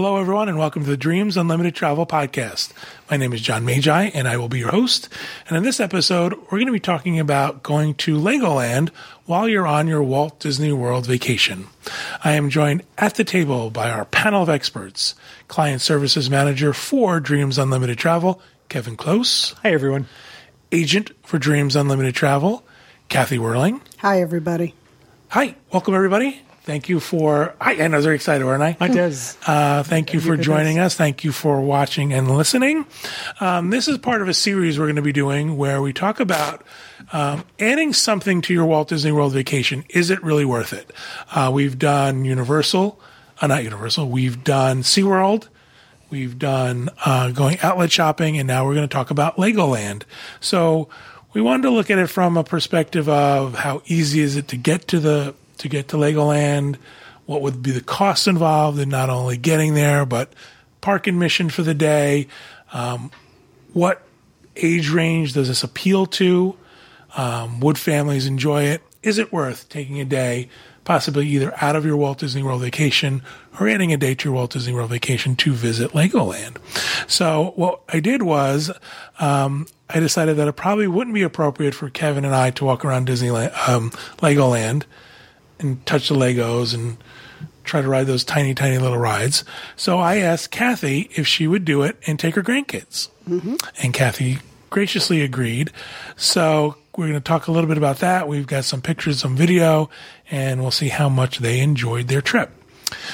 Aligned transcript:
Hello, 0.00 0.16
everyone, 0.16 0.48
and 0.48 0.56
welcome 0.56 0.82
to 0.82 0.88
the 0.88 0.96
Dreams 0.96 1.36
Unlimited 1.36 1.74
Travel 1.74 2.06
Podcast. 2.06 2.72
My 3.10 3.18
name 3.18 3.34
is 3.34 3.42
John 3.42 3.66
Magi, 3.66 4.04
and 4.14 4.26
I 4.26 4.38
will 4.38 4.48
be 4.48 4.60
your 4.60 4.70
host. 4.70 5.10
And 5.46 5.58
in 5.58 5.62
this 5.62 5.78
episode, 5.78 6.32
we're 6.32 6.56
going 6.56 6.68
to 6.68 6.72
be 6.72 6.80
talking 6.80 7.20
about 7.20 7.62
going 7.62 7.92
to 7.96 8.16
Legoland 8.16 8.88
while 9.26 9.46
you're 9.46 9.66
on 9.66 9.88
your 9.88 10.02
Walt 10.02 10.40
Disney 10.40 10.72
World 10.72 11.04
vacation. 11.04 11.66
I 12.24 12.32
am 12.32 12.48
joined 12.48 12.82
at 12.96 13.16
the 13.16 13.24
table 13.24 13.68
by 13.68 13.90
our 13.90 14.06
panel 14.06 14.42
of 14.42 14.48
experts, 14.48 15.16
Client 15.48 15.82
Services 15.82 16.30
Manager 16.30 16.72
for 16.72 17.20
Dreams 17.20 17.58
Unlimited 17.58 17.98
Travel, 17.98 18.40
Kevin 18.70 18.96
Close. 18.96 19.52
Hi, 19.62 19.70
everyone. 19.70 20.06
Agent 20.72 21.10
for 21.26 21.38
Dreams 21.38 21.76
Unlimited 21.76 22.14
Travel, 22.14 22.64
Kathy 23.10 23.38
Whirling. 23.38 23.82
Hi, 23.98 24.22
everybody. 24.22 24.74
Hi, 25.28 25.56
welcome, 25.70 25.94
everybody. 25.94 26.40
Thank 26.70 26.88
you 26.88 27.00
for. 27.00 27.56
And 27.60 27.92
I 27.92 27.98
was 27.98 28.04
very 28.04 28.14
excited, 28.14 28.44
weren't 28.44 28.62
I? 28.62 28.76
Hi, 28.78 28.86
Des. 28.86 29.34
Uh, 29.44 29.82
thank 29.82 30.14
you 30.14 30.20
for 30.20 30.36
joining 30.36 30.78
us. 30.78 30.94
Thank 30.94 31.24
you 31.24 31.32
for 31.32 31.60
watching 31.60 32.12
and 32.12 32.30
listening. 32.30 32.86
Um, 33.40 33.70
this 33.70 33.88
is 33.88 33.98
part 33.98 34.22
of 34.22 34.28
a 34.28 34.34
series 34.34 34.78
we're 34.78 34.84
going 34.84 34.94
to 34.94 35.02
be 35.02 35.12
doing 35.12 35.56
where 35.56 35.82
we 35.82 35.92
talk 35.92 36.20
about 36.20 36.64
um, 37.12 37.42
adding 37.58 37.92
something 37.92 38.40
to 38.42 38.54
your 38.54 38.66
Walt 38.66 38.86
Disney 38.86 39.10
World 39.10 39.32
vacation. 39.32 39.84
Is 39.88 40.10
it 40.10 40.22
really 40.22 40.44
worth 40.44 40.72
it? 40.72 40.92
Uh, 41.32 41.50
we've 41.52 41.76
done 41.76 42.24
Universal, 42.24 43.00
uh, 43.40 43.48
not 43.48 43.64
Universal. 43.64 44.08
We've 44.08 44.44
done 44.44 44.82
SeaWorld. 44.82 45.48
We've 46.08 46.38
done 46.38 46.88
uh, 47.04 47.32
going 47.32 47.58
outlet 47.62 47.90
shopping, 47.90 48.38
and 48.38 48.46
now 48.46 48.64
we're 48.64 48.74
going 48.74 48.88
to 48.88 48.94
talk 48.94 49.10
about 49.10 49.38
Legoland. 49.38 50.04
So 50.38 50.88
we 51.32 51.40
wanted 51.40 51.62
to 51.64 51.70
look 51.70 51.90
at 51.90 51.98
it 51.98 52.06
from 52.06 52.36
a 52.36 52.44
perspective 52.44 53.08
of 53.08 53.56
how 53.56 53.82
easy 53.86 54.20
is 54.20 54.36
it 54.36 54.46
to 54.48 54.56
get 54.56 54.86
to 54.86 55.00
the 55.00 55.34
to 55.60 55.68
get 55.68 55.88
to 55.88 55.96
Legoland, 55.96 56.76
what 57.26 57.42
would 57.42 57.62
be 57.62 57.70
the 57.70 57.80
costs 57.80 58.26
involved 58.26 58.78
in 58.78 58.88
not 58.88 59.08
only 59.08 59.36
getting 59.36 59.74
there, 59.74 60.04
but 60.04 60.32
park 60.80 61.06
admission 61.06 61.48
for 61.48 61.62
the 61.62 61.74
day, 61.74 62.26
um, 62.72 63.10
what 63.72 64.02
age 64.56 64.90
range 64.90 65.32
does 65.34 65.48
this 65.48 65.62
appeal 65.62 66.06
to? 66.06 66.56
Um, 67.16 67.60
would 67.60 67.78
families 67.78 68.26
enjoy 68.26 68.64
it? 68.64 68.82
Is 69.02 69.18
it 69.18 69.32
worth 69.32 69.68
taking 69.68 70.00
a 70.00 70.04
day, 70.04 70.48
possibly 70.84 71.26
either 71.28 71.54
out 71.62 71.76
of 71.76 71.84
your 71.84 71.96
Walt 71.96 72.18
Disney 72.18 72.42
World 72.42 72.62
vacation 72.62 73.22
or 73.58 73.68
adding 73.68 73.92
a 73.92 73.96
day 73.96 74.14
to 74.14 74.28
your 74.28 74.34
Walt 74.34 74.52
Disney 74.52 74.74
World 74.74 74.90
vacation 74.90 75.36
to 75.36 75.52
visit 75.52 75.92
Legoland? 75.92 76.56
So 77.08 77.52
what 77.56 77.80
I 77.88 78.00
did 78.00 78.22
was, 78.22 78.70
um, 79.18 79.66
I 79.88 80.00
decided 80.00 80.36
that 80.36 80.48
it 80.48 80.52
probably 80.54 80.86
wouldn't 80.86 81.14
be 81.14 81.22
appropriate 81.22 81.74
for 81.74 81.90
Kevin 81.90 82.24
and 82.24 82.34
I 82.34 82.50
to 82.50 82.64
walk 82.64 82.84
around 82.84 83.08
Disneyland, 83.08 83.68
um, 83.68 83.90
Legoland 84.18 84.84
and 85.60 85.84
touch 85.86 86.08
the 86.08 86.14
Legos 86.14 86.74
and 86.74 86.96
try 87.64 87.80
to 87.80 87.88
ride 87.88 88.06
those 88.06 88.24
tiny, 88.24 88.54
tiny 88.54 88.78
little 88.78 88.98
rides. 88.98 89.44
So 89.76 89.98
I 89.98 90.16
asked 90.16 90.50
Kathy 90.50 91.10
if 91.14 91.26
she 91.26 91.46
would 91.46 91.64
do 91.64 91.82
it 91.82 91.96
and 92.06 92.18
take 92.18 92.34
her 92.34 92.42
grandkids. 92.42 93.08
Mm-hmm. 93.28 93.56
And 93.82 93.94
Kathy 93.94 94.38
graciously 94.70 95.20
agreed. 95.22 95.70
So 96.16 96.76
we're 96.96 97.08
going 97.08 97.14
to 97.14 97.20
talk 97.20 97.46
a 97.46 97.52
little 97.52 97.68
bit 97.68 97.78
about 97.78 97.98
that. 97.98 98.28
We've 98.28 98.46
got 98.46 98.64
some 98.64 98.82
pictures, 98.82 99.20
some 99.20 99.36
video, 99.36 99.90
and 100.30 100.60
we'll 100.60 100.70
see 100.70 100.88
how 100.88 101.08
much 101.08 101.38
they 101.38 101.60
enjoyed 101.60 102.08
their 102.08 102.20
trip. 102.20 102.50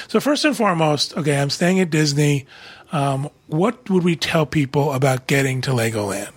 So 0.07 0.19
first 0.19 0.43
and 0.45 0.57
foremost, 0.57 1.15
okay, 1.15 1.39
I'm 1.39 1.49
staying 1.49 1.79
at 1.79 1.89
Disney. 1.89 2.47
Um, 2.91 3.29
what 3.47 3.89
would 3.89 4.03
we 4.03 4.15
tell 4.15 4.45
people 4.45 4.93
about 4.93 5.27
getting 5.27 5.61
to 5.61 5.71
Legoland? 5.71 6.31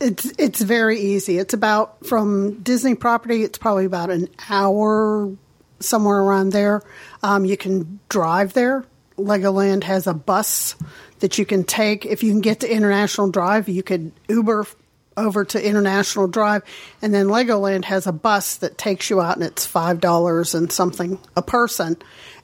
It's 0.00 0.32
it's 0.38 0.60
very 0.60 0.98
easy. 0.98 1.38
It's 1.38 1.52
about 1.52 2.06
from 2.06 2.62
Disney 2.62 2.94
property. 2.94 3.42
It's 3.42 3.58
probably 3.58 3.84
about 3.84 4.10
an 4.10 4.28
hour, 4.48 5.30
somewhere 5.78 6.18
around 6.18 6.52
there. 6.52 6.82
Um, 7.22 7.44
you 7.44 7.56
can 7.56 8.00
drive 8.08 8.54
there. 8.54 8.84
Legoland 9.18 9.84
has 9.84 10.06
a 10.06 10.14
bus 10.14 10.74
that 11.18 11.38
you 11.38 11.44
can 11.44 11.64
take. 11.64 12.06
If 12.06 12.22
you 12.22 12.32
can 12.32 12.40
get 12.40 12.60
to 12.60 12.72
International 12.72 13.30
Drive, 13.30 13.68
you 13.68 13.82
could 13.82 14.12
Uber 14.28 14.66
over 15.20 15.44
to 15.44 15.64
International 15.64 16.26
Drive, 16.26 16.62
and 17.00 17.14
then 17.14 17.26
Legoland 17.26 17.84
has 17.84 18.06
a 18.06 18.12
bus 18.12 18.56
that 18.56 18.76
takes 18.78 19.08
you 19.10 19.20
out, 19.20 19.36
and 19.36 19.44
it's 19.44 19.64
five 19.66 20.00
dollars 20.00 20.54
and 20.54 20.70
something 20.72 21.18
a 21.36 21.42
person, 21.42 21.96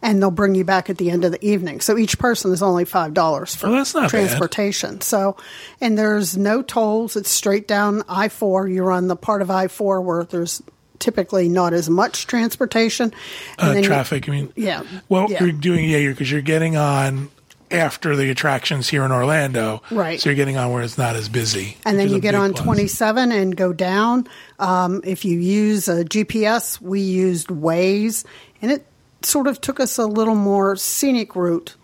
and 0.03 0.21
they'll 0.23 0.31
bring 0.31 0.55
you 0.55 0.65
back 0.65 0.89
at 0.91 0.99
the 0.99 1.11
end 1.11 1.25
of 1.25 1.33
the 1.33 1.45
evening. 1.45 1.81
So 1.81 1.97
each 1.99 2.19
person 2.19 2.53
is 2.53 2.63
only 2.63 2.85
five 2.85 3.15
dollars 3.15 3.55
for 3.55 3.69
that's 3.71 3.95
not 3.95 4.03
bad. 4.03 4.11
transportation. 4.11 5.01
So, 5.01 5.37
and 5.81 5.99
there's 5.99 6.37
no 6.37 6.63
tolls. 6.63 7.17
It's 7.17 7.31
straight 7.31 7.67
down 7.67 8.03
I 8.09 8.29
four. 8.29 8.69
You're 8.69 8.93
on 8.93 9.09
the 9.09 9.17
part 9.17 9.43
of 9.43 9.51
I 9.51 9.69
four 9.69 10.01
where 10.01 10.25
there's 10.25 10.63
typically 10.99 11.49
not 11.49 11.75
as 11.75 11.91
much 11.91 12.27
transportation. 12.27 13.13
And 13.59 13.69
Uh, 13.71 13.73
then 13.75 13.83
you- 13.83 13.89
traffic, 13.89 14.29
I 14.29 14.33
mean. 14.33 14.53
Yeah. 14.57 14.83
Well, 15.11 15.27
Yeah. 15.29 15.43
you're 15.45 15.53
doing, 15.53 15.89
yeah, 15.91 16.09
because 16.09 16.31
you're 16.33 16.41
getting 16.41 16.77
on 16.79 17.29
after 17.71 18.17
the 18.17 18.31
attractions 18.31 18.89
here 18.89 19.05
in 19.05 19.13
Orlando. 19.13 19.83
Right. 19.91 20.21
So 20.21 20.31
you're 20.31 20.37
getting 20.37 20.57
on 20.57 20.73
where 20.73 20.83
it's 20.83 20.99
not 20.99 21.17
as 21.17 21.29
busy. 21.29 21.77
And 21.85 21.99
then 21.99 22.09
you 22.11 22.21
get 22.21 22.35
on 22.35 22.53
plus. 22.53 22.65
27 22.65 23.33
and 23.33 23.57
go 23.57 23.73
down. 23.73 24.29
Um, 24.59 25.01
if 25.05 25.25
you 25.25 25.39
use 25.39 25.89
a 25.89 26.05
GPS, 26.05 26.81
we 26.81 27.01
used 27.01 27.49
Waze, 27.49 28.25
and 28.63 28.71
it 28.71 28.87
sort 29.23 29.47
of 29.47 29.61
took 29.61 29.81
us 29.81 29.99
a 29.99 30.07
little 30.07 30.35
more 30.35 30.77
scenic 30.77 31.35
route 31.35 31.75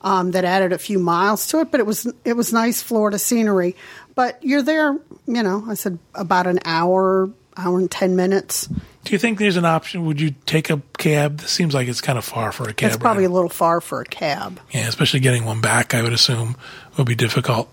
um, 0.00 0.32
that 0.32 0.44
added 0.44 0.72
a 0.72 0.78
few 0.78 0.98
miles 0.98 1.46
to 1.48 1.60
it. 1.60 1.70
But 1.70 1.80
it 1.80 1.86
was 1.86 2.12
it 2.24 2.34
was 2.34 2.52
nice 2.52 2.82
Florida 2.82 3.18
scenery. 3.18 3.76
But 4.14 4.42
you're 4.42 4.62
there, 4.62 4.98
you 5.26 5.42
know. 5.42 5.64
I 5.68 5.74
said 5.74 5.98
about 6.14 6.46
an 6.48 6.58
hour, 6.64 7.30
hour 7.58 7.78
and 7.78 7.90
ten 7.90 8.16
minutes. 8.16 8.68
Do 9.04 9.12
you 9.12 9.18
think 9.18 9.38
there's 9.38 9.56
an 9.56 9.64
option? 9.64 10.04
Would 10.06 10.20
you 10.20 10.34
take 10.46 10.70
a 10.70 10.82
cab? 10.98 11.38
This 11.38 11.50
seems 11.50 11.74
like 11.74 11.88
it's 11.88 12.00
kind 12.00 12.18
of 12.18 12.24
far 12.24 12.52
for 12.52 12.68
a 12.68 12.74
cab. 12.74 12.88
It's 12.88 12.96
probably 12.96 13.24
ride. 13.24 13.30
a 13.30 13.34
little 13.34 13.48
far 13.48 13.80
for 13.80 14.00
a 14.00 14.04
cab. 14.04 14.60
Yeah, 14.70 14.86
especially 14.86 15.20
getting 15.20 15.44
one 15.44 15.60
back, 15.60 15.94
I 15.94 16.02
would 16.02 16.12
assume 16.12 16.56
would 16.98 17.06
be 17.06 17.14
difficult. 17.14 17.72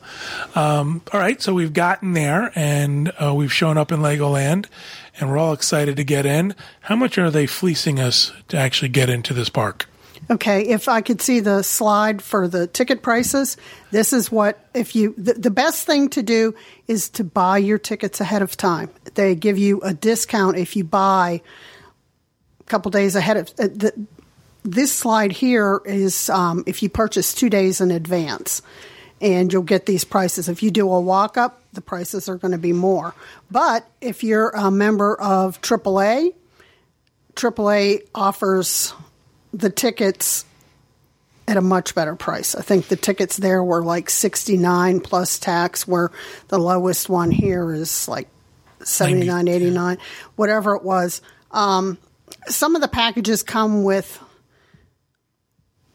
Um, 0.53 1.01
all 1.12 1.19
right, 1.19 1.41
so 1.41 1.53
we've 1.53 1.73
gotten 1.73 2.13
there 2.13 2.51
and 2.56 3.12
uh, 3.22 3.34
we've 3.34 3.51
shown 3.51 3.78
up 3.78 3.91
in 3.91 4.00
Legoland 4.00 4.68
and 5.19 5.29
we're 5.29 5.38
all 5.38 5.51
excited 5.51 5.97
to 5.97 6.03
get 6.03 6.25
in. 6.25 6.56
How 6.81 6.96
much 6.96 7.17
are 7.17 7.31
they 7.31 7.47
fleecing 7.47 8.00
us 8.00 8.31
to 8.50 8.57
actually 8.57 8.90
get 8.90 9.09
into 9.09 9.34
this 9.34 9.50
park? 9.50 9.88
Okay, 10.29 10.67
if 10.69 10.87
I 10.87 11.01
could 11.01 11.21
see 11.21 11.39
the 11.39 11.61
slide 11.61 12.21
for 12.21 12.47
the 12.47 12.65
ticket 12.65 13.03
prices, 13.03 13.57
this 13.91 14.11
is 14.11 14.31
what 14.31 14.59
if 14.73 14.95
you 14.95 15.13
the, 15.17 15.33
the 15.33 15.51
best 15.51 15.85
thing 15.85 16.09
to 16.09 16.23
do 16.23 16.55
is 16.87 17.09
to 17.09 17.23
buy 17.23 17.59
your 17.59 17.77
tickets 17.77 18.19
ahead 18.19 18.41
of 18.41 18.57
time. 18.57 18.89
They 19.13 19.35
give 19.35 19.59
you 19.59 19.81
a 19.81 19.93
discount 19.93 20.57
if 20.57 20.75
you 20.75 20.83
buy 20.83 21.41
a 22.59 22.63
couple 22.63 22.89
days 22.89 23.15
ahead 23.15 23.37
of 23.37 23.49
uh, 23.59 23.67
the, 23.67 24.07
this 24.63 24.91
slide 24.91 25.31
here 25.31 25.79
is 25.85 26.27
um, 26.31 26.63
if 26.65 26.81
you 26.81 26.89
purchase 26.89 27.35
two 27.35 27.49
days 27.51 27.79
in 27.79 27.91
advance 27.91 28.63
and 29.21 29.53
you'll 29.53 29.61
get 29.61 29.85
these 29.85 30.03
prices. 30.03 30.49
If 30.49 30.63
you 30.63 30.71
do 30.71 30.91
a 30.91 30.99
walk 30.99 31.37
up, 31.37 31.61
the 31.73 31.81
prices 31.81 32.27
are 32.27 32.35
going 32.35 32.51
to 32.51 32.57
be 32.57 32.73
more. 32.73 33.13
But 33.51 33.87
if 34.01 34.23
you're 34.23 34.49
a 34.49 34.71
member 34.71 35.15
of 35.15 35.61
AAA, 35.61 36.33
AAA 37.35 38.07
offers 38.15 38.93
the 39.55 39.69
tickets 39.69 40.45
at 41.47 41.57
a 41.57 41.61
much 41.61 41.95
better 41.95 42.16
price. 42.16 42.55
I 42.55 42.61
think 42.61 42.88
the 42.88 42.95
tickets 42.95 43.38
there 43.38 43.63
were 43.63 43.83
like 43.83 44.09
69 44.09 44.99
plus 44.99 45.39
tax 45.39 45.88
where 45.88 46.11
the 46.49 46.59
lowest 46.59 47.07
one 47.07 47.31
here 47.31 47.71
is 47.71 48.07
like 48.07 48.27
79 48.83 49.47
89 49.47 49.97
whatever 50.35 50.75
it 50.75 50.83
was. 50.83 51.21
Um, 51.51 51.97
some 52.47 52.75
of 52.75 52.81
the 52.81 52.88
packages 52.88 53.43
come 53.43 53.83
with 53.83 54.21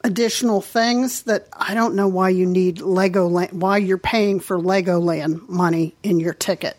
additional 0.03 0.63
things 0.63 1.25
that 1.25 1.47
I 1.53 1.75
don't 1.75 1.95
know 1.95 2.09
why 2.09 2.31
you 2.31 2.47
need 2.47 2.81
Lego 2.81 3.29
why 3.29 3.77
you're 3.77 3.99
paying 3.99 4.41
for 4.41 4.59
Legoland 4.59 5.49
money 5.49 5.95
in 6.03 6.21
your 6.21 6.33
ticket. 6.33 6.77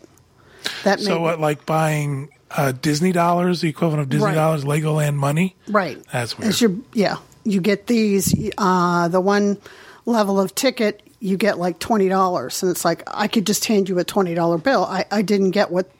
That 0.84 1.00
So, 1.00 1.20
what, 1.20 1.40
like 1.40 1.66
buying 1.66 2.30
uh, 2.56 2.72
Disney 2.72 3.12
dollars, 3.12 3.60
the 3.60 3.68
equivalent 3.68 4.02
of 4.02 4.08
Disney 4.08 4.26
Right. 4.26 4.34
dollars, 4.34 4.64
Legoland 4.64 5.14
money? 5.16 5.56
Right. 5.68 5.98
That's 6.12 6.38
weird. 6.38 6.60
Your 6.60 6.72
yeah. 6.92 7.16
You 7.44 7.60
get 7.60 7.86
these. 7.86 8.34
Uh, 8.58 9.08
the 9.08 9.20
one 9.20 9.58
level 10.06 10.40
of 10.40 10.54
ticket 10.54 11.02
you 11.20 11.36
get 11.36 11.58
like 11.58 11.78
twenty 11.78 12.08
dollars, 12.08 12.62
and 12.62 12.70
it's 12.70 12.84
like 12.84 13.02
I 13.06 13.26
could 13.28 13.46
just 13.46 13.64
hand 13.64 13.88
you 13.88 13.98
a 13.98 14.04
twenty 14.04 14.34
dollar 14.34 14.58
bill. 14.58 14.84
I, 14.84 15.04
I 15.10 15.22
didn't 15.22 15.50
get 15.52 15.70
what. 15.70 15.90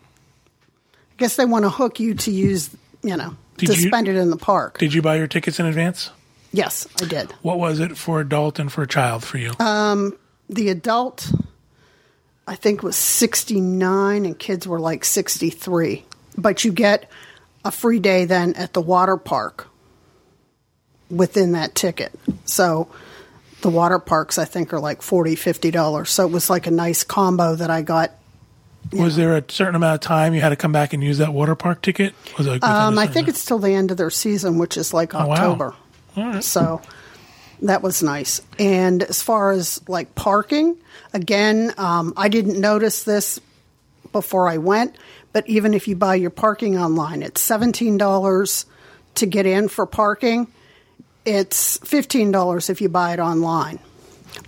I 0.94 1.14
guess 1.19 1.37
they 1.37 1.44
want 1.44 1.64
to 1.64 1.70
hook 1.70 2.00
you 2.00 2.14
to 2.14 2.31
use 2.31 2.70
you 3.02 3.16
know 3.16 3.37
Did 3.56 3.66
to 3.70 3.75
you- 3.81 3.88
spend 3.88 4.08
it 4.08 4.16
in 4.16 4.31
the 4.31 4.37
park. 4.37 4.78
Did 4.78 4.94
you 4.94 5.02
buy 5.02 5.16
your 5.16 5.26
tickets 5.26 5.58
in 5.60 5.66
advance? 5.66 6.10
yes, 6.52 6.87
I 7.00 7.06
did. 7.06 7.32
What 7.43 7.58
was 7.58 7.81
it 7.81 7.96
for 7.96 8.20
adult 8.20 8.58
and 8.58 8.70
for 8.70 8.82
a 8.82 8.87
child 8.87 9.25
for 9.25 9.38
you? 9.38 9.52
The 10.48 10.69
adult, 10.69 11.32
I 12.46 12.56
think, 12.56 12.82
was 12.82 12.94
sixty 12.96 13.60
nine, 13.60 14.26
and 14.26 14.38
kids 14.38 14.66
were 14.69 14.78
like 14.81 15.05
sixty 15.05 15.48
three. 15.50 16.05
But 16.37 16.64
you 16.64 16.73
get 16.73 17.11
a 17.64 17.70
free 17.70 17.99
day 17.99 18.25
then 18.25 18.55
at 18.55 18.73
the 18.73 18.81
water 18.81 19.17
park 19.17 19.69
within 21.11 21.52
that 21.52 21.75
ticket. 21.75 22.12
So 22.44 22.88
the 23.61 23.69
water 23.70 23.99
parks, 23.99 24.38
I 24.38 24.44
think, 24.44 24.73
are 24.73 24.81
like 24.81 25.00
$40, 25.00 25.32
$50. 25.34 26.06
So 26.08 26.26
it 26.26 26.32
was 26.32 26.49
like 26.50 26.67
a 26.67 26.70
nice 26.70 27.05
combo 27.05 27.55
that 27.55 27.70
I 27.70 27.82
got. 27.82 28.12
Was 28.93 29.14
there 29.17 29.37
a 29.37 29.44
certain 29.49 29.76
amount 29.76 29.94
of 29.94 30.00
time 30.00 30.34
you 30.34 30.40
had 30.40 30.49
to 30.49 30.56
come 30.56 30.73
back 30.73 30.93
and 30.93 31.02
use 31.05 31.19
that 31.19 31.32
water 31.32 31.55
park 31.55 31.82
ticket? 31.82 32.14
Was 32.37 32.46
it 32.46 32.64
Um, 32.64 32.99
I 32.99 33.06
think 33.06 33.29
it's 33.29 33.44
till 33.44 33.58
the 33.58 33.73
end 33.73 33.90
of 33.93 33.96
their 33.96 34.11
season, 34.11 34.58
which 34.58 34.76
is 34.76 34.93
like 34.93 35.14
Oh, 35.14 35.26
wow. 35.26 35.32
October. 35.34 35.75
All 36.17 36.25
right. 36.25 36.43
So 36.44 36.81
That 37.62 37.81
was 37.82 38.02
nice. 38.02 38.40
And 38.58 39.05
as 39.05 39.23
far 39.23 39.52
as 39.52 39.81
like 39.88 40.17
parking, 40.17 40.76
again, 41.12 41.73
um, 41.79 42.12
I 42.17 42.29
didn't 42.29 42.61
notice 42.61 43.05
this 43.05 43.38
before 44.11 44.49
I 44.49 44.58
went, 44.58 44.96
but 45.32 45.49
even 45.49 45.75
if 45.75 45.88
you 45.88 45.96
buy 45.96 46.17
your 46.17 46.31
parking 46.31 46.79
online, 46.79 47.23
it's 47.23 47.46
$17 47.46 48.64
to 49.14 49.26
get 49.26 49.46
in 49.46 49.69
for 49.69 49.87
parking. 49.87 50.46
It's 51.25 51.79
$15 51.79 52.70
if 52.70 52.81
you 52.81 52.88
buy 52.88 53.14
it 53.14 53.20
online. 53.20 53.79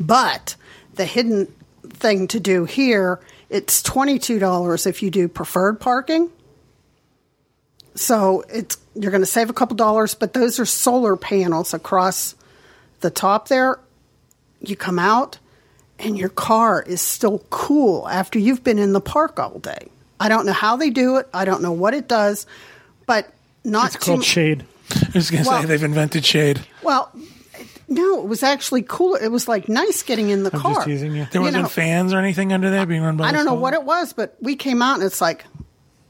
But 0.00 0.56
the 0.94 1.04
hidden 1.04 1.52
thing 1.88 2.28
to 2.28 2.40
do 2.40 2.64
here, 2.64 3.20
it's 3.48 3.82
$22 3.82 4.86
if 4.86 5.02
you 5.02 5.10
do 5.10 5.28
preferred 5.28 5.80
parking. 5.80 6.30
So 7.94 8.44
it's 8.48 8.76
you're 8.94 9.10
going 9.10 9.22
to 9.22 9.26
save 9.26 9.50
a 9.50 9.52
couple 9.52 9.76
dollars, 9.76 10.14
but 10.14 10.32
those 10.32 10.58
are 10.58 10.66
solar 10.66 11.16
panels 11.16 11.74
across 11.74 12.34
the 13.00 13.10
top 13.10 13.48
there. 13.48 13.78
You 14.60 14.76
come 14.76 14.98
out 14.98 15.38
and 15.98 16.18
your 16.18 16.28
car 16.28 16.82
is 16.82 17.00
still 17.00 17.40
cool 17.50 18.08
after 18.08 18.38
you've 18.38 18.64
been 18.64 18.78
in 18.78 18.92
the 18.92 19.00
park 19.00 19.38
all 19.38 19.58
day. 19.58 19.88
I 20.24 20.28
don't 20.28 20.46
know 20.46 20.52
how 20.52 20.76
they 20.76 20.90
do 20.90 21.16
it. 21.18 21.28
I 21.34 21.44
don't 21.44 21.60
know 21.62 21.72
what 21.72 21.92
it 21.94 22.08
does, 22.08 22.46
but 23.06 23.28
not 23.62 23.94
It's 23.94 24.04
called 24.04 24.20
too, 24.22 24.26
shade. 24.28 24.64
I 24.90 25.08
was 25.14 25.30
going 25.30 25.44
to 25.44 25.48
Well- 25.50 25.60
say 25.60 25.66
they've 25.68 25.82
invented 25.82 26.24
shade. 26.24 26.60
Well, 26.82 27.10
no, 27.88 28.20
it 28.20 28.26
was 28.26 28.42
actually 28.42 28.82
cool. 28.82 29.14
It 29.14 29.28
was 29.28 29.46
like 29.48 29.68
nice 29.68 30.02
getting 30.02 30.30
in 30.30 30.42
the 30.42 30.50
I'm 30.54 30.60
car. 30.60 30.74
just 30.76 30.86
teasing 30.86 31.14
you. 31.14 31.26
There 31.30 31.40
You 31.42 31.46
wasn't 31.46 31.62
know, 31.64 31.68
fans 31.68 32.12
or 32.14 32.18
anything 32.18 32.52
under 32.52 32.70
there 32.70 32.86
being 32.86 33.02
run 33.02 33.16
by. 33.18 33.28
I 33.28 33.32
don't 33.32 33.44
know 33.44 33.50
solar? 33.52 33.60
what 33.60 33.74
it 33.74 33.84
was, 33.84 34.12
but 34.14 34.36
we 34.40 34.56
came 34.56 34.80
out 34.80 34.94
and 34.94 35.02
it's 35.04 35.20
like 35.20 35.44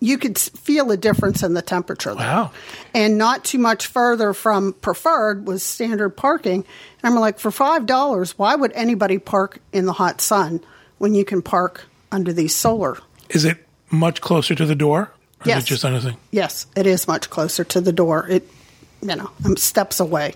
you 0.01 0.19
could 0.19 0.39
feel 0.39 0.91
a 0.93 0.97
difference 0.97 1.43
in 1.43 1.55
the 1.55 1.63
temperature. 1.63 2.15
there. 2.15 2.25
Wow. 2.27 2.51
And 2.95 3.19
not 3.19 3.43
too 3.45 3.59
much 3.59 3.87
further 3.87 4.33
from 4.35 4.75
preferred 4.75 5.47
was 5.47 5.63
standard 5.65 6.11
parking. 6.11 6.65
And 7.03 7.13
I'm 7.15 7.19
like, 7.19 7.39
for 7.41 7.51
five 7.51 7.87
dollars, 7.87 8.39
why 8.39 8.55
would 8.55 8.71
anybody 8.75 9.19
park 9.19 9.59
in 9.73 9.87
the 9.87 9.93
hot 9.95 10.21
sun 10.21 10.61
when 10.99 11.15
you 11.15 11.25
can 11.25 11.43
park 11.43 11.87
under 12.13 12.33
these 12.33 12.55
solar? 12.55 12.99
Is 13.31 13.45
it 13.45 13.64
much 13.91 14.21
closer 14.21 14.55
to 14.55 14.67
the 14.67 14.75
door? 14.75 15.01
Or 15.01 15.13
Yes. 15.45 15.59
Is 15.59 15.65
it 15.65 15.67
just 15.69 15.85
anything? 15.85 16.17
Yes, 16.31 16.67
it 16.77 16.87
is 16.87 17.07
much 17.07 17.29
closer 17.31 17.65
to 17.65 17.81
the 17.81 17.93
door. 17.93 18.27
It, 18.29 18.49
you 19.03 19.15
know, 19.15 19.31
I'm 19.45 19.57
steps 19.57 20.01
away. 20.01 20.35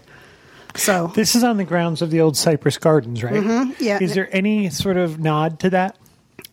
So 0.74 1.10
This 1.14 1.34
is 1.34 1.42
on 1.42 1.56
the 1.56 1.64
grounds 1.64 2.02
of 2.02 2.10
the 2.10 2.20
old 2.20 2.36
Cypress 2.36 2.78
Gardens, 2.78 3.22
right? 3.24 3.34
Mm-hmm. 3.34 3.82
yeah. 3.82 3.98
Is 4.00 4.14
there 4.14 4.28
any 4.30 4.70
sort 4.70 4.96
of 4.96 5.18
nod 5.18 5.60
to 5.60 5.70
that? 5.70 5.96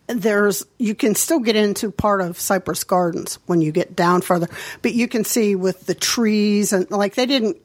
there's 0.08 0.64
you 0.78 0.94
can 0.94 1.14
still 1.14 1.40
get 1.40 1.56
into 1.56 1.90
part 1.90 2.20
of 2.20 2.38
Cypress 2.38 2.84
Gardens 2.84 3.38
when 3.46 3.60
you 3.60 3.72
get 3.72 3.96
down 3.96 4.20
further, 4.20 4.48
but 4.82 4.94
you 4.94 5.08
can 5.08 5.24
see 5.24 5.56
with 5.56 5.86
the 5.86 5.94
trees 5.94 6.72
and 6.72 6.90
like 6.90 7.14
they 7.14 7.26
didn't 7.26 7.56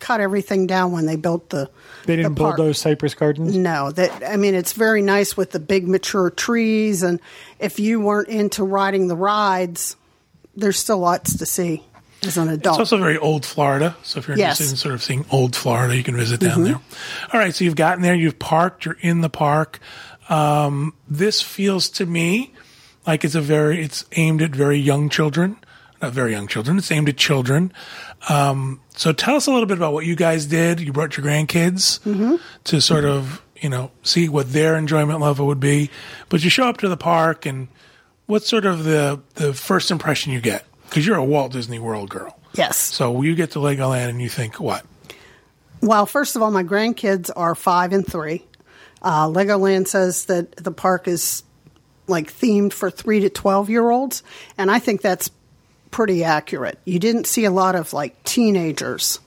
cut 0.00 0.20
everything 0.20 0.66
down 0.66 0.90
when 0.92 1.06
they 1.06 1.16
built 1.16 1.50
the 1.50 1.70
They 2.06 2.16
didn't 2.16 2.34
the 2.34 2.40
park. 2.42 2.56
bulldoze 2.56 2.78
Cypress 2.78 3.14
Gardens. 3.14 3.56
No, 3.56 3.90
that 3.92 4.22
I 4.28 4.36
mean 4.36 4.54
it's 4.54 4.72
very 4.72 5.02
nice 5.02 5.36
with 5.36 5.52
the 5.52 5.60
big 5.60 5.86
mature 5.86 6.30
trees, 6.30 7.02
and 7.04 7.20
if 7.60 7.78
you 7.78 8.00
weren't 8.00 8.28
into 8.28 8.64
riding 8.64 9.06
the 9.08 9.16
rides, 9.16 9.96
there's 10.56 10.78
still 10.78 10.98
lots 10.98 11.36
to 11.38 11.46
see 11.46 11.84
as 12.26 12.36
an 12.36 12.48
adult. 12.48 12.80
It's 12.80 12.92
also 12.92 12.98
very 12.98 13.16
old 13.18 13.46
Florida. 13.46 13.96
So 14.02 14.18
if 14.18 14.28
you're 14.28 14.36
Yes. 14.36 14.60
interested 14.60 14.72
in 14.72 14.76
sort 14.76 14.94
of 14.94 15.02
seeing 15.02 15.24
old 15.30 15.54
Florida, 15.56 15.96
you 15.96 16.02
can 16.02 16.16
visit 16.16 16.40
down 16.40 16.64
there. 16.64 16.80
All 17.32 17.40
right. 17.40 17.54
So 17.54 17.64
you've 17.64 17.76
gotten 17.76 18.02
there, 18.02 18.14
you've 18.14 18.38
parked, 18.38 18.84
you're 18.84 18.98
in 19.00 19.20
the 19.22 19.30
park. 19.30 19.78
Um, 20.28 20.92
this 21.08 21.40
feels 21.40 21.88
to 21.90 22.04
me 22.06 22.52
like 23.06 23.24
it's 23.24 23.34
a 23.34 23.40
very, 23.40 23.82
it's 23.82 24.04
aimed 24.12 24.42
at 24.42 24.50
very 24.50 24.78
young 24.78 25.08
children, 25.08 25.56
not 26.02 26.12
very 26.12 26.32
young 26.32 26.46
children. 26.46 26.76
It's 26.78 26.92
aimed 26.92 27.08
at 27.08 27.16
children. 27.16 27.72
Um, 28.28 28.80
so 28.96 29.12
tell 29.12 29.36
us 29.36 29.46
a 29.46 29.50
little 29.50 29.66
bit 29.66 29.76
about 29.78 29.92
what 29.92 30.04
you 30.06 30.14
guys 30.14 30.46
did. 30.46 30.80
You 30.80 30.92
brought 30.92 31.16
your 31.16 31.24
grandkids 31.24 32.00
to 32.64 32.80
sort 32.80 33.04
of, 33.04 33.42
you 33.60 33.68
know, 33.68 33.90
see 34.02 34.28
what 34.28 34.52
their 34.52 34.76
enjoyment 34.76 35.20
level 35.20 35.46
would 35.46 35.60
be. 35.60 35.90
But 36.28 36.44
you 36.44 36.50
show 36.50 36.68
up 36.68 36.78
to 36.78 36.88
the 36.88 36.96
park 36.98 37.46
and 37.46 37.68
what's 38.26 38.48
sort 38.48 38.66
of 38.66 38.84
the, 38.84 39.20
the 39.34 39.54
first 39.54 39.90
impression 39.90 40.32
you 40.32 40.40
get? 40.40 40.64
Because 40.84 41.06
you're 41.06 41.16
a 41.16 41.24
Walt 41.24 41.52
Disney 41.52 41.78
World 41.78 42.10
girl. 42.10 42.38
yes. 42.54 42.76
So 42.76 43.22
you 43.22 43.34
get 43.34 43.52
to 43.52 43.58
Legoland 43.58 44.08
and 44.10 44.20
you 44.20 44.28
think 44.28 44.60
what? 44.60 44.84
Well, 45.80 46.04
first 46.04 46.36
of 46.36 46.42
all, 46.42 46.50
my 46.50 46.62
grandkids 46.64 47.30
are 47.34 47.54
five 47.54 47.92
and 47.92 48.06
three. 48.06 48.44
Uh, 49.00 49.28
Legoland 49.28 49.88
says 49.88 50.26
that 50.26 50.54
the 50.56 50.72
park 50.72 51.08
is 51.08 51.42
like 52.06 52.30
themed 52.30 52.72
for 52.74 52.90
three 52.90 53.20
to 53.20 53.30
12 53.30 53.70
year 53.70 53.88
olds, 53.88 54.22
and 54.58 54.70
I 54.70 54.78
think 54.78 55.00
that's 55.00 55.30
pretty 55.90 56.24
accurate. 56.24 56.78
You 56.84 56.98
didn't 56.98 57.26
see 57.26 57.44
a 57.44 57.50
lot 57.50 57.74
of 57.74 57.92
like 57.92 58.22
teenagers 58.24 59.18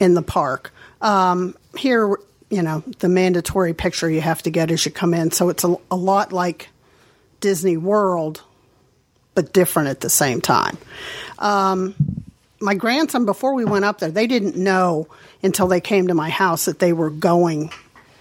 in 0.00 0.14
the 0.14 0.22
park. 0.22 0.72
Um, 1.00 1.56
here, 1.76 2.16
you 2.50 2.62
know, 2.62 2.82
the 2.98 3.08
mandatory 3.08 3.74
picture 3.74 4.10
you 4.10 4.20
have 4.20 4.42
to 4.42 4.50
get 4.50 4.70
as 4.70 4.84
you 4.84 4.92
come 4.92 5.14
in, 5.14 5.30
so 5.30 5.48
it's 5.48 5.64
a, 5.64 5.76
a 5.90 5.96
lot 5.96 6.32
like 6.32 6.68
Disney 7.40 7.76
World, 7.76 8.42
but 9.34 9.52
different 9.52 9.88
at 9.88 10.00
the 10.00 10.10
same 10.10 10.40
time 10.40 10.78
my 12.62 12.74
grandson 12.74 13.26
before 13.26 13.54
we 13.54 13.64
went 13.64 13.84
up 13.84 13.98
there 13.98 14.10
they 14.10 14.26
didn't 14.26 14.56
know 14.56 15.08
until 15.42 15.66
they 15.66 15.80
came 15.80 16.06
to 16.08 16.14
my 16.14 16.30
house 16.30 16.66
that 16.66 16.78
they 16.78 16.92
were 16.92 17.10
going 17.10 17.70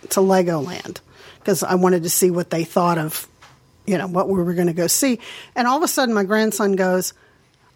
to 0.09 0.19
legoland 0.19 0.99
because 1.39 1.63
i 1.63 1.75
wanted 1.75 2.03
to 2.03 2.09
see 2.09 2.31
what 2.31 2.49
they 2.49 2.63
thought 2.63 2.97
of 2.97 3.27
you 3.85 3.97
know 3.97 4.07
what 4.07 4.27
we 4.27 4.41
were 4.41 4.53
going 4.53 4.67
to 4.67 4.73
go 4.73 4.87
see 4.87 5.19
and 5.55 5.67
all 5.67 5.77
of 5.77 5.83
a 5.83 5.87
sudden 5.87 6.13
my 6.13 6.23
grandson 6.23 6.73
goes 6.73 7.13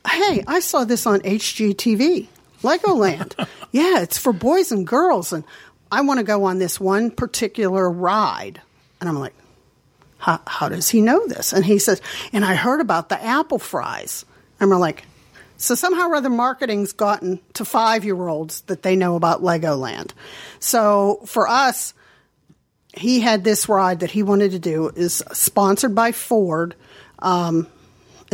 hey 0.07 0.43
i 0.47 0.59
saw 0.59 0.83
this 0.83 1.05
on 1.05 1.19
hgtv 1.21 2.27
legoland 2.61 3.47
yeah 3.71 4.01
it's 4.01 4.17
for 4.17 4.33
boys 4.33 4.71
and 4.71 4.87
girls 4.87 5.33
and 5.33 5.43
i 5.91 6.01
want 6.01 6.19
to 6.19 6.23
go 6.23 6.45
on 6.45 6.59
this 6.59 6.79
one 6.79 7.11
particular 7.11 7.89
ride 7.89 8.61
and 8.99 9.09
i'm 9.09 9.19
like 9.19 9.33
how, 10.25 10.41
how 10.47 10.69
does 10.69 10.89
he 10.89 11.01
know 11.01 11.27
this? 11.27 11.53
And 11.53 11.63
he 11.63 11.77
says, 11.77 12.01
and 12.33 12.43
I 12.43 12.55
heard 12.55 12.81
about 12.81 13.09
the 13.09 13.23
apple 13.23 13.59
fries. 13.59 14.25
And 14.59 14.71
we're 14.71 14.77
like, 14.77 15.05
so 15.57 15.75
somehow 15.75 16.07
or 16.07 16.15
other 16.15 16.31
marketing's 16.31 16.93
gotten 16.93 17.39
to 17.53 17.63
five 17.63 18.03
year 18.03 18.27
olds 18.27 18.61
that 18.61 18.81
they 18.81 18.95
know 18.95 19.15
about 19.15 19.43
Legoland. 19.43 20.13
So 20.59 21.21
for 21.25 21.47
us, 21.47 21.93
he 22.97 23.19
had 23.19 23.43
this 23.43 23.69
ride 23.69 23.99
that 23.99 24.09
he 24.09 24.23
wanted 24.23 24.51
to 24.51 24.59
do 24.59 24.89
is 24.95 25.23
sponsored 25.31 25.93
by 25.93 26.11
Ford. 26.11 26.75
Um, 27.19 27.67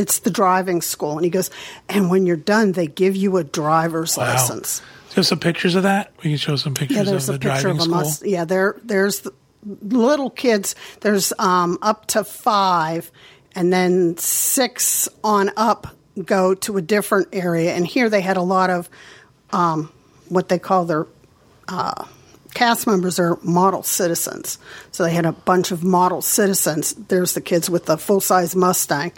it's 0.02 0.20
the 0.20 0.30
driving 0.32 0.82
school. 0.82 1.14
And 1.18 1.24
he 1.24 1.30
goes, 1.30 1.50
and 1.88 2.10
when 2.10 2.26
you're 2.26 2.36
done, 2.36 2.74
they 2.74 2.88
give 2.88 3.16
you 3.16 3.38
a 3.38 3.44
driver's 3.44 4.18
Wow. 4.18 4.26
license. 4.34 4.80
Do 4.80 4.84
you 5.12 5.16
have 5.18 5.28
some 5.28 5.40
pictures 5.40 5.76
of 5.76 5.84
that? 5.84 6.12
We 6.24 6.32
can 6.32 6.38
show 6.38 6.56
some 6.58 6.74
pictures 6.74 7.08
Yeah, 7.08 7.14
of 7.16 7.26
the 7.26 7.34
picture 7.34 7.48
driving 7.48 7.72
of 7.72 7.78
a 7.80 7.82
school. 7.84 7.96
mus- 7.96 8.24
Yeah, 8.26 8.46
there 8.46 8.76
there's 8.84 9.20
the 9.22 9.32
little 9.84 10.30
kids. 10.30 10.76
There's 11.02 11.32
um, 11.40 11.78
up 11.82 12.08
to 12.08 12.24
five, 12.24 13.12
and 13.54 13.72
then 13.72 14.18
six 14.18 15.08
on 15.24 15.52
up 15.56 15.88
go 16.26 16.54
to 16.56 16.78
a 16.78 16.82
different 16.82 17.28
area. 17.34 17.74
And 17.76 17.86
here 17.88 18.10
they 18.10 18.22
had 18.22 18.38
a 18.38 18.42
lot 18.42 18.70
of 18.70 18.90
um, 19.52 19.92
what 20.30 20.50
they 20.50 20.60
call 20.60 20.86
their 20.86 21.08
uh, 21.68 22.06
cast 22.54 22.88
members 22.88 23.20
are 23.20 23.38
model 23.44 23.84
citizens. 23.84 24.58
So 24.92 25.04
they 25.04 25.14
had 25.14 25.26
a 25.26 25.32
bunch 25.34 25.72
of 25.72 25.84
model 25.84 26.22
citizens. 26.22 26.94
There's 26.94 27.34
the 27.34 27.42
kids 27.42 27.70
with 27.70 27.86
the 27.86 27.98
full 27.98 28.22
size 28.22 28.56
Mustang. 28.56 29.12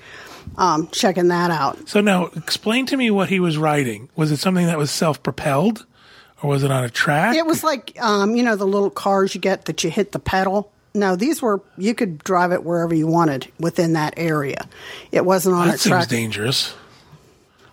Um, 0.58 0.88
checking 0.90 1.30
that 1.30 1.52
out. 1.52 1.90
So 1.90 2.02
now, 2.02 2.26
explain 2.36 2.86
to 2.88 2.98
me 2.98 3.10
what 3.12 3.30
he 3.30 3.40
was 3.40 3.58
riding. 3.58 4.10
Was 4.16 4.32
it 4.32 4.38
something 4.38 4.66
that 4.68 4.78
was 4.78 4.92
self-propelled, 4.92 5.86
or 6.42 6.50
was 6.50 6.64
it 6.64 6.72
on 6.72 6.84
a 6.84 6.90
track? 6.90 7.36
It 7.36 7.46
was 7.46 7.64
like 7.64 7.98
um, 8.02 8.36
you 8.36 8.44
know 8.44 8.56
the 8.56 8.68
little 8.68 8.90
cars 8.90 9.34
you 9.34 9.42
get 9.42 9.66
that 9.66 9.84
you 9.84 9.90
hit 9.90 10.12
the 10.12 10.20
pedal. 10.20 10.72
No, 10.94 11.16
these 11.16 11.42
were 11.42 11.62
you 11.78 11.96
could 11.96 12.20
drive 12.20 12.52
it 12.52 12.64
wherever 12.64 12.94
you 12.94 13.08
wanted 13.08 13.52
within 13.60 13.94
that 13.94 14.14
area. 14.18 14.68
It 15.12 15.26
wasn't 15.26 15.56
on 15.56 15.68
that 15.68 15.76
a 15.76 15.78
seems 15.80 15.92
track. 15.92 16.08
dangerous. 16.10 16.74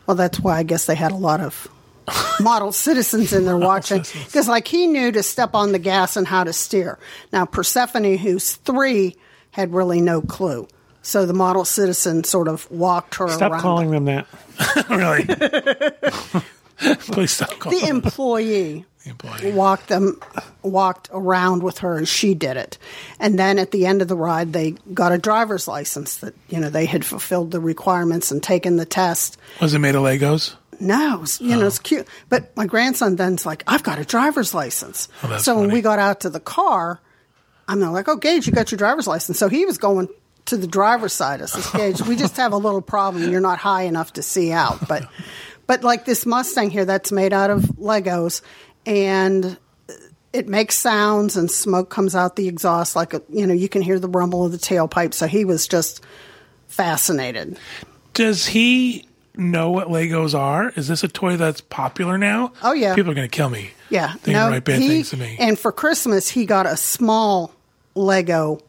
Well, 0.06 0.16
that's 0.16 0.40
why 0.40 0.58
I 0.58 0.62
guess 0.62 0.86
they 0.86 0.94
had 0.94 1.12
a 1.12 1.16
lot 1.16 1.40
of 1.40 1.68
model 2.40 2.72
citizens 2.72 3.32
in 3.32 3.44
there 3.44 3.56
watching 3.58 4.02
because 4.24 4.48
like 4.48 4.66
he 4.66 4.86
knew 4.86 5.12
to 5.12 5.22
step 5.22 5.54
on 5.54 5.72
the 5.72 5.78
gas 5.78 6.16
and 6.16 6.26
how 6.26 6.44
to 6.44 6.52
steer. 6.52 6.98
Now 7.32 7.44
Persephone, 7.44 8.16
who's 8.16 8.54
three, 8.56 9.16
had 9.50 9.74
really 9.74 10.00
no 10.00 10.22
clue. 10.22 10.66
So 11.02 11.24
the 11.26 11.32
model 11.34 11.64
citizen 11.64 12.24
sort 12.24 12.46
of 12.48 12.70
walked 12.70 13.14
her 13.16 13.24
around. 13.24 13.36
Stop 13.36 13.52
around. 13.52 13.60
calling 13.62 13.90
them 13.90 14.04
that. 14.06 14.26
really? 14.90 15.24
Please 16.98 17.30
stop 17.32 17.58
calling 17.58 17.78
the 17.80 17.88
employee 17.88 18.84
the 19.04 19.10
employee. 19.10 19.52
walked 19.52 19.88
them 19.88 20.18
walked 20.62 21.08
around 21.12 21.62
with 21.62 21.78
her 21.78 21.96
and 21.96 22.08
she 22.08 22.34
did 22.34 22.56
it 22.56 22.78
and 23.18 23.38
then 23.38 23.58
at 23.58 23.70
the 23.70 23.84
end 23.86 24.00
of 24.02 24.08
the 24.08 24.16
ride 24.16 24.52
they 24.54 24.70
got 24.94 25.12
a 25.12 25.18
driver's 25.18 25.68
license 25.68 26.16
that 26.16 26.34
you 26.48 26.58
know 26.58 26.70
they 26.70 26.86
had 26.86 27.04
fulfilled 27.04 27.50
the 27.50 27.60
requirements 27.60 28.30
and 28.30 28.42
taken 28.42 28.76
the 28.76 28.86
test 28.86 29.36
Was 29.60 29.74
it 29.74 29.78
made 29.78 29.94
of 29.94 30.02
Legos? 30.02 30.54
no 30.80 31.14
it's- 31.16 31.38
you 31.40 31.54
know 31.56 31.66
it's 31.66 31.78
oh. 31.78 31.82
cute 31.82 32.08
but 32.30 32.54
my 32.56 32.66
grandson 32.66 33.16
then's 33.16 33.44
like 33.44 33.62
i've 33.66 33.82
got 33.82 33.98
a 33.98 34.04
driver's 34.04 34.54
license 34.54 35.08
Oh, 35.22 35.28
that's 35.28 35.44
so 35.44 35.56
when 35.56 35.64
funny. 35.64 35.74
we 35.78 35.82
got 35.82 35.98
out 35.98 36.20
to 36.20 36.30
the 36.30 36.40
car 36.40 36.98
i'm 37.68 37.80
like 37.80 38.08
oh 38.08 38.16
gage 38.16 38.46
you 38.46 38.52
got 38.54 38.70
your 38.70 38.78
driver's 38.78 39.06
license 39.06 39.38
so 39.38 39.48
he 39.48 39.66
was 39.66 39.76
going 39.78 40.08
to 40.50 40.56
the 40.56 40.66
driver's 40.66 41.12
side 41.12 41.40
of 41.40 41.48
says 41.48 41.66
gage 41.72 42.00
we 42.06 42.14
just 42.16 42.36
have 42.36 42.52
a 42.52 42.56
little 42.56 42.82
problem 42.82 43.30
you're 43.30 43.40
not 43.40 43.58
high 43.58 43.82
enough 43.82 44.12
to 44.12 44.22
see 44.22 44.52
out 44.52 44.86
but 44.86 45.08
but 45.66 45.82
like 45.82 46.04
this 46.04 46.26
mustang 46.26 46.70
here 46.70 46.84
that's 46.84 47.10
made 47.10 47.32
out 47.32 47.50
of 47.50 47.62
legos 47.78 48.42
and 48.86 49.56
it 50.32 50.46
makes 50.46 50.76
sounds 50.76 51.36
and 51.36 51.50
smoke 51.50 51.90
comes 51.90 52.14
out 52.14 52.36
the 52.36 52.46
exhaust 52.46 52.94
like 52.94 53.14
a, 53.14 53.22
you 53.28 53.46
know 53.46 53.54
you 53.54 53.68
can 53.68 53.82
hear 53.82 53.98
the 53.98 54.08
rumble 54.08 54.44
of 54.44 54.52
the 54.52 54.58
tailpipe. 54.58 55.12
So 55.12 55.26
he 55.26 55.44
was 55.44 55.66
just 55.66 56.04
fascinated. 56.68 57.58
Does 58.14 58.46
he 58.46 59.08
know 59.34 59.70
what 59.70 59.88
Legos 59.88 60.38
are? 60.38 60.70
Is 60.76 60.86
this 60.88 61.02
a 61.02 61.08
toy 61.08 61.36
that's 61.36 61.60
popular 61.60 62.16
now? 62.16 62.52
Oh, 62.62 62.72
yeah. 62.72 62.94
People 62.94 63.10
are 63.10 63.14
going 63.14 63.28
to 63.28 63.36
kill 63.36 63.50
me. 63.50 63.70
Yeah, 63.88 64.14
They 64.22 64.32
can 64.32 64.50
write 64.52 64.64
bad 64.64 64.80
he- 64.80 64.88
things 64.88 65.10
to 65.10 65.16
me. 65.16 65.36
And 65.40 65.58
for 65.58 65.72
Christmas, 65.72 66.28
he 66.28 66.46
got 66.46 66.66
a 66.66 66.76
small 66.76 67.52
Lego 67.96 68.60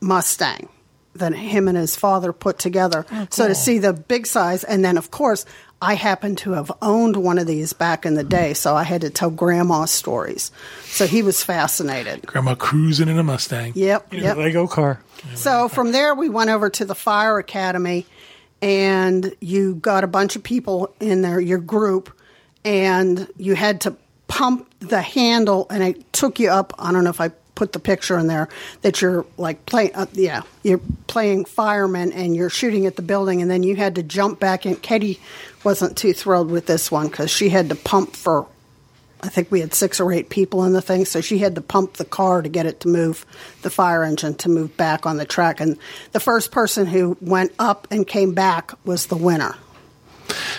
Mustang 0.00 0.68
that 1.18 1.34
him 1.34 1.68
and 1.68 1.76
his 1.76 1.96
father 1.96 2.32
put 2.32 2.58
together. 2.58 3.06
Oh, 3.10 3.26
so 3.30 3.48
to 3.48 3.54
see 3.54 3.78
the 3.78 3.92
big 3.92 4.26
size, 4.26 4.64
and 4.64 4.84
then 4.84 4.98
of 4.98 5.10
course, 5.10 5.44
I 5.80 5.94
happen 5.94 6.34
to 6.36 6.52
have 6.52 6.72
owned 6.82 7.16
one 7.16 7.38
of 7.38 7.46
these 7.46 7.72
back 7.72 8.04
in 8.04 8.14
the 8.14 8.24
day, 8.24 8.54
so 8.54 8.74
I 8.74 8.82
had 8.82 9.02
to 9.02 9.10
tell 9.10 9.30
Grandma 9.30 9.84
stories. 9.84 10.50
So 10.82 11.06
he 11.06 11.22
was 11.22 11.44
fascinated. 11.44 12.26
Grandma 12.26 12.56
cruising 12.56 13.08
in 13.08 13.18
a 13.18 13.22
Mustang. 13.22 13.72
Yep, 13.76 14.12
In 14.12 14.24
yep. 14.24 14.36
a 14.36 14.40
Lego 14.40 14.66
car. 14.66 15.00
So 15.34 15.68
from 15.68 15.92
there, 15.92 16.14
we 16.14 16.28
went 16.28 16.50
over 16.50 16.68
to 16.70 16.84
the 16.84 16.96
fire 16.96 17.38
academy, 17.38 18.06
and 18.60 19.34
you 19.40 19.76
got 19.76 20.02
a 20.02 20.08
bunch 20.08 20.34
of 20.34 20.42
people 20.42 20.92
in 20.98 21.22
there, 21.22 21.40
your 21.40 21.58
group, 21.58 22.12
and 22.64 23.28
you 23.36 23.54
had 23.54 23.82
to 23.82 23.96
pump 24.26 24.68
the 24.80 25.00
handle, 25.00 25.66
and 25.70 25.82
it 25.82 26.12
took 26.12 26.40
you 26.40 26.50
up. 26.50 26.72
I 26.78 26.90
don't 26.90 27.04
know 27.04 27.10
if 27.10 27.20
I 27.20 27.30
put 27.58 27.72
the 27.72 27.80
picture 27.80 28.16
in 28.16 28.28
there 28.28 28.48
that 28.82 29.02
you're 29.02 29.26
like 29.36 29.66
playing. 29.66 29.92
Uh, 29.92 30.06
yeah, 30.12 30.42
you're 30.62 30.80
playing 31.08 31.44
fireman, 31.44 32.12
and 32.12 32.36
you're 32.36 32.48
shooting 32.48 32.86
at 32.86 32.94
the 32.94 33.02
building, 33.02 33.42
and 33.42 33.50
then 33.50 33.64
you 33.64 33.74
had 33.74 33.96
to 33.96 34.02
jump 34.04 34.38
back 34.38 34.64
in. 34.64 34.76
Katie 34.76 35.18
wasn't 35.64 35.96
too 35.98 36.12
thrilled 36.12 36.52
with 36.52 36.66
this 36.66 36.90
one 36.90 37.08
because 37.08 37.32
she 37.32 37.48
had 37.48 37.68
to 37.70 37.74
pump 37.74 38.14
for 38.14 38.46
I 39.20 39.28
think 39.28 39.50
we 39.50 39.58
had 39.58 39.74
six 39.74 39.98
or 39.98 40.12
eight 40.12 40.30
people 40.30 40.62
in 40.62 40.72
the 40.72 40.80
thing, 40.80 41.04
so 41.04 41.20
she 41.20 41.38
had 41.38 41.56
to 41.56 41.60
pump 41.60 41.94
the 41.94 42.04
car 42.04 42.40
to 42.40 42.48
get 42.48 42.66
it 42.66 42.78
to 42.80 42.88
move, 42.88 43.26
the 43.62 43.70
fire 43.70 44.04
engine 44.04 44.34
to 44.36 44.48
move 44.48 44.76
back 44.76 45.06
on 45.06 45.16
the 45.16 45.24
track. 45.24 45.60
And 45.60 45.76
the 46.12 46.20
first 46.20 46.52
person 46.52 46.86
who 46.86 47.16
went 47.20 47.52
up 47.58 47.88
and 47.90 48.06
came 48.06 48.32
back 48.34 48.72
was 48.84 49.06
the 49.06 49.16
winner. 49.16 49.56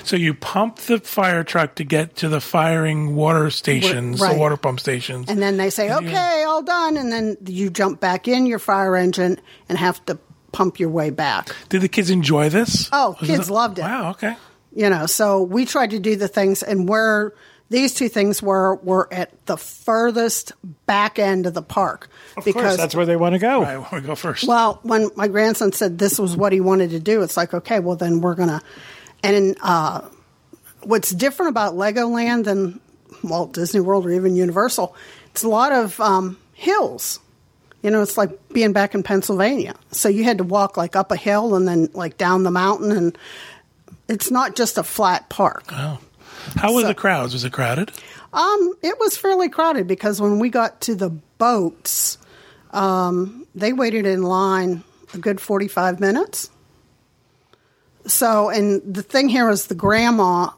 So 0.03 0.15
you 0.15 0.33
pump 0.33 0.77
the 0.77 0.99
fire 0.99 1.43
truck 1.43 1.75
to 1.75 1.83
get 1.83 2.17
to 2.17 2.29
the 2.29 2.41
firing 2.41 3.15
water 3.15 3.49
stations, 3.49 4.19
right. 4.19 4.33
the 4.33 4.39
water 4.39 4.57
pump 4.57 4.79
stations. 4.79 5.29
And 5.29 5.41
then 5.41 5.57
they 5.57 5.69
say, 5.69 5.93
okay, 5.93 6.43
all 6.43 6.61
done. 6.61 6.97
And 6.97 7.11
then 7.11 7.37
you 7.45 7.69
jump 7.69 7.99
back 7.99 8.27
in 8.27 8.45
your 8.45 8.59
fire 8.59 8.95
engine 8.95 9.39
and 9.67 9.77
have 9.77 10.03
to 10.05 10.19
pump 10.51 10.79
your 10.79 10.89
way 10.89 11.09
back. 11.09 11.55
Did 11.69 11.81
the 11.81 11.89
kids 11.89 12.09
enjoy 12.09 12.49
this? 12.49 12.89
Oh, 12.91 13.15
Was 13.19 13.29
kids 13.29 13.49
loved 13.49 13.79
it. 13.79 13.83
Wow, 13.83 14.11
okay. 14.11 14.35
You 14.75 14.89
know, 14.89 15.05
so 15.05 15.43
we 15.43 15.65
tried 15.65 15.91
to 15.91 15.99
do 15.99 16.15
the 16.15 16.27
things, 16.27 16.61
and 16.61 16.87
where 16.87 17.33
these 17.69 17.93
two 17.93 18.09
things 18.09 18.41
were, 18.41 18.75
were 18.77 19.11
at 19.11 19.45
the 19.45 19.57
furthest 19.57 20.53
back 20.85 21.19
end 21.19 21.45
of 21.45 21.53
the 21.53 21.61
park. 21.61 22.09
Of 22.37 22.45
course, 22.45 22.77
that's 22.77 22.95
where 22.95 23.05
they 23.05 23.15
want 23.15 23.33
to 23.33 23.39
go. 23.39 23.63
I 23.63 23.77
want 23.77 23.91
to 23.91 24.01
go 24.01 24.15
first. 24.15 24.47
Well, 24.47 24.79
when 24.83 25.09
my 25.15 25.27
grandson 25.27 25.71
said 25.71 25.97
this 25.97 26.19
was 26.19 26.35
what 26.35 26.51
he 26.51 26.61
wanted 26.61 26.91
to 26.91 26.99
do, 26.99 27.21
it's 27.21 27.37
like, 27.37 27.53
okay, 27.53 27.79
well, 27.79 27.95
then 27.95 28.21
we're 28.21 28.35
going 28.35 28.49
to. 28.49 28.61
And 29.23 29.57
uh, 29.61 30.01
what's 30.81 31.11
different 31.11 31.49
about 31.49 31.73
Legoland 31.75 32.45
than 32.45 32.79
Walt 33.23 33.53
Disney 33.53 33.81
World 33.81 34.05
or 34.05 34.11
even 34.11 34.35
Universal, 34.35 34.95
it's 35.31 35.43
a 35.43 35.49
lot 35.49 35.71
of 35.71 35.99
um, 35.99 36.37
hills. 36.53 37.19
You 37.81 37.91
know, 37.91 38.01
it's 38.01 38.17
like 38.17 38.31
being 38.49 38.73
back 38.73 38.93
in 38.93 39.03
Pennsylvania. 39.03 39.75
So 39.91 40.09
you 40.09 40.23
had 40.23 40.39
to 40.39 40.43
walk 40.43 40.75
like 40.77 40.95
up 40.95 41.11
a 41.11 41.15
hill 41.15 41.55
and 41.55 41.67
then 41.67 41.89
like 41.93 42.17
down 42.17 42.43
the 42.43 42.51
mountain, 42.51 42.91
and 42.91 43.17
it's 44.07 44.31
not 44.31 44.55
just 44.55 44.77
a 44.77 44.83
flat 44.83 45.29
park. 45.29 45.71
wow. 45.71 45.99
How 46.55 46.73
was 46.73 46.83
so- 46.83 46.87
the 46.89 46.95
crowds? 46.95 47.33
Was 47.33 47.43
it 47.43 47.53
crowded? 47.53 47.91
Um, 48.31 48.73
it 48.83 48.99
was 48.99 49.17
fairly 49.17 49.49
crowded 49.49 49.87
because 49.87 50.21
when 50.21 50.37
we 50.39 50.49
got 50.49 50.81
to 50.81 50.93
the 50.95 51.09
boats, 51.09 52.17
um, 52.71 53.47
they 53.55 53.73
waited 53.73 54.05
in 54.05 54.21
line 54.21 54.83
a 55.13 55.17
good 55.17 55.41
45 55.41 55.99
minutes. 55.99 56.51
So, 58.09 58.49
and 58.49 58.81
the 58.93 59.03
thing 59.03 59.29
here 59.29 59.49
is 59.49 59.67
the 59.67 59.75
grandma, 59.75 60.49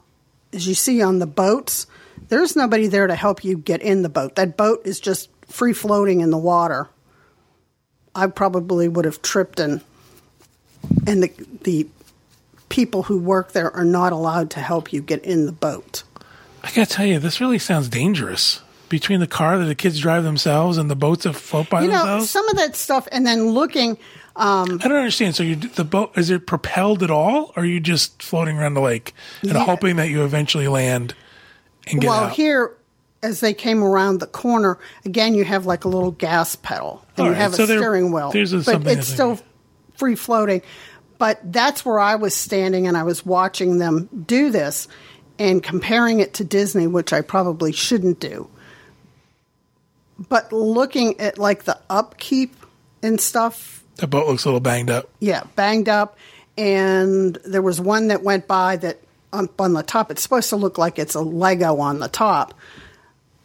as 0.52 0.66
you 0.66 0.74
see 0.74 1.02
on 1.02 1.18
the 1.18 1.26
boats, 1.26 1.86
there's 2.28 2.56
nobody 2.56 2.86
there 2.86 3.06
to 3.06 3.14
help 3.14 3.44
you 3.44 3.58
get 3.58 3.82
in 3.82 4.02
the 4.02 4.08
boat. 4.08 4.36
That 4.36 4.56
boat 4.56 4.82
is 4.84 5.00
just 5.00 5.28
free 5.46 5.72
floating 5.72 6.20
in 6.20 6.30
the 6.30 6.38
water. 6.38 6.88
I 8.14 8.26
probably 8.26 8.88
would 8.88 9.04
have 9.04 9.22
tripped 9.22 9.60
and 9.60 9.80
and 11.06 11.22
the 11.22 11.32
the 11.62 11.86
people 12.68 13.02
who 13.04 13.18
work 13.18 13.52
there 13.52 13.70
are 13.70 13.84
not 13.84 14.12
allowed 14.12 14.50
to 14.50 14.60
help 14.60 14.92
you 14.92 15.02
get 15.02 15.22
in 15.24 15.46
the 15.46 15.52
boat. 15.52 16.04
I 16.62 16.72
got 16.72 16.88
to 16.88 16.94
tell 16.94 17.06
you, 17.06 17.18
this 17.18 17.40
really 17.40 17.58
sounds 17.58 17.88
dangerous. 17.88 18.60
Between 18.88 19.20
the 19.20 19.26
car 19.26 19.58
that 19.58 19.64
the 19.64 19.74
kids 19.74 20.00
drive 20.00 20.22
themselves 20.22 20.78
and 20.78 20.90
the 20.90 20.96
boats 20.96 21.24
that 21.24 21.32
float 21.32 21.70
by 21.70 21.82
you 21.82 21.88
know 21.88 21.98
themselves. 21.98 22.30
some 22.30 22.48
of 22.48 22.56
that 22.56 22.76
stuff 22.76 23.08
and 23.10 23.26
then 23.26 23.50
looking 23.50 23.96
um, 24.36 24.80
I 24.82 24.88
don't 24.88 24.96
understand. 24.98 25.36
So 25.36 25.42
you 25.42 25.56
the 25.56 25.84
boat 25.84 26.16
is 26.16 26.30
it 26.30 26.46
propelled 26.46 27.02
at 27.02 27.10
all, 27.10 27.52
or 27.56 27.62
are 27.62 27.66
you 27.66 27.80
just 27.80 28.22
floating 28.22 28.58
around 28.58 28.74
the 28.74 28.80
lake 28.80 29.14
and 29.42 29.52
Yeah. 29.52 29.64
hoping 29.64 29.96
that 29.96 30.08
you 30.08 30.24
eventually 30.24 30.68
land 30.68 31.14
and 31.86 32.00
get 32.00 32.08
well 32.08 32.24
out? 32.24 32.32
here 32.32 32.74
as 33.22 33.38
they 33.40 33.54
came 33.54 33.84
around 33.84 34.18
the 34.18 34.26
corner 34.26 34.78
again 35.04 35.34
you 35.34 35.44
have 35.44 35.64
like 35.64 35.84
a 35.84 35.88
little 35.88 36.10
gas 36.10 36.56
pedal 36.56 37.04
and 37.16 37.20
All 37.20 37.26
you 37.26 37.32
right, 37.32 37.40
have 37.40 37.54
so 37.54 37.62
a 37.64 37.66
steering 37.66 38.10
wheel 38.10 38.32
there's 38.32 38.52
a- 38.52 38.62
but 38.62 38.84
it's 38.86 39.06
still 39.06 39.38
free 39.94 40.16
floating 40.16 40.60
but 41.18 41.38
that's 41.52 41.84
where 41.84 42.00
i 42.00 42.16
was 42.16 42.34
standing 42.34 42.88
and 42.88 42.96
i 42.96 43.04
was 43.04 43.24
watching 43.24 43.78
them 43.78 44.08
do 44.26 44.50
this 44.50 44.88
and 45.38 45.62
comparing 45.62 46.18
it 46.18 46.34
to 46.34 46.42
disney 46.44 46.88
which 46.88 47.12
i 47.12 47.20
probably 47.20 47.70
shouldn't 47.70 48.18
do 48.18 48.48
but 50.28 50.52
looking 50.52 51.20
at 51.20 51.38
like 51.38 51.62
the 51.64 51.78
upkeep 51.90 52.54
and 53.02 53.20
stuff 53.20 53.81
the 53.96 54.06
boat 54.06 54.26
looks 54.28 54.44
a 54.44 54.48
little 54.48 54.60
banged 54.60 54.90
up. 54.90 55.08
yeah, 55.20 55.44
banged 55.56 55.88
up. 55.88 56.16
And 56.58 57.36
there 57.46 57.62
was 57.62 57.80
one 57.80 58.08
that 58.08 58.22
went 58.22 58.46
by 58.46 58.76
that 58.76 58.98
up 59.32 59.60
on 59.60 59.72
the 59.72 59.82
top. 59.82 60.10
It's 60.10 60.22
supposed 60.22 60.50
to 60.50 60.56
look 60.56 60.76
like 60.76 60.98
it's 60.98 61.14
a 61.14 61.20
Lego 61.20 61.78
on 61.78 61.98
the 61.98 62.08
top. 62.08 62.52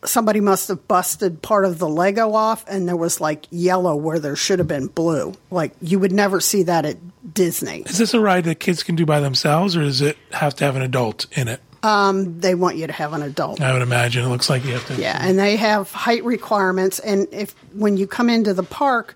Somebody 0.03 0.41
must 0.41 0.67
have 0.67 0.87
busted 0.87 1.41
part 1.41 1.65
of 1.65 1.79
the 1.79 1.87
Lego 1.89 2.33
off, 2.33 2.65
and 2.67 2.87
there 2.87 2.95
was 2.95 3.19
like 3.19 3.47
yellow 3.49 3.95
where 3.95 4.19
there 4.19 4.35
should 4.35 4.59
have 4.59 4.67
been 4.67 4.87
blue. 4.87 5.33
Like 5.49 5.71
you 5.81 5.99
would 5.99 6.11
never 6.11 6.39
see 6.39 6.63
that 6.63 6.85
at 6.85 6.97
Disney. 7.33 7.79
Is 7.85 7.97
this 7.97 8.13
a 8.13 8.19
ride 8.19 8.43
that 8.43 8.59
kids 8.59 8.83
can 8.83 8.95
do 8.95 9.05
by 9.05 9.21
themselves, 9.21 9.75
or 9.75 9.81
does 9.81 10.01
it 10.01 10.17
have 10.31 10.53
to 10.55 10.65
have 10.65 10.75
an 10.75 10.81
adult 10.81 11.25
in 11.37 11.47
it? 11.47 11.61
Um, 11.83 12.39
they 12.39 12.55
want 12.55 12.75
you 12.77 12.87
to 12.87 12.93
have 12.93 13.13
an 13.13 13.21
adult. 13.21 13.61
I 13.61 13.71
would 13.73 13.81
imagine 13.81 14.25
it 14.25 14.29
looks 14.29 14.49
like 14.49 14.65
you 14.65 14.73
have 14.73 14.85
to. 14.87 15.01
Yeah, 15.01 15.17
and 15.19 15.39
they 15.39 15.55
have 15.55 15.91
height 15.91 16.23
requirements. 16.25 16.99
And 16.99 17.27
if 17.31 17.55
when 17.73 17.97
you 17.97 18.05
come 18.05 18.29
into 18.29 18.53
the 18.53 18.63
park, 18.63 19.15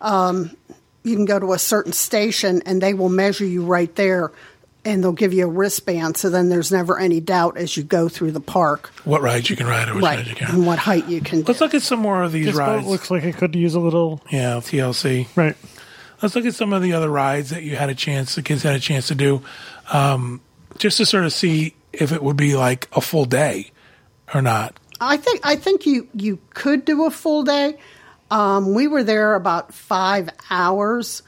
um, 0.00 0.56
you 1.02 1.16
can 1.16 1.24
go 1.24 1.38
to 1.38 1.52
a 1.52 1.58
certain 1.58 1.92
station, 1.92 2.62
and 2.66 2.80
they 2.82 2.94
will 2.94 3.08
measure 3.08 3.44
you 3.44 3.64
right 3.64 3.94
there, 3.94 4.32
and 4.84 5.02
they'll 5.02 5.12
give 5.12 5.32
you 5.32 5.44
a 5.44 5.50
wristband. 5.50 6.16
So 6.16 6.30
then 6.30 6.48
there's 6.48 6.70
never 6.72 6.98
any 6.98 7.20
doubt 7.20 7.56
as 7.56 7.76
you 7.76 7.82
go 7.82 8.08
through 8.08 8.32
the 8.32 8.40
park, 8.40 8.90
What 9.04 9.22
rides 9.22 9.48
you 9.50 9.56
can 9.56 9.66
ride 9.66 9.88
or 9.88 9.94
which 9.94 10.04
right, 10.04 10.26
rides 10.26 10.40
you 10.40 10.46
and 10.48 10.66
what 10.66 10.78
height 10.78 11.06
you 11.08 11.20
can. 11.20 11.42
Let's 11.42 11.58
do. 11.58 11.64
look 11.64 11.74
at 11.74 11.82
some 11.82 12.00
more 12.00 12.22
of 12.22 12.32
these 12.32 12.46
This 12.46 12.56
boat 12.56 12.76
rides. 12.76 12.86
looks 12.86 13.10
like 13.10 13.24
it 13.24 13.36
could 13.36 13.54
use 13.54 13.74
a 13.74 13.80
little. 13.80 14.20
yeah, 14.30 14.56
TLC. 14.56 15.26
Right. 15.36 15.56
Let's 16.22 16.34
look 16.34 16.44
at 16.44 16.54
some 16.54 16.72
of 16.74 16.82
the 16.82 16.92
other 16.92 17.08
rides 17.10 17.48
that 17.50 17.62
you 17.62 17.76
had 17.76 17.88
a 17.88 17.94
chance, 17.94 18.34
the 18.34 18.42
kids 18.42 18.62
had 18.62 18.74
a 18.76 18.80
chance 18.80 19.08
to 19.08 19.14
do, 19.14 19.42
um, 19.90 20.40
just 20.78 20.98
to 20.98 21.06
sort 21.06 21.24
of 21.24 21.32
see 21.32 21.74
if 21.94 22.12
it 22.12 22.22
would 22.22 22.36
be 22.36 22.56
like 22.56 22.88
a 22.92 23.00
full 23.00 23.24
day 23.24 23.70
or 24.34 24.42
not. 24.42 24.78
I 25.00 25.16
think 25.16 25.40
I 25.44 25.56
think 25.56 25.86
you 25.86 26.08
you 26.14 26.38
could 26.50 26.84
do 26.84 27.06
a 27.06 27.10
full 27.10 27.42
day. 27.42 27.78
Um, 28.30 28.74
we 28.74 28.86
were 28.86 29.02
there 29.02 29.34
about 29.34 29.74
five 29.74 30.30
hours, 30.50 31.22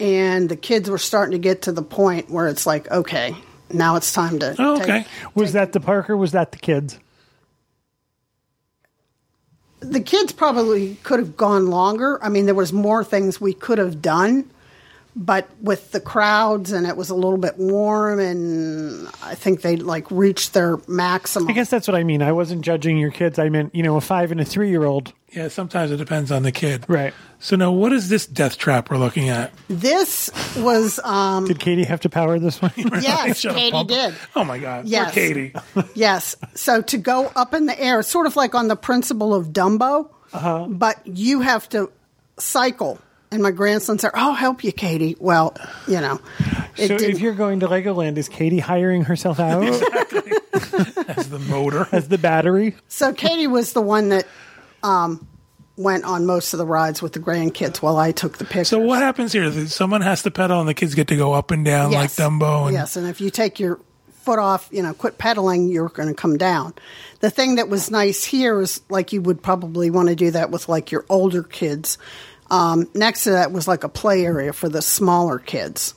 and 0.00 0.48
the 0.48 0.56
kids 0.56 0.88
were 0.88 0.98
starting 0.98 1.32
to 1.32 1.38
get 1.38 1.62
to 1.62 1.72
the 1.72 1.82
point 1.82 2.30
where 2.30 2.48
it's 2.48 2.66
like, 2.66 2.90
okay, 2.90 3.36
now 3.70 3.96
it's 3.96 4.12
time 4.12 4.38
to. 4.38 4.56
Oh, 4.58 4.76
take- 4.78 4.82
okay. 4.88 5.06
Was 5.34 5.52
that 5.52 5.72
the 5.72 5.80
park 5.80 6.08
or 6.08 6.16
was 6.16 6.32
that 6.32 6.52
the 6.52 6.58
kids? 6.58 6.98
the 9.80 10.00
kids 10.00 10.32
probably 10.32 10.96
could 11.02 11.18
have 11.18 11.36
gone 11.36 11.66
longer. 11.66 12.22
I 12.24 12.28
mean, 12.28 12.46
there 12.46 12.54
was 12.54 12.72
more 12.72 13.04
things 13.04 13.40
we 13.40 13.52
could 13.52 13.78
have 13.78 14.02
done, 14.02 14.50
but 15.18 15.48
with 15.62 15.92
the 15.92 16.00
crowds 16.00 16.72
and 16.72 16.86
it 16.86 16.94
was 16.96 17.08
a 17.08 17.14
little 17.14 17.38
bit 17.38 17.56
warm, 17.56 18.20
and 18.20 19.08
I 19.22 19.34
think 19.34 19.62
they 19.62 19.76
like 19.76 20.10
reached 20.10 20.52
their 20.52 20.78
maximum. 20.86 21.48
I 21.48 21.52
guess 21.52 21.70
that's 21.70 21.88
what 21.88 21.94
I 21.94 22.04
mean. 22.04 22.20
I 22.22 22.32
wasn't 22.32 22.60
judging 22.62 22.98
your 22.98 23.10
kids. 23.10 23.38
I 23.38 23.48
meant, 23.48 23.74
you 23.74 23.82
know, 23.82 23.96
a 23.96 24.00
five 24.02 24.30
and 24.30 24.40
a 24.40 24.44
three 24.44 24.68
year 24.68 24.84
old. 24.84 25.12
Yeah, 25.32 25.48
sometimes 25.48 25.90
it 25.90 25.96
depends 25.96 26.30
on 26.30 26.42
the 26.44 26.52
kid. 26.52 26.84
Right. 26.88 27.12
So 27.40 27.56
now, 27.56 27.72
what 27.72 27.92
is 27.92 28.08
this 28.08 28.26
death 28.26 28.56
trap 28.58 28.90
we're 28.90 28.96
looking 28.98 29.28
at? 29.28 29.52
This 29.68 30.30
was, 30.56 30.98
um, 31.02 31.46
Did 31.46 31.58
Katie 31.58 31.84
have 31.84 32.00
to 32.00 32.08
power 32.08 32.38
this 32.38 32.62
one? 32.62 32.72
yes, 32.76 33.42
Katie 33.42 33.84
did. 33.84 34.14
Oh 34.34 34.44
my 34.44 34.58
God! 34.58 34.86
Yes. 34.86 35.04
Poor 35.06 35.12
Katie. 35.14 35.54
Yes. 35.94 36.36
So 36.54 36.82
to 36.82 36.98
go 36.98 37.30
up 37.34 37.54
in 37.54 37.66
the 37.66 37.78
air, 37.78 38.02
sort 38.02 38.26
of 38.26 38.36
like 38.36 38.54
on 38.54 38.68
the 38.68 38.76
principle 38.76 39.34
of 39.34 39.48
Dumbo, 39.48 40.10
Uh-huh. 40.32 40.66
but 40.68 41.00
you 41.06 41.40
have 41.40 41.68
to 41.70 41.90
cycle. 42.38 42.98
And 43.36 43.42
my 43.42 43.50
grandson 43.50 43.98
said, 43.98 44.12
I'll 44.14 44.32
help 44.32 44.64
you, 44.64 44.72
Katie. 44.72 45.14
Well, 45.20 45.54
you 45.86 46.00
know. 46.00 46.18
it 46.78 46.88
so 46.88 46.96
didn't- 46.96 47.16
if 47.16 47.20
you're 47.20 47.34
going 47.34 47.60
to 47.60 47.68
Legoland, 47.68 48.16
is 48.16 48.30
Katie 48.30 48.60
hiring 48.60 49.04
herself 49.04 49.38
out 49.38 49.62
As 51.08 51.28
the 51.28 51.38
motor. 51.50 51.86
as 51.92 52.08
the 52.08 52.16
battery? 52.16 52.74
So 52.88 53.12
Katie 53.12 53.46
was 53.46 53.74
the 53.74 53.82
one 53.82 54.08
that 54.08 54.26
um, 54.82 55.26
went 55.76 56.04
on 56.04 56.24
most 56.24 56.54
of 56.54 56.58
the 56.58 56.64
rides 56.64 57.02
with 57.02 57.12
the 57.12 57.20
grandkids 57.20 57.82
while 57.82 57.98
I 57.98 58.12
took 58.12 58.38
the 58.38 58.44
pictures. 58.46 58.68
So 58.68 58.78
what 58.78 59.00
happens 59.02 59.34
here? 59.34 59.66
Someone 59.66 60.00
has 60.00 60.22
to 60.22 60.30
pedal, 60.30 60.58
and 60.60 60.66
the 60.68 60.72
kids 60.74 60.94
get 60.94 61.08
to 61.08 61.16
go 61.16 61.34
up 61.34 61.50
and 61.50 61.62
down 61.62 61.92
like 61.92 62.10
Dumbo. 62.12 62.64
And 62.68 62.72
yes, 62.72 62.96
and 62.96 63.06
if 63.06 63.20
you 63.20 63.28
take 63.28 63.60
your 63.60 63.78
foot 64.22 64.38
off, 64.38 64.68
you 64.72 64.82
know, 64.82 64.94
quit 64.94 65.18
pedaling, 65.18 65.68
you're 65.68 65.90
going 65.90 66.08
to 66.08 66.14
come 66.14 66.38
down. 66.38 66.72
The 67.20 67.28
thing 67.30 67.56
that 67.56 67.68
was 67.68 67.90
nice 67.90 68.24
here 68.24 68.58
is 68.62 68.80
like 68.88 69.12
you 69.12 69.20
would 69.20 69.42
probably 69.42 69.90
want 69.90 70.08
to 70.08 70.16
do 70.16 70.30
that 70.30 70.50
with 70.50 70.70
like 70.70 70.90
your 70.90 71.04
older 71.10 71.42
kids. 71.42 71.98
Um, 72.50 72.88
next 72.94 73.24
to 73.24 73.30
that 73.32 73.52
was 73.52 73.66
like 73.66 73.84
a 73.84 73.88
play 73.88 74.24
area 74.24 74.52
for 74.52 74.68
the 74.68 74.82
smaller 74.82 75.38
kids. 75.38 75.94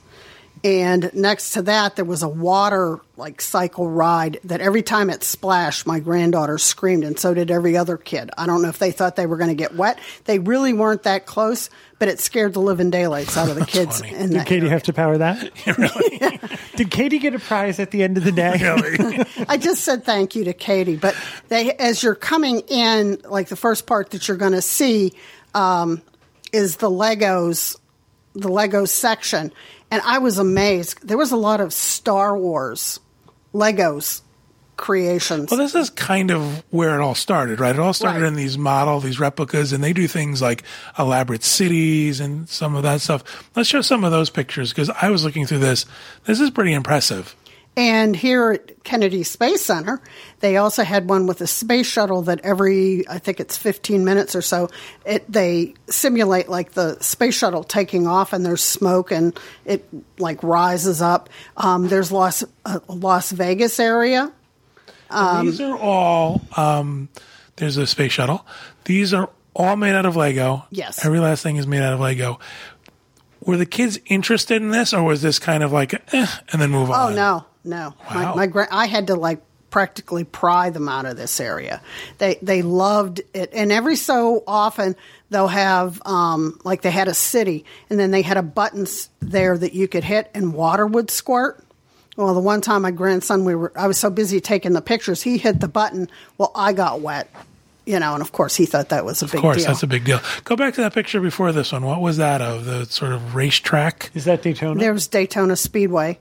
And 0.62 1.10
next 1.14 1.52
to 1.52 1.62
that, 1.64 1.96
there 1.96 2.04
was 2.04 2.22
a 2.22 2.28
water 2.28 3.00
like 3.16 3.40
cycle 3.40 3.90
ride 3.90 4.40
that 4.44 4.60
every 4.60 4.82
time 4.84 5.10
it 5.10 5.24
splashed, 5.24 5.88
my 5.88 6.02
granddaughter 6.02 6.58
screamed, 6.58 7.06
and 7.06 7.18
so 7.18 7.34
did 7.34 7.50
every 7.50 7.78
other 7.78 7.96
kid. 7.96 8.30
I 8.38 8.46
don't 8.46 8.62
know 8.62 8.68
if 8.68 8.78
they 8.78 8.92
thought 8.92 9.16
they 9.16 9.26
were 9.26 9.38
going 9.38 9.52
to 9.52 9.56
get 9.56 9.76
wet. 9.76 10.00
They 10.26 10.38
really 10.38 10.74
weren't 10.74 11.04
that 11.04 11.26
close, 11.26 11.70
but 11.98 12.10
it 12.10 12.20
scared 12.20 12.54
the 12.54 12.60
living 12.60 12.90
daylights 12.90 13.38
out 13.38 13.48
of 13.48 13.56
the 13.56 13.66
kids. 13.66 14.02
in 14.02 14.32
Did 14.32 14.32
that 14.32 14.48
Katie 14.48 14.60
area. 14.62 14.72
have 14.72 14.84
to 14.84 14.94
power 14.94 15.18
that? 15.18 15.50
really, 15.78 16.40
Did 16.76 16.92
Katie 16.92 17.20
get 17.20 17.36
a 17.36 17.40
prize 17.40 17.80
at 17.80 17.92
the 17.92 18.04
end 18.04 18.18
of 18.18 18.26
the 18.26 18.32
day? 18.34 18.58
really. 18.98 19.26
I 19.48 19.56
just 19.56 19.86
said 19.86 20.04
thank 20.04 20.36
you 20.36 20.44
to 20.46 20.54
Katie, 20.54 20.98
but 20.98 21.16
they, 21.48 21.72
as 21.72 22.04
you're 22.04 22.16
coming 22.16 22.60
in, 22.68 23.22
like 23.30 23.48
the 23.48 23.56
first 23.56 23.88
part 23.88 24.10
that 24.10 24.28
you're 24.28 24.36
going 24.36 24.52
to 24.52 24.62
see 24.62 25.14
um, 25.56 26.02
is 26.52 26.78
the 26.78 26.90
Legos, 26.90 27.78
the 28.34 28.48
Lego 28.50 28.86
section, 28.86 29.52
and 29.92 30.02
I 30.06 30.20
was 30.20 30.38
amazed. 30.38 31.08
There 31.08 31.18
was 31.18 31.32
a 31.32 31.38
lot 31.38 31.62
of 31.62 31.74
Star 31.74 32.38
Wars 32.38 33.00
Legos 33.54 34.22
creations. 34.78 35.52
Well, 35.52 35.58
this 35.58 35.76
is 35.76 35.90
kind 35.90 36.32
of 36.32 36.64
where 36.70 36.98
it 36.98 37.04
all 37.04 37.14
started, 37.16 37.60
right? 37.60 37.76
It 37.76 37.80
all 37.82 37.92
started 37.94 38.22
Right. 38.22 38.28
in 38.30 38.36
these 38.36 38.58
model, 38.58 39.02
these 39.02 39.20
replicas, 39.20 39.74
and 39.74 39.84
they 39.84 39.92
do 39.92 40.08
things 40.08 40.42
like 40.42 40.64
elaborate 40.98 41.44
cities 41.44 42.22
and 42.22 42.48
some 42.48 42.76
of 42.76 42.84
that 42.84 43.02
stuff. 43.02 43.50
Let's 43.58 43.68
show 43.68 43.82
some 43.82 44.06
of 44.06 44.12
those 44.12 44.30
pictures 44.30 44.70
because 44.70 44.90
I 45.02 45.10
was 45.10 45.26
looking 45.26 45.46
through 45.46 45.60
this. 45.60 45.86
This 46.26 46.40
is 46.40 46.50
pretty 46.50 46.72
impressive. 46.72 47.36
And 47.78 48.14
here 48.14 48.52
at 48.52 48.84
Kennedy 48.84 49.24
Space 49.24 49.64
Center, 49.64 50.02
they 50.42 50.58
also 50.58 50.84
had 50.84 51.08
one 51.08 51.28
with 51.28 51.40
a 51.40 51.48
space 51.48 51.88
shuttle 51.88 52.24
that 52.24 52.42
every, 52.42 53.08
I 53.08 53.20
think 53.20 53.40
it's 53.40 53.56
15 53.58 54.04
minutes 54.04 54.36
or 54.36 54.42
so, 54.42 54.70
it, 55.06 55.32
they 55.32 55.76
simulate 55.88 56.50
like 56.50 56.72
the 56.74 57.00
space 57.00 57.38
shuttle 57.38 57.64
taking 57.64 58.06
off 58.06 58.34
and 58.34 58.46
there's 58.46 58.64
smoke 58.64 59.12
and 59.12 59.40
it 59.64 59.88
like 60.18 60.44
rises 60.44 61.02
up. 61.02 61.30
Um, 61.56 61.88
there's 61.88 62.12
Las, 62.12 62.44
a 62.66 62.82
Las 62.90 63.32
Vegas 63.32 63.80
area. 63.80 64.34
Um, 65.10 65.46
These 65.46 65.62
are 65.62 65.78
all, 65.78 66.42
um, 66.58 67.08
there's 67.56 67.78
a 67.78 67.88
space 67.88 68.12
shuttle. 68.12 68.46
These 68.86 69.14
are 69.14 69.30
all 69.56 69.76
made 69.76 69.96
out 69.96 70.06
of 70.06 70.16
Lego. 70.16 70.66
Yes. 70.70 71.06
Every 71.06 71.20
last 71.20 71.44
thing 71.44 71.56
is 71.56 71.66
made 71.68 71.82
out 71.82 71.94
of 71.94 72.00
Lego. 72.00 72.40
Were 73.42 73.58
the 73.58 73.66
kids 73.66 74.00
interested 74.06 74.62
in 74.62 74.72
this 74.72 74.94
or 74.94 75.02
was 75.04 75.22
this 75.22 75.40
kind 75.40 75.64
of 75.64 75.72
like, 75.72 75.94
eh, 76.14 76.28
and 76.52 76.62
then 76.62 76.72
move 76.72 76.92
on 76.92 77.14
Oh, 77.14 77.16
no, 77.16 77.46
no. 77.64 77.94
Wow. 78.10 78.14
My, 78.14 78.36
my 78.36 78.48
gra- 78.48 78.68
I 78.72 78.86
had 78.88 79.08
to 79.08 79.16
like 79.16 79.42
practically 79.70 80.24
pry 80.24 80.72
them 80.72 80.90
out 80.90 81.06
of 81.06 81.16
this 81.18 81.40
area. 81.40 81.82
They 82.18 82.40
they 82.42 82.62
loved 82.62 83.22
it, 83.34 83.52
and 83.54 83.72
every 83.72 83.96
so 83.96 84.44
often 84.48 84.96
they'll 85.30 85.48
have 85.48 86.02
um, 86.06 86.60
like 86.64 86.82
they 86.82 86.92
had 86.92 87.08
a 87.08 87.14
city, 87.14 87.66
and 87.90 88.00
then 88.00 88.12
they 88.12 88.22
had 88.24 88.38
a 88.38 88.42
button 88.44 88.88
there 89.20 89.58
that 89.58 89.74
you 89.74 89.88
could 89.88 90.04
hit, 90.04 90.32
and 90.34 90.54
water 90.54 90.86
would 90.88 91.12
squirt. 91.12 91.64
Well, 92.18 92.34
the 92.34 92.40
one 92.42 92.60
time 92.62 92.82
my 92.82 92.92
grandson, 92.92 93.46
we 93.46 93.56
were 93.56 93.72
I 93.76 93.88
was 93.88 93.98
so 93.98 94.10
busy 94.10 94.42
taking 94.42 94.74
the 94.74 94.82
pictures, 94.82 95.22
he 95.22 95.38
hit 95.38 95.60
the 95.60 95.68
button. 95.70 96.10
Well, 96.38 96.52
I 96.56 96.74
got 96.74 97.00
wet, 97.00 97.30
you 97.86 97.98
know, 98.00 98.14
and 98.14 98.22
of 98.22 98.32
course 98.34 98.56
he 98.56 98.66
thought 98.66 98.90
that 98.90 99.06
was 99.06 99.22
a 99.22 99.26
Of 99.26 99.32
big 99.34 99.42
course, 99.42 99.58
deal. 99.58 99.68
that's 99.68 99.84
a 99.84 99.88
big 99.88 100.04
deal. 100.04 100.20
Go 100.44 100.56
back 100.58 100.74
to 100.74 100.82
that 100.82 100.94
picture 100.94 101.22
before 101.22 101.52
this 101.54 101.72
one. 101.72 101.86
What 101.86 102.02
was 102.02 102.18
that 102.18 102.42
of? 102.42 102.66
The 102.66 102.86
sort 102.88 103.12
of 103.14 103.36
racetrack? 103.36 104.10
Is 104.16 104.26
that 104.26 104.42
Daytona? 104.42 104.80
There 104.80 104.92
was 104.94 105.08
Daytona 105.08 105.56
Speedway, 105.56 106.18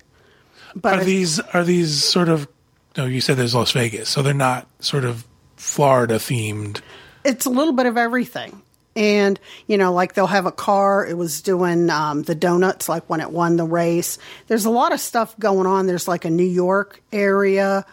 but 0.74 1.00
Are 1.00 1.04
these 1.04 1.40
are 1.40 1.64
these 1.64 2.04
sort 2.04 2.28
of? 2.28 2.48
No, 2.96 3.06
you 3.06 3.20
said 3.20 3.36
there's 3.36 3.54
Las 3.54 3.72
Vegas, 3.72 4.08
so 4.08 4.22
they're 4.22 4.34
not 4.34 4.66
sort 4.80 5.04
of 5.04 5.26
Florida 5.56 6.16
themed. 6.16 6.80
it's 7.24 7.46
a 7.46 7.50
little 7.50 7.72
bit 7.72 7.86
of 7.86 7.96
everything. 7.96 8.62
And, 8.96 9.38
you 9.68 9.78
know, 9.78 9.92
like 9.92 10.14
they'll 10.14 10.26
have 10.26 10.46
a 10.46 10.52
car, 10.52 11.06
it 11.06 11.16
was 11.16 11.40
doing 11.40 11.88
um, 11.88 12.22
the 12.22 12.34
donuts, 12.34 12.88
like 12.88 13.08
when 13.08 13.20
it 13.20 13.30
won 13.30 13.56
the 13.56 13.64
race. 13.64 14.18
There's 14.48 14.64
a 14.64 14.70
lot 14.70 14.92
of 14.92 14.98
stuff 14.98 15.38
going 15.38 15.66
on. 15.68 15.86
There's 15.86 16.08
like 16.08 16.24
a 16.24 16.30
New 16.30 16.42
York 16.42 17.00
area, 17.12 17.86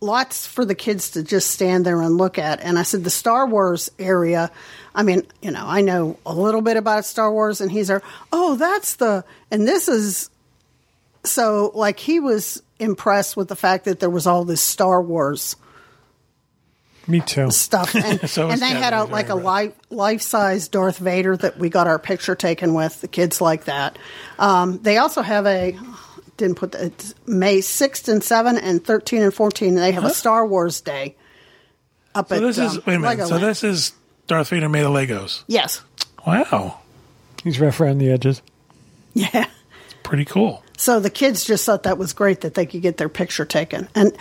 lots 0.00 0.46
for 0.46 0.64
the 0.64 0.76
kids 0.76 1.10
to 1.12 1.24
just 1.24 1.50
stand 1.50 1.84
there 1.84 2.00
and 2.00 2.16
look 2.16 2.38
at. 2.38 2.60
And 2.60 2.78
I 2.78 2.84
said, 2.84 3.02
the 3.02 3.10
Star 3.10 3.46
Wars 3.46 3.90
area, 3.98 4.52
I 4.94 5.02
mean, 5.02 5.26
you 5.42 5.50
know, 5.50 5.64
I 5.66 5.80
know 5.80 6.16
a 6.24 6.34
little 6.34 6.62
bit 6.62 6.76
about 6.76 7.04
Star 7.04 7.32
Wars, 7.32 7.60
and 7.60 7.72
he's 7.72 7.88
there, 7.88 8.02
oh, 8.32 8.54
that's 8.54 8.96
the, 8.96 9.24
and 9.50 9.66
this 9.66 9.88
is, 9.88 10.30
so 11.26 11.70
like 11.74 11.98
he 11.98 12.20
was 12.20 12.62
impressed 12.78 13.36
with 13.36 13.48
the 13.48 13.56
fact 13.56 13.84
that 13.84 14.00
there 14.00 14.10
was 14.10 14.26
all 14.26 14.44
this 14.44 14.60
Star 14.60 15.02
Wars 15.02 15.56
Me 17.06 17.20
too. 17.20 17.50
stuff, 17.50 17.94
and, 17.94 18.28
So 18.28 18.50
and 18.50 18.60
they 18.60 18.70
had 18.70 18.92
a 18.92 19.04
like 19.04 19.28
a 19.28 19.34
life 19.34 19.74
life 19.90 20.22
size 20.22 20.68
Darth 20.68 20.98
Vader 20.98 21.36
that 21.36 21.58
we 21.58 21.68
got 21.68 21.86
our 21.86 21.98
picture 21.98 22.34
taken 22.34 22.74
with. 22.74 23.00
The 23.00 23.08
kids 23.08 23.40
like 23.40 23.64
that. 23.64 23.98
Um, 24.38 24.78
they 24.78 24.98
also 24.98 25.22
have 25.22 25.46
a 25.46 25.78
didn't 26.36 26.56
put 26.56 26.72
the, 26.72 26.86
it's 26.86 27.14
May 27.26 27.60
sixth 27.60 28.08
and 28.08 28.22
seven 28.22 28.58
and 28.58 28.84
thirteen 28.84 29.22
and 29.22 29.32
fourteen. 29.32 29.74
They 29.76 29.92
have 29.92 30.04
a 30.04 30.10
Star 30.10 30.46
Wars 30.46 30.80
day 30.80 31.16
up 32.14 32.28
So 32.28 32.36
at 32.36 32.40
this 32.42 32.58
is 32.58 32.76
um, 32.76 32.82
wait 32.86 32.94
a 32.96 32.98
minute. 32.98 33.28
So 33.28 33.38
this 33.38 33.62
is 33.62 33.92
Darth 34.26 34.48
Vader 34.48 34.68
made 34.68 34.82
of 34.84 34.92
Legos. 34.92 35.44
yes, 35.46 35.82
Wow, 36.26 36.80
He's 37.44 37.60
rough 37.60 37.80
around 37.80 37.98
the 37.98 38.10
edges. 38.10 38.42
yeah. 39.14 39.46
Pretty 40.06 40.24
cool. 40.24 40.62
So 40.76 41.00
the 41.00 41.10
kids 41.10 41.44
just 41.44 41.64
thought 41.66 41.82
that 41.82 41.98
was 41.98 42.12
great 42.12 42.42
that 42.42 42.54
they 42.54 42.66
could 42.66 42.82
get 42.82 42.96
their 42.96 43.08
picture 43.08 43.44
taken, 43.44 43.88
and 43.94 44.16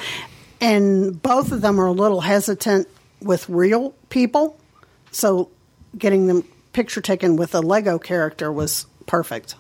and 0.60 1.22
both 1.22 1.52
of 1.52 1.62
them 1.62 1.80
are 1.80 1.86
a 1.86 1.92
little 1.92 2.22
hesitant 2.22 2.88
with 3.22 3.48
real 3.50 3.94
people, 4.10 4.58
so 5.12 5.50
getting 5.98 6.28
them 6.28 6.44
picture 6.74 7.02
taken 7.02 7.36
with 7.36 7.56
a 7.56 7.62
Lego 7.62 7.98
character 7.98 8.52
was 8.52 8.86
perfect. 9.06 9.56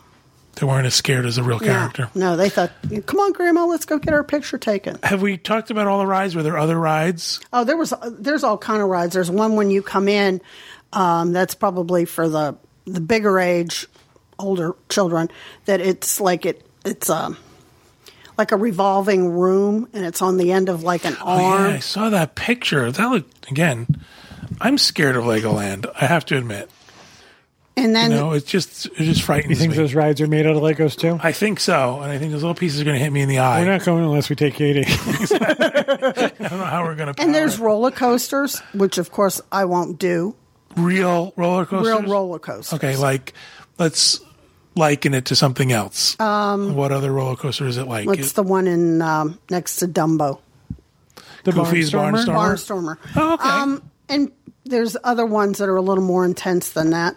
They 0.55 0.65
weren't 0.65 0.87
as 0.87 0.95
scared 0.95 1.25
as 1.25 1.37
a 1.37 1.43
real 1.43 1.59
character. 1.59 2.09
No, 2.15 2.31
no, 2.31 2.37
they 2.37 2.49
thought, 2.49 2.71
"Come 3.05 3.19
on, 3.19 3.33
Grandma, 3.33 3.65
let's 3.65 3.85
go 3.85 3.97
get 3.99 4.13
our 4.13 4.23
picture 4.23 4.57
taken." 4.57 4.97
Have 5.03 5.21
we 5.21 5.37
talked 5.37 5.69
about 5.69 5.87
all 5.87 5.99
the 5.99 6.07
rides? 6.07 6.33
Were 6.33 6.43
there 6.43 6.57
other 6.57 6.79
rides? 6.79 7.41
Oh, 7.51 7.65
there 7.65 7.75
was 7.75 7.93
there's 8.07 8.43
all 8.43 8.57
kind 8.57 8.81
of 8.81 8.87
rides. 8.87 9.13
There's 9.13 9.29
one 9.29 9.57
when 9.57 9.69
you 9.69 9.81
come 9.81 10.07
in, 10.07 10.41
um, 10.93 11.33
that's 11.33 11.55
probably 11.55 12.05
for 12.05 12.29
the 12.29 12.55
the 12.87 13.01
bigger 13.01 13.37
age, 13.39 13.87
older 14.39 14.75
children. 14.89 15.29
That 15.65 15.81
it's 15.81 16.19
like 16.19 16.45
it 16.45 16.65
it's 16.85 17.09
um 17.09 17.37
like 18.37 18.51
a 18.51 18.57
revolving 18.57 19.29
room, 19.31 19.87
and 19.93 20.03
it's 20.05 20.21
on 20.21 20.37
the 20.37 20.51
end 20.51 20.69
of 20.69 20.83
like 20.83 21.05
an 21.05 21.15
Oh, 21.21 21.25
arm. 21.43 21.63
yeah, 21.69 21.75
I 21.75 21.79
saw 21.79 22.09
that 22.09 22.35
picture. 22.35 22.91
That 22.91 23.05
looked 23.11 23.49
again. 23.49 23.87
I'm 24.61 24.77
scared 24.77 25.15
of 25.15 25.23
Legoland. 25.23 25.89
I 25.99 26.05
have 26.05 26.25
to 26.27 26.37
admit. 26.37 26.69
And 27.77 27.93
then 27.93 28.11
You 28.11 28.17
know, 28.17 28.31
it 28.31 28.45
just 28.45 28.85
it 28.85 28.93
just 28.99 29.23
frightens 29.23 29.47
me. 29.49 29.55
You 29.55 29.59
think 29.59 29.71
me. 29.71 29.77
those 29.77 29.93
rides 29.93 30.21
are 30.21 30.27
made 30.27 30.45
out 30.45 30.55
of 30.55 30.61
Legos 30.61 30.97
too? 30.97 31.19
I 31.21 31.33
think 31.33 31.59
so, 31.59 31.99
and 32.01 32.09
I 32.09 32.17
think 32.17 32.31
those 32.31 32.41
little 32.41 32.55
pieces 32.55 32.79
are 32.79 32.85
going 32.85 32.97
to 32.97 33.03
hit 33.03 33.11
me 33.11 33.19
in 33.21 33.27
the 33.27 33.39
eye. 33.39 33.59
We're 33.61 33.71
not 33.71 33.83
going 33.83 34.01
unless 34.03 34.29
we 34.29 34.35
take 34.37 34.53
Katie. 34.53 34.85
I 34.87 36.31
don't 36.39 36.51
know 36.51 36.63
how 36.65 36.83
we're 36.83 36.95
going 36.95 37.13
to. 37.13 37.21
and 37.21 37.35
there's 37.35 37.59
roller 37.59 37.91
coasters, 37.91 38.59
which 38.73 38.97
of 38.97 39.11
course 39.11 39.41
I 39.51 39.65
won't 39.65 39.99
do. 39.99 40.35
real 40.77 41.33
roller 41.35 41.65
coasters. 41.65 41.87
Real 41.99 42.09
roller 42.09 42.39
coasters. 42.39 42.73
Okay, 42.77 42.95
like 42.95 43.33
let's 43.77 44.21
liken 44.75 45.13
it 45.13 45.25
to 45.25 45.35
something 45.35 45.71
else. 45.71 46.19
Um, 46.19 46.75
what 46.75 46.91
other 46.91 47.11
roller 47.11 47.35
coaster 47.35 47.65
is 47.67 47.77
it 47.77 47.87
like? 47.87 48.07
What's 48.07 48.33
the 48.33 48.43
one 48.43 48.67
in 48.67 49.01
um, 49.01 49.39
next 49.49 49.77
to 49.77 49.87
Dumbo? 49.87 50.39
The 51.43 51.51
Goofy's 51.51 51.91
Barnstormer? 51.91 52.25
Barnstormer? 52.25 52.97
Barnstormer. 52.97 52.97
Oh, 53.15 53.33
okay. 53.35 53.49
Um, 53.49 53.89
and 54.09 54.31
there's 54.65 54.97
other 55.03 55.25
ones 55.25 55.59
that 55.59 55.69
are 55.69 55.75
a 55.75 55.81
little 55.81 56.03
more 56.03 56.25
intense 56.25 56.71
than 56.71 56.89
that. 56.91 57.15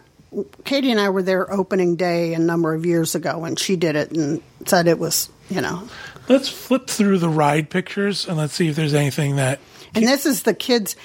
Katie 0.63 0.91
and 0.91 0.99
I 0.99 1.09
were 1.09 1.23
there 1.23 1.51
opening 1.51 1.95
day 1.95 2.35
a 2.35 2.39
number 2.39 2.75
of 2.75 2.85
years 2.85 3.15
ago, 3.15 3.45
and 3.45 3.57
she 3.57 3.75
did 3.75 3.95
it 3.95 4.11
and 4.11 4.43
said 4.67 4.87
it 4.87 4.99
was, 4.99 5.29
you 5.49 5.61
know. 5.61 5.87
let's 6.27 6.47
flip 6.47 6.87
through 6.87 7.17
the 7.17 7.29
ride 7.29 7.71
pictures 7.71 8.27
and 8.27 8.37
let's 8.37 8.53
see 8.53 8.67
if 8.67 8.75
there's 8.75 8.93
anything 8.93 9.37
that. 9.37 9.59
And 9.95 10.07
this 10.07 10.27
is 10.27 10.43
the 10.43 10.53
kids. 10.53 10.95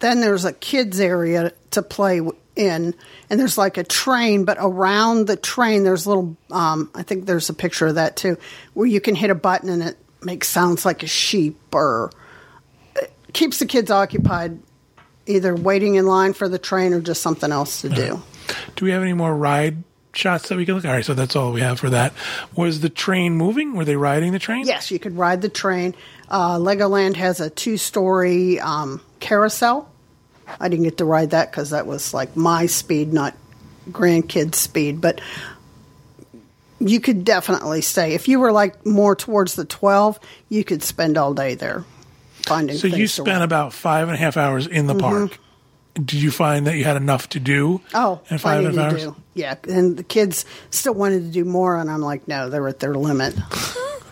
Then 0.00 0.20
there's 0.20 0.44
a 0.44 0.52
kids 0.52 1.00
area 1.00 1.52
to 1.70 1.82
play 1.82 2.18
w- 2.18 2.36
in, 2.58 2.94
and 3.30 3.40
there's 3.40 3.56
like 3.56 3.78
a 3.78 3.84
train, 3.84 4.44
but 4.44 4.58
around 4.60 5.26
the 5.26 5.36
train 5.36 5.84
there's 5.84 6.06
little. 6.06 6.36
Um, 6.50 6.90
I 6.94 7.02
think 7.02 7.24
there's 7.24 7.48
a 7.48 7.54
picture 7.54 7.86
of 7.86 7.94
that 7.94 8.16
too, 8.16 8.36
where 8.74 8.86
you 8.86 9.00
can 9.00 9.14
hit 9.14 9.30
a 9.30 9.34
button 9.34 9.68
and 9.70 9.82
it 9.82 9.96
makes 10.22 10.48
sounds 10.48 10.84
like 10.84 11.02
a 11.02 11.06
sheep, 11.06 11.56
or 11.72 12.10
it 12.96 13.12
keeps 13.32 13.60
the 13.60 13.66
kids 13.66 13.90
occupied, 13.90 14.58
either 15.26 15.54
waiting 15.54 15.94
in 15.94 16.06
line 16.06 16.32
for 16.32 16.48
the 16.48 16.58
train 16.58 16.92
or 16.92 17.00
just 17.00 17.22
something 17.22 17.52
else 17.52 17.82
to 17.82 17.88
do. 17.88 18.22
Do 18.76 18.84
we 18.84 18.90
have 18.90 19.02
any 19.02 19.12
more 19.12 19.34
ride 19.34 19.84
shots 20.14 20.48
that 20.48 20.56
we 20.56 20.66
can 20.66 20.74
look? 20.74 20.84
All 20.84 20.92
right, 20.92 21.04
so 21.04 21.14
that's 21.14 21.36
all 21.36 21.52
we 21.52 21.60
have 21.60 21.78
for 21.78 21.90
that. 21.90 22.12
Was 22.56 22.80
the 22.80 22.88
train 22.88 23.34
moving? 23.34 23.74
Were 23.74 23.84
they 23.84 23.96
riding 23.96 24.32
the 24.32 24.38
train? 24.38 24.66
Yes, 24.66 24.90
you 24.90 24.98
could 24.98 25.16
ride 25.16 25.42
the 25.42 25.48
train. 25.48 25.94
Uh, 26.28 26.56
Legoland 26.56 27.14
has 27.16 27.40
a 27.40 27.50
two-story 27.50 28.58
um, 28.58 29.00
carousel 29.20 29.88
I 30.60 30.68
didn't 30.68 30.84
get 30.84 30.98
to 30.98 31.04
ride 31.04 31.30
that 31.30 31.50
because 31.50 31.70
that 31.70 31.86
was 31.86 32.14
like 32.14 32.36
my 32.36 32.66
speed, 32.66 33.12
not 33.12 33.36
grandkids' 33.90 34.56
speed. 34.56 35.00
But 35.00 35.20
you 36.78 37.00
could 37.00 37.24
definitely 37.24 37.82
stay. 37.82 38.14
If 38.14 38.28
you 38.28 38.40
were 38.40 38.52
like 38.52 38.86
more 38.86 39.16
towards 39.16 39.54
the 39.54 39.64
12, 39.64 40.18
you 40.48 40.64
could 40.64 40.82
spend 40.82 41.18
all 41.18 41.34
day 41.34 41.54
there 41.54 41.84
finding 42.42 42.76
So 42.76 42.86
you 42.86 43.06
spent 43.06 43.42
about 43.42 43.72
five 43.72 44.08
and 44.08 44.14
a 44.14 44.18
half 44.18 44.36
hours 44.36 44.66
in 44.66 44.86
the 44.86 44.94
mm-hmm. 44.94 45.28
park. 45.28 45.38
Did 45.94 46.14
you 46.14 46.30
find 46.30 46.66
that 46.68 46.76
you 46.76 46.84
had 46.84 46.96
enough 46.96 47.28
to 47.30 47.40
do? 47.40 47.80
Oh, 47.92 48.20
in 48.30 48.38
five 48.38 48.64
and 48.64 48.78
a 48.78 48.80
half 48.80 48.92
hours? 48.92 49.04
do. 49.04 49.16
Yeah, 49.34 49.56
and 49.68 49.96
the 49.96 50.04
kids 50.04 50.44
still 50.70 50.94
wanted 50.94 51.24
to 51.24 51.30
do 51.30 51.44
more, 51.44 51.76
and 51.76 51.90
I'm 51.90 52.00
like, 52.00 52.28
no, 52.28 52.48
they're 52.48 52.68
at 52.68 52.78
their 52.78 52.94
limit. 52.94 53.34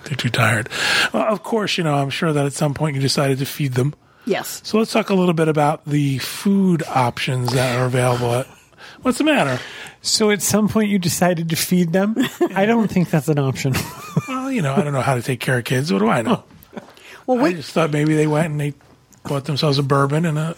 They're 0.05 0.17
too 0.17 0.31
tired. 0.31 0.69
Well, 1.13 1.25
of 1.25 1.43
course, 1.43 1.77
you 1.77 1.83
know, 1.83 1.95
I'm 1.95 2.11
sure 2.11 2.33
that 2.33 2.47
at 2.47 2.53
some 2.53 2.75
point 2.75 2.95
you 2.95 3.03
decided 3.03 3.39
to 3.39 3.45
feed 3.45 3.73
them. 3.73 3.93
Yes. 4.27 4.61
So 4.65 4.79
let's 4.79 4.93
talk 4.93 5.11
a 5.11 5.15
little 5.15 5.35
bit 5.35 5.49
about 5.49 5.85
the 5.85 6.19
food 6.19 6.83
options 6.89 7.53
that 7.53 7.79
are 7.79 7.87
available 7.87 8.33
at. 8.33 8.47
What's 9.03 9.19
the 9.19 9.25
matter? 9.25 9.61
So 10.03 10.31
at 10.31 10.43
some 10.43 10.69
point 10.69 10.91
you 10.91 10.99
decided 10.99 11.49
to 11.51 11.57
feed 11.57 11.93
them. 11.93 12.17
I 12.55 12.67
don't 12.67 12.89
think 12.89 13.11
that's 13.11 13.29
an 13.29 13.39
option. 13.39 13.75
Well, 14.29 14.51
you 14.51 14.63
know, 14.63 14.75
I 14.75 14.83
don't 14.83 14.93
know 14.93 15.03
how 15.03 15.15
to 15.17 15.23
take 15.23 15.41
care 15.41 15.59
of 15.59 15.65
kids. 15.65 15.93
What 15.93 15.99
do 15.99 16.09
I 16.09 16.23
know? 16.23 16.43
Well, 17.27 17.39
I 17.39 17.43
we 17.43 17.55
just 17.55 17.73
thought 17.73 17.91
maybe 17.91 18.15
they 18.15 18.27
went 18.27 18.47
and 18.47 18.61
they 18.61 18.73
bought 19.25 19.45
themselves 19.45 19.79
a 19.79 19.83
bourbon 19.83 20.25
and 20.25 20.39
a 20.39 20.55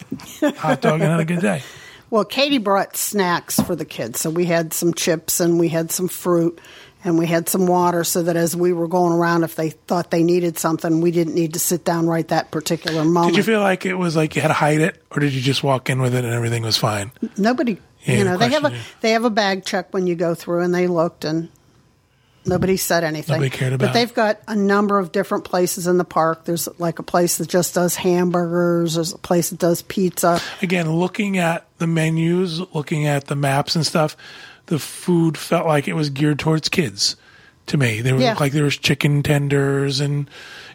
hot 0.57 0.79
dog 0.81 1.01
and 1.01 1.09
had 1.09 1.19
a 1.19 1.25
good 1.25 1.41
day. 1.41 1.61
Well, 2.09 2.23
Katie 2.23 2.57
brought 2.57 2.95
snacks 2.95 3.59
for 3.59 3.75
the 3.75 3.85
kids. 3.85 4.19
So 4.21 4.29
we 4.29 4.45
had 4.45 4.73
some 4.73 4.93
chips 4.93 5.39
and 5.39 5.59
we 5.59 5.67
had 5.67 5.91
some 5.91 6.07
fruit 6.07 6.59
and 7.03 7.17
we 7.17 7.25
had 7.27 7.47
some 7.47 7.65
water 7.67 8.03
so 8.03 8.23
that 8.23 8.35
as 8.35 8.55
we 8.55 8.73
were 8.73 8.87
going 8.87 9.13
around, 9.13 9.43
if 9.43 9.55
they 9.55 9.69
thought 9.69 10.11
they 10.11 10.23
needed 10.23 10.57
something, 10.57 10.99
we 11.01 11.11
didn't 11.11 11.33
need 11.35 11.53
to 11.53 11.59
sit 11.59 11.85
down 11.85 12.07
right 12.07 12.27
that 12.27 12.51
particular 12.51 13.05
moment. 13.05 13.35
Did 13.35 13.37
you 13.37 13.43
feel 13.43 13.61
like 13.61 13.85
it 13.85 13.95
was 13.95 14.15
like 14.15 14.35
you 14.35 14.41
had 14.41 14.49
to 14.49 14.53
hide 14.53 14.81
it, 14.81 15.01
or 15.11 15.19
did 15.19 15.33
you 15.33 15.41
just 15.41 15.63
walk 15.63 15.89
in 15.89 16.01
with 16.01 16.13
it 16.13 16.25
and 16.25 16.33
everything 16.33 16.63
was 16.63 16.77
fine? 16.77 17.11
Nobody, 17.37 17.77
Yeah, 18.03 18.17
you 18.17 18.23
know, 18.25 18.37
they 18.37 18.49
have 18.49 18.65
a 18.65 18.71
you. 18.71 18.77
they 19.01 19.11
have 19.11 19.23
a 19.23 19.29
bag 19.29 19.63
check 19.65 19.93
when 19.93 20.07
you 20.07 20.15
go 20.15 20.35
through, 20.35 20.61
and 20.61 20.75
they 20.75 20.87
looked 20.87 21.23
and 21.23 21.49
nobody 22.45 22.77
said 22.77 23.03
anything. 23.03 23.35
Nobody 23.35 23.49
cared 23.49 23.73
about 23.73 23.87
But 23.87 23.93
they've 23.93 24.13
got 24.13 24.39
a 24.47 24.55
number 24.55 24.97
of 24.99 25.11
different 25.11 25.43
places 25.43 25.87
in 25.87 25.97
the 25.97 26.03
park. 26.05 26.45
There's 26.45 26.67
like 26.79 26.99
a 26.99 27.03
place 27.03 27.37
that 27.37 27.47
just 27.47 27.75
does 27.75 27.95
hamburgers. 27.95 28.95
There's 28.95 29.13
a 29.13 29.17
place 29.17 29.51
that 29.51 29.59
does 29.59 29.81
pizza. 29.83 30.41
Again, 30.61 30.91
looking 30.91 31.37
at 31.37 31.65
the 31.77 31.87
menus, 31.87 32.59
looking 32.73 33.07
at 33.07 33.27
the 33.27 33.35
maps 33.35 33.75
and 33.75 33.85
stuff, 33.85 34.17
the 34.69 34.79
food 34.79 35.37
felt 35.37 35.65
like 35.67 35.87
it 35.87 35.93
was 35.93 36.09
geared 36.09 36.39
towards 36.39 36.69
kids. 36.69 37.15
To 37.67 37.77
me, 37.77 38.01
they 38.01 38.13
were 38.13 38.19
Yeah. 38.19 38.35
like 38.39 38.51
there 38.53 38.63
was 38.63 38.77
chicken 38.77 39.21
tenders 39.21 39.99
and 39.99 40.29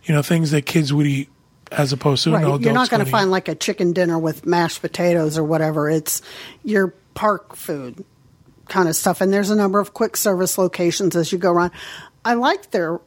you 0.04 0.14
know 0.14 0.22
things 0.22 0.50
that 0.52 0.66
kids 0.66 0.92
would 0.92 1.06
eat, 1.06 1.28
as 1.72 1.92
opposed 1.92 2.22
to 2.24 2.30
Right. 2.32 2.42
no 2.42 2.48
adults 2.48 2.64
You're 2.64 2.74
not 2.74 2.90
going 2.90 3.04
to 3.04 3.10
find 3.10 3.30
like 3.30 3.48
a 3.48 3.54
chicken 3.54 3.92
dinner 3.92 4.18
with 4.18 4.46
mashed 4.46 4.80
potatoes 4.80 5.36
or 5.38 5.42
whatever. 5.44 5.88
It's 5.90 6.22
your 6.62 6.94
park 7.14 7.56
food 7.56 8.04
kind 8.68 8.88
of 8.88 8.94
stuff. 8.96 9.20
And 9.20 9.32
there's 9.32 9.50
a 9.50 9.56
number 9.56 9.80
of 9.80 9.92
quick 9.94 10.16
service 10.16 10.56
locations 10.58 11.16
as 11.16 11.32
you 11.32 11.38
go 11.38 11.52
around. 11.52 11.72
I 12.24 12.34
like 12.34 12.70
their, 12.70 13.00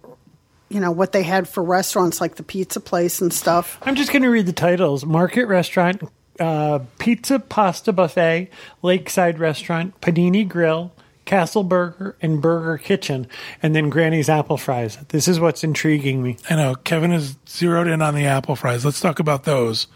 you 0.69 0.79
know, 0.79 0.91
what 0.91 1.11
they 1.13 1.23
had 1.23 1.47
for 1.47 1.63
restaurants 1.63 2.19
like 2.21 2.35
the 2.35 2.43
pizza 2.43 2.79
place 2.79 3.21
and 3.21 3.33
stuff. 3.33 3.77
I'm 3.83 3.95
just 3.95 4.11
going 4.11 4.23
to 4.23 4.29
read 4.29 4.45
the 4.47 4.53
titles: 4.53 5.05
Market 5.05 5.45
Restaurant, 5.45 6.01
uh, 6.39 6.79
Pizza 6.99 7.39
Pasta 7.39 7.91
Buffet, 7.93 8.49
Lakeside 8.81 9.39
Restaurant, 9.39 9.99
Panini 10.01 10.47
Grill, 10.47 10.91
Castle 11.25 11.63
Burger, 11.63 12.15
and 12.21 12.41
Burger 12.41 12.77
Kitchen, 12.77 13.27
and 13.61 13.75
then 13.75 13.89
Granny's 13.89 14.29
Apple 14.29 14.57
Fries. 14.57 14.97
This 15.09 15.27
is 15.27 15.39
what's 15.39 15.63
intriguing 15.63 16.23
me. 16.23 16.37
I 16.49 16.55
know 16.55 16.75
Kevin 16.75 17.11
is 17.11 17.35
zeroed 17.47 17.87
in 17.87 18.01
on 18.01 18.15
the 18.15 18.25
apple 18.25 18.55
fries. 18.55 18.85
Let's 18.85 18.99
talk 19.01 19.19
about 19.19 19.43
those. 19.43 19.87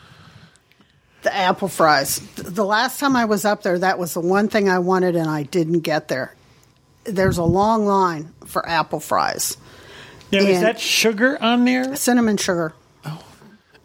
The 1.23 1.33
apple 1.35 1.67
fries. 1.67 2.19
The 2.35 2.65
last 2.65 2.99
time 2.99 3.15
I 3.15 3.25
was 3.25 3.45
up 3.45 3.61
there, 3.63 3.77
that 3.79 3.99
was 3.99 4.13
the 4.15 4.19
one 4.21 4.47
thing 4.49 4.67
I 4.67 4.79
wanted 4.79 5.15
and 5.15 5.29
I 5.29 5.43
didn't 5.43 5.81
get 5.81 6.07
there. 6.07 6.35
There's 7.03 7.37
a 7.37 7.43
long 7.43 7.85
line 7.85 8.33
for 8.45 8.67
apple 8.67 8.99
fries. 8.99 9.55
Now, 10.31 10.39
is 10.39 10.57
And- 10.57 10.65
that 10.65 10.79
sugar 10.79 11.37
on 11.41 11.63
there? 11.65 11.95
Cinnamon 11.95 12.37
sugar. 12.37 12.73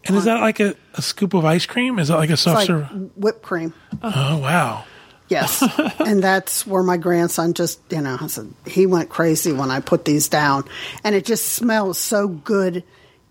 And 0.08 0.16
is 0.16 0.24
that 0.24 0.40
like 0.40 0.60
a, 0.60 0.74
a 0.94 1.02
scoop 1.02 1.34
of 1.34 1.44
ice 1.44 1.66
cream? 1.66 1.98
Is 1.98 2.08
that 2.08 2.16
like 2.16 2.30
a 2.30 2.36
soft 2.36 2.56
like 2.56 2.66
serve? 2.66 3.16
whipped 3.16 3.42
cream. 3.42 3.74
Oh 4.02 4.38
wow! 4.38 4.84
Yes. 5.28 5.62
and 6.00 6.22
that's 6.22 6.66
where 6.66 6.82
my 6.82 6.96
grandson 6.96 7.54
just, 7.54 7.80
you 7.90 8.00
know, 8.00 8.16
I 8.20 8.26
said, 8.28 8.52
he 8.66 8.86
went 8.86 9.08
crazy 9.08 9.52
when 9.52 9.70
I 9.70 9.80
put 9.80 10.04
these 10.04 10.28
down. 10.28 10.64
And 11.04 11.14
it 11.14 11.24
just 11.24 11.46
smells 11.46 11.98
so 11.98 12.28
good 12.28 12.84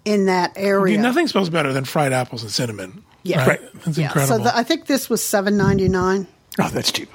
in 0.03 0.25
that 0.25 0.53
area. 0.55 0.95
mean, 0.95 1.01
nothing 1.01 1.27
smells 1.27 1.49
better 1.49 1.73
than 1.73 1.85
fried 1.85 2.13
apples 2.13 2.43
and 2.43 2.51
cinnamon. 2.51 3.03
Yeah. 3.23 3.47
right. 3.47 3.61
It's 3.85 3.97
yeah. 3.97 4.05
incredible. 4.05 4.37
So 4.37 4.43
the, 4.43 4.55
I 4.55 4.63
think 4.63 4.85
this 4.85 5.09
was 5.09 5.23
seven 5.23 5.57
ninety 5.57 5.89
nine. 5.89 6.27
Oh, 6.59 6.69
that's 6.69 6.91
cheap. 6.91 7.09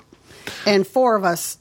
and 0.67 0.85
four 0.85 1.15
of 1.15 1.23
us, 1.25 1.57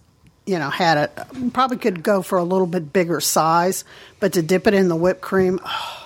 you 0.48 0.58
know, 0.58 0.72
had 0.72 0.98
it. 0.98 1.54
Probably 1.54 1.78
could 1.78 2.02
go 2.02 2.24
for 2.24 2.40
a 2.40 2.44
little 2.44 2.66
bit 2.66 2.92
bigger 2.92 3.22
size, 3.22 3.84
but 4.20 4.34
to 4.34 4.42
dip 4.42 4.66
it 4.66 4.74
in 4.74 4.88
the 4.88 4.96
whipped 4.96 5.22
cream, 5.22 5.60
oh, 5.64 5.99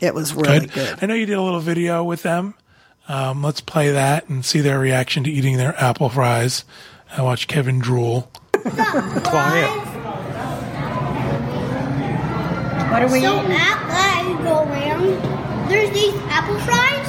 it 0.00 0.14
was 0.14 0.34
really 0.34 0.60
Good. 0.60 0.72
good. 0.72 0.98
I 1.02 1.06
know 1.06 1.14
you 1.14 1.26
did 1.26 1.36
a 1.38 1.42
little 1.42 1.60
video 1.60 2.02
with 2.04 2.22
them. 2.22 2.54
Um, 3.08 3.42
let's 3.42 3.60
play 3.60 3.90
that 3.92 4.28
and 4.28 4.44
see 4.44 4.60
their 4.60 4.78
reaction 4.78 5.24
to 5.24 5.30
eating 5.30 5.56
their 5.56 5.74
apple 5.80 6.08
fries. 6.08 6.64
I 7.16 7.22
watch 7.22 7.46
Kevin 7.46 7.78
drool. 7.78 8.30
Quiet. 8.52 9.70
What 12.90 13.02
are 13.02 13.12
we 13.12 13.20
So 13.20 13.38
at 13.38 13.48
that 13.50 14.24
you 14.28 14.36
go 14.44 14.62
around, 14.64 15.68
there's 15.68 15.90
these 15.90 16.14
apple 16.30 16.58
fries. 16.60 17.08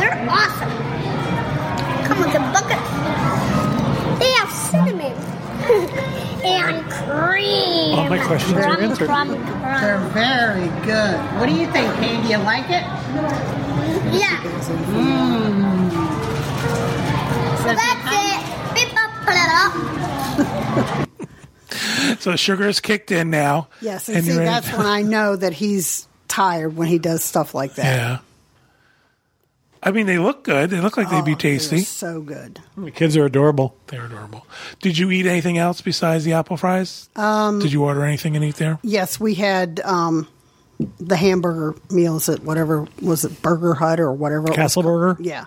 They're 0.00 0.18
awesome. 0.30 0.70
Come 2.06 2.18
with 2.20 2.32
the 2.32 2.40
buckets. 2.40 2.90
They 4.18 4.32
have 4.32 4.50
cinnamon 4.50 5.14
and 6.48 6.90
cream. 6.90 7.94
All 7.98 8.08
my 8.08 8.18
questions 8.24 8.54
are 8.54 8.80
answered. 8.80 9.06
crumb, 9.06 9.28
crumb. 9.28 9.80
They're 9.80 9.98
very 10.10 10.68
good. 10.84 11.18
What 11.38 11.46
do 11.46 11.54
you 11.54 11.66
think, 11.72 11.94
Kay? 11.96 12.20
Do 12.22 12.28
you 12.28 12.38
like 12.38 12.66
it? 12.66 12.84
Yeah. 14.14 14.42
Mm. 14.42 15.90
So 17.58 17.74
that's 17.74 18.08
it. 18.12 18.40
Beep 18.74 18.92
up, 18.96 19.10
put. 19.24 21.08
So 22.20 22.34
sugar 22.36 22.66
is 22.66 22.80
kicked 22.80 23.10
in 23.12 23.30
now. 23.30 23.68
Yes, 23.80 24.08
and, 24.08 24.24
see, 24.24 24.32
that's 24.32 24.70
to- 24.70 24.76
when 24.78 24.86
I 24.86 25.02
know 25.02 25.36
that 25.36 25.52
he's 25.52 26.08
tired 26.26 26.76
when 26.76 26.88
he 26.88 26.98
does 26.98 27.22
stuff 27.22 27.54
like 27.54 27.74
that. 27.74 27.84
Yeah. 27.84 28.18
I 29.88 29.90
mean, 29.90 30.04
they 30.04 30.18
look 30.18 30.44
good. 30.44 30.68
They 30.68 30.82
look 30.82 30.98
like 30.98 31.08
they'd 31.08 31.24
be 31.24 31.32
Oh, 31.32 31.34
they're 31.34 31.52
tasty. 31.52 31.80
So 31.80 32.20
good. 32.20 32.60
The 32.76 32.90
kids 32.90 33.16
are 33.16 33.24
adorable. 33.24 33.74
They're 33.86 34.04
adorable. 34.04 34.46
Did 34.82 34.98
you 34.98 35.10
eat 35.10 35.24
anything 35.24 35.56
else 35.56 35.80
besides 35.80 36.24
the 36.26 36.34
apple 36.34 36.58
fries? 36.58 37.08
Um, 37.16 37.58
Did 37.58 37.72
you 37.72 37.82
order 37.84 38.04
anything 38.04 38.36
and 38.36 38.44
eat 38.44 38.56
there? 38.56 38.78
Yes, 38.82 39.18
we 39.18 39.32
had 39.32 39.80
um, 39.80 40.28
the 41.00 41.16
hamburger 41.16 41.74
meals 41.90 42.28
at 42.28 42.40
whatever 42.42 42.86
was 43.00 43.24
it 43.24 43.40
Burger 43.40 43.72
Hut 43.72 43.98
or 43.98 44.12
whatever. 44.12 44.48
it 44.48 44.50
was 44.50 44.56
Castle. 44.56 44.82
Burger? 44.82 45.16
Yeah, 45.22 45.46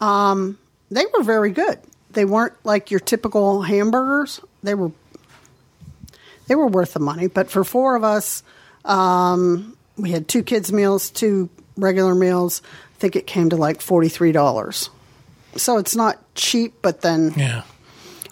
um, 0.00 0.56
they 0.92 1.04
were 1.12 1.24
very 1.24 1.50
good. 1.50 1.80
They 2.12 2.24
weren't 2.24 2.54
like 2.62 2.92
your 2.92 3.00
typical 3.00 3.62
hamburgers. 3.62 4.40
They 4.62 4.74
were 4.74 4.92
they 6.46 6.54
were 6.54 6.68
worth 6.68 6.92
the 6.92 7.00
money. 7.00 7.26
But 7.26 7.50
for 7.50 7.64
four 7.64 7.96
of 7.96 8.04
us, 8.04 8.44
um, 8.84 9.76
we 9.96 10.12
had 10.12 10.28
two 10.28 10.44
kids 10.44 10.72
meals, 10.72 11.10
two 11.10 11.48
regular 11.76 12.14
meals. 12.14 12.62
Think 13.04 13.16
it 13.16 13.26
came 13.26 13.50
to 13.50 13.56
like 13.56 13.82
forty 13.82 14.08
three 14.08 14.32
dollars. 14.32 14.88
So 15.56 15.76
it's 15.76 15.94
not 15.94 16.16
cheap, 16.34 16.72
but 16.80 17.02
then 17.02 17.34
Yeah. 17.36 17.64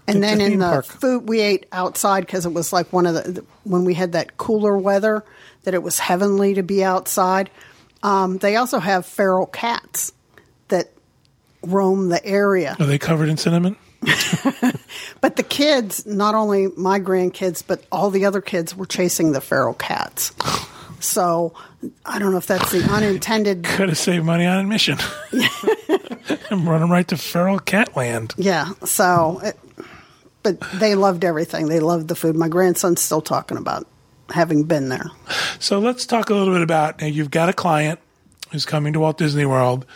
and 0.08 0.16
It's 0.16 0.26
then 0.26 0.40
in 0.40 0.58
the 0.60 0.64
park. 0.64 0.86
food 0.86 1.28
we 1.28 1.40
ate 1.40 1.66
outside 1.72 2.20
because 2.24 2.46
it 2.46 2.54
was 2.54 2.72
like 2.72 2.90
one 2.90 3.04
of 3.04 3.12
the 3.12 3.44
when 3.64 3.84
we 3.84 3.92
had 3.92 4.12
that 4.12 4.38
cooler 4.38 4.78
weather 4.78 5.26
that 5.64 5.74
it 5.74 5.82
was 5.82 5.98
heavenly 5.98 6.54
to 6.54 6.62
be 6.62 6.82
outside. 6.82 7.50
Um, 8.02 8.38
they 8.38 8.56
also 8.56 8.78
have 8.78 9.04
feral 9.04 9.44
cats 9.44 10.10
that 10.68 10.90
roam 11.62 12.08
the 12.08 12.24
area, 12.24 12.74
Are 12.80 12.86
they 12.86 12.98
covered 12.98 13.28
in 13.28 13.36
cinnamon? 13.36 13.76
but 15.20 15.36
the 15.36 15.42
kids, 15.46 16.06
not 16.06 16.34
only 16.34 16.68
my 16.78 16.98
grandkids, 16.98 17.62
but 17.66 17.84
all 17.92 18.08
the 18.08 18.24
other 18.24 18.40
kids 18.40 18.74
were 18.74 18.86
chasing 18.86 19.32
the 19.32 19.42
feral 19.42 19.74
cats. 19.74 20.32
So 21.02 21.54
I 22.06 22.18
don't 22.18 22.32
know 22.32 22.38
if 22.38 22.46
that's 22.46 22.70
the 22.72 22.82
unintended. 22.90 23.64
Could 23.64 23.88
have 23.88 23.98
saved 23.98 24.24
money 24.24 24.46
on 24.46 24.58
admission. 24.58 24.98
and 26.50 26.66
run 26.66 26.80
them 26.80 26.90
right 26.90 27.06
to 27.08 27.16
feral 27.16 27.58
cat 27.58 27.96
land. 27.96 28.34
Yeah. 28.36 28.70
So, 28.84 29.40
it, 29.42 29.58
but 30.42 30.60
they 30.74 30.94
loved 30.94 31.24
everything. 31.24 31.66
They 31.68 31.80
loved 31.80 32.08
the 32.08 32.14
food. 32.14 32.36
My 32.36 32.48
grandson's 32.48 33.00
still 33.00 33.20
talking 33.20 33.56
about 33.56 33.86
having 34.30 34.64
been 34.64 34.88
there. 34.88 35.10
So 35.58 35.78
let's 35.78 36.06
talk 36.06 36.30
a 36.30 36.34
little 36.34 36.54
bit 36.54 36.62
about 36.62 37.00
now 37.00 37.06
you've 37.06 37.30
got 37.30 37.48
a 37.48 37.52
client 37.52 38.00
who's 38.50 38.64
coming 38.64 38.92
to 38.92 39.00
Walt 39.00 39.18
Disney 39.18 39.46
World. 39.46 39.86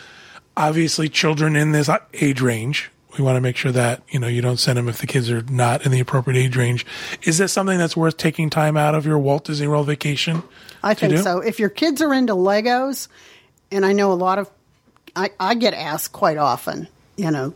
Obviously, 0.55 1.07
children 1.07 1.55
in 1.55 1.71
this 1.71 1.89
age 2.13 2.41
range. 2.41 2.89
We 3.17 3.23
want 3.23 3.35
to 3.37 3.41
make 3.41 3.57
sure 3.57 3.71
that 3.71 4.03
you 4.09 4.19
know 4.19 4.27
you 4.27 4.41
don't 4.41 4.57
send 4.57 4.77
them 4.77 4.87
if 4.87 4.99
the 4.99 5.07
kids 5.07 5.29
are 5.31 5.41
not 5.43 5.85
in 5.85 5.91
the 5.91 5.99
appropriate 5.99 6.39
age 6.39 6.55
range. 6.55 6.85
Is 7.23 7.37
this 7.37 7.51
something 7.51 7.77
that's 7.77 7.97
worth 7.97 8.17
taking 8.17 8.49
time 8.49 8.77
out 8.77 8.95
of 8.95 9.05
your 9.05 9.17
Walt 9.17 9.45
Disney 9.45 9.67
World 9.67 9.87
vacation? 9.87 10.43
I 10.83 10.93
to 10.93 10.99
think 10.99 11.13
do? 11.13 11.21
so. 11.23 11.39
If 11.39 11.59
your 11.59 11.69
kids 11.69 12.01
are 12.01 12.13
into 12.13 12.33
Legos, 12.33 13.07
and 13.71 13.85
I 13.85 13.93
know 13.93 14.11
a 14.11 14.13
lot 14.13 14.39
of 14.39 14.49
I, 15.15 15.31
I 15.39 15.55
get 15.55 15.73
asked 15.73 16.11
quite 16.11 16.37
often, 16.37 16.87
you 17.15 17.31
know, 17.31 17.53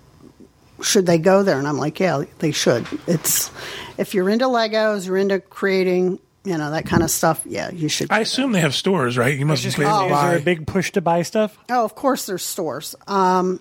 should 0.82 1.06
they 1.06 1.20
go 1.20 1.44
there? 1.44 1.60
And 1.60 1.68
I'm 1.68 1.78
like, 1.78 2.00
yeah, 2.00 2.24
they 2.40 2.52
should. 2.52 2.88
It's 3.08 3.52
if 3.98 4.14
you're 4.16 4.30
into 4.30 4.46
Legos, 4.46 5.06
you're 5.06 5.18
into 5.18 5.40
creating, 5.40 6.18
you 6.44 6.58
know, 6.58 6.72
that 6.72 6.88
kind 6.88 7.04
of 7.04 7.12
stuff. 7.12 7.44
Yeah, 7.46 7.70
you 7.70 7.88
should. 7.88 8.12
I 8.12 8.22
assume 8.22 8.52
they 8.52 8.62
have 8.62 8.74
stores, 8.74 9.18
right? 9.18 9.38
You 9.38 9.46
must 9.46 9.62
Just 9.62 9.78
be 9.78 9.84
able 9.84 10.06
is 10.06 10.22
there 10.22 10.38
a 10.38 10.42
big 10.42 10.66
push 10.66 10.92
to 10.94 11.02
buy 11.02 11.22
stuff? 11.22 11.56
oh, 11.70 11.86
of 11.86 11.94
course, 11.94 12.26
there's 12.26 12.44
stores. 12.44 12.96
Um, 13.08 13.60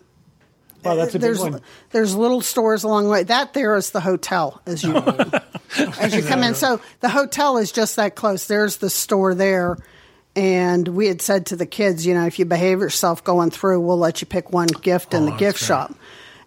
Well, 0.85 0.97
that's 0.97 1.11
a 1.15 1.19
big 1.19 1.23
there's 1.23 1.39
one. 1.41 1.61
there's 1.91 2.15
little 2.15 2.41
stores 2.41 2.85
along 2.85 3.05
the 3.05 3.11
way. 3.11 3.23
That 3.25 3.53
there 3.55 3.77
is 3.77 3.91
the 3.91 4.01
hotel 4.01 4.61
as 4.67 4.83
you 4.83 4.95
as 5.77 6.15
you 6.15 6.23
come 6.23 6.43
in. 6.43 6.55
So 6.55 6.81
the 7.01 7.09
hotel 7.09 7.59
is 7.59 7.73
just 7.73 7.97
that 7.97 8.15
close. 8.15 8.47
There's 8.47 8.79
the 8.79 8.91
store 8.91 9.35
there. 9.35 9.77
And 10.37 10.87
we 10.87 11.09
had 11.09 11.21
said 11.21 11.47
to 11.47 11.57
the 11.57 11.67
kids, 11.67 12.07
you 12.07 12.15
know, 12.15 12.25
if 12.27 12.39
you 12.39 12.45
behave 12.45 12.79
yourself 12.81 13.25
going 13.25 13.51
through, 13.51 13.81
we'll 13.81 13.99
let 13.99 14.21
you 14.21 14.27
pick 14.29 14.53
one 14.53 14.69
gift 14.69 15.13
in 15.13 15.25
Oh, 15.25 15.27
the 15.27 15.33
gift 15.33 15.59
great. 15.59 15.67
shop. 15.67 15.95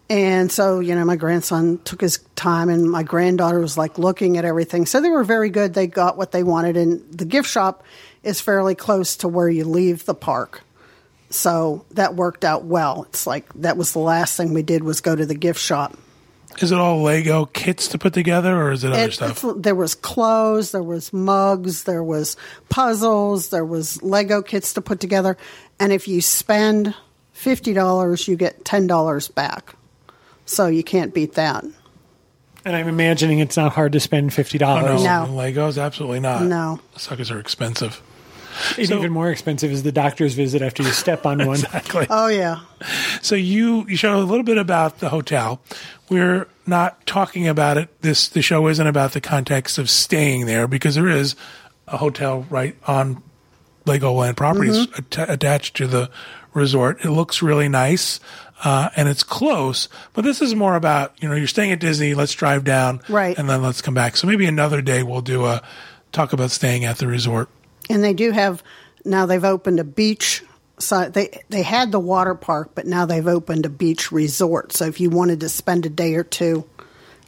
And 0.09 0.51
so, 0.51 0.79
you 0.79 0.95
know, 0.95 1.03
my 1.05 1.15
grandson 1.17 1.79
took 1.83 1.99
his 2.01 2.19
time 2.35 2.69
and 2.69 2.89
my 2.89 3.03
granddaughter 3.03 3.59
was 3.59 3.77
like 3.77 3.97
looking 3.97 4.37
at 4.37 4.45
everything. 4.45 4.85
So 4.85 5.01
they 5.01 5.09
were 5.09 5.23
very 5.23 5.49
good. 5.49 5.73
They 5.73 5.87
got 5.87 6.17
what 6.17 6.31
they 6.31 6.43
wanted. 6.43 6.77
And 6.77 7.03
the 7.11 7.25
gift 7.25 7.49
shop 7.49 7.83
is 8.21 8.39
fairly 8.39 8.73
close 8.75 9.17
to 9.17 9.27
where 9.27 9.49
you 9.49 9.65
leave 9.65 10.05
the 10.05 10.15
park. 10.15 10.61
So 11.33 11.83
that 11.91 12.15
worked 12.15 12.45
out 12.45 12.63
well. 12.65 13.05
It's 13.09 13.25
like 13.25 13.51
that 13.55 13.75
was 13.75 13.91
the 13.93 13.99
last 13.99 14.37
thing 14.37 14.53
we 14.53 14.61
did 14.61 14.83
was 14.83 15.01
go 15.01 15.15
to 15.15 15.25
the 15.25 15.33
gift 15.35 15.59
shop. 15.59 15.97
Is 16.59 16.71
it 16.71 16.77
all 16.77 17.01
Lego 17.01 17.45
kits 17.47 17.87
to 17.87 17.97
put 17.97 18.13
together, 18.13 18.55
or 18.55 18.71
is 18.71 18.83
it 18.83 18.91
other 18.93 19.01
It- 19.05 19.13
stuff? 19.13 19.43
there 19.57 19.73
was 19.73 19.95
clothes, 19.95 20.71
there 20.71 20.83
was 20.83 21.11
mugs, 21.11 21.85
there 21.85 22.03
was 22.03 22.37
puzzles, 22.69 23.49
there 23.49 23.65
was 23.65 24.01
Lego 24.03 24.43
kits 24.43 24.73
to 24.75 24.81
put 24.81 24.99
together. 24.99 25.35
And 25.79 25.91
if 25.91 26.07
you 26.07 26.21
spend 26.21 26.93
fifty 27.31 27.73
dollars, 27.73 28.27
you 28.27 28.35
get 28.35 28.63
ten 28.63 28.85
dollars 28.85 29.27
back. 29.27 29.73
So 30.45 30.67
you 30.67 30.83
can't 30.83 31.13
beat 31.13 31.33
that. 31.33 31.63
And 32.65 32.75
I'm 32.75 32.87
imagining 32.87 33.39
it's 33.39 33.57
not 33.57 33.73
hard 33.73 33.93
to 33.93 33.99
spend 33.99 34.31
fifty 34.33 34.59
dollars. 34.59 35.01
Oh, 35.01 35.03
no, 35.03 35.25
No. 35.25 35.31
Legos, 35.33 35.81
absolutely 35.83 36.19
not. 36.19 36.43
No. 36.43 36.79
suckers 36.95 37.31
are 37.31 37.39
expensive. 37.39 37.99
And 38.77 38.87
So- 38.87 38.97
even 38.99 39.11
more 39.11 39.29
expensive 39.31 39.71
is 39.71 39.83
the 39.83 39.91
doctor's 39.91 40.33
visit 40.33 40.61
after 40.61 40.83
you 40.83 40.89
step 40.91 41.25
on 41.25 41.37
one. 41.47 41.57
Exactly. 41.59 42.07
Oh 42.09 42.27
yeah. 42.27 42.59
So 43.21 43.35
you 43.35 43.85
you 43.87 43.95
showed 43.95 44.17
a 44.17 44.25
little 44.25 44.43
bit 44.43 44.57
about 44.57 44.99
the 44.99 45.09
hotel. 45.09 45.61
We're 46.09 46.47
not 46.67 47.05
talking 47.05 47.47
about 47.47 47.77
it. 47.77 47.89
This 48.01 48.27
the 48.27 48.41
show 48.41 48.67
isn't 48.67 48.87
about 48.87 49.13
the 49.13 49.21
context 49.21 49.77
of 49.77 49.89
staying 49.89 50.45
there 50.45 50.67
because 50.67 50.95
there 50.95 51.07
is 51.09 51.35
a 51.87 51.97
hotel 51.97 52.45
right 52.49 52.75
on 52.87 53.21
Legoland 53.85 54.35
properties 54.37 54.87
atta- 54.97 55.31
attached 55.31 55.75
to 55.77 55.87
the 55.87 56.09
resort. 56.53 57.03
It 57.03 57.11
looks 57.11 57.41
really 57.41 57.67
nice. 57.69 58.19
Uh, 58.65 58.87
and 58.95 59.09
it's 59.09 59.23
close, 59.23 59.89
but 60.13 60.23
this 60.23 60.41
is 60.41 60.55
more 60.55 60.77
about, 60.77 61.13
you 61.21 61.27
know, 61.27 61.35
you're 61.35 61.47
staying 61.47 61.73
at 61.73 61.81
Disney, 61.81 62.13
let's 62.13 62.31
drive 62.31 62.63
down. 62.63 63.01
Right. 63.09 63.37
And 63.37 63.49
then 63.49 63.61
let's 63.61 63.81
come 63.81 63.93
back. 63.93 64.15
So 64.15 64.25
maybe 64.25 64.45
another 64.45 64.81
day 64.81 65.03
we'll 65.03 65.19
do 65.19 65.43
a 65.45 65.61
talk 66.13 66.31
about 66.31 66.49
staying 66.49 66.85
at 66.85 66.97
the 66.97 67.07
resort. 67.07 67.49
And 67.89 68.03
they 68.03 68.13
do 68.13 68.31
have 68.31 68.63
now 69.05 69.25
they've 69.25 69.43
opened 69.43 69.79
a 69.79 69.83
beach 69.83 70.43
side. 70.79 71.13
They 71.13 71.41
they 71.49 71.61
had 71.63 71.91
the 71.91 71.99
water 71.99 72.35
park, 72.35 72.71
but 72.75 72.85
now 72.87 73.05
they've 73.05 73.27
opened 73.27 73.65
a 73.65 73.69
beach 73.69 74.11
resort. 74.11 74.71
So 74.73 74.85
if 74.85 74.99
you 74.99 75.09
wanted 75.09 75.41
to 75.41 75.49
spend 75.49 75.85
a 75.85 75.89
day 75.89 76.15
or 76.15 76.23
two 76.23 76.63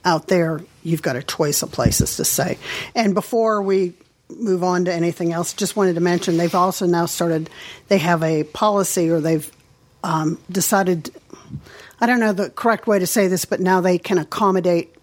out 0.03 0.27
there, 0.27 0.61
you've 0.83 1.01
got 1.01 1.15
a 1.15 1.23
choice 1.23 1.61
of 1.63 1.71
places 1.71 2.17
to 2.17 2.25
stay. 2.25 2.57
And 2.93 3.13
before 3.13 3.61
we 3.61 3.93
move 4.29 4.63
on 4.63 4.85
to 4.85 4.93
anything 4.93 5.33
else, 5.33 5.53
just 5.53 5.75
wanted 5.75 5.95
to 5.95 6.01
mention 6.01 6.37
they've 6.37 6.55
also 6.55 6.85
now 6.85 7.05
started. 7.05 7.49
They 7.89 7.97
have 7.99 8.23
a 8.23 8.43
policy, 8.43 9.09
or 9.09 9.19
they've 9.19 9.51
um, 10.03 10.39
decided. 10.51 11.11
I 11.99 12.07
don't 12.07 12.19
know 12.19 12.33
the 12.33 12.49
correct 12.49 12.87
way 12.87 12.99
to 12.99 13.07
say 13.07 13.27
this, 13.27 13.45
but 13.45 13.59
now 13.59 13.81
they 13.81 13.97
can 13.97 14.17
accommodate 14.17 14.93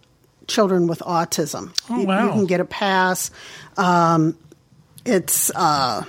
children 0.47 0.87
with 0.87 0.99
autism. 1.01 1.73
Oh, 1.89 1.97
You- 1.97 2.03
you, 2.27 2.33
can 2.33 2.47
get 2.47 2.61
a 2.61 2.65
pass. 2.65 3.31
Um, 3.77 4.37
it's 5.05 5.51
uh, 5.51 6.05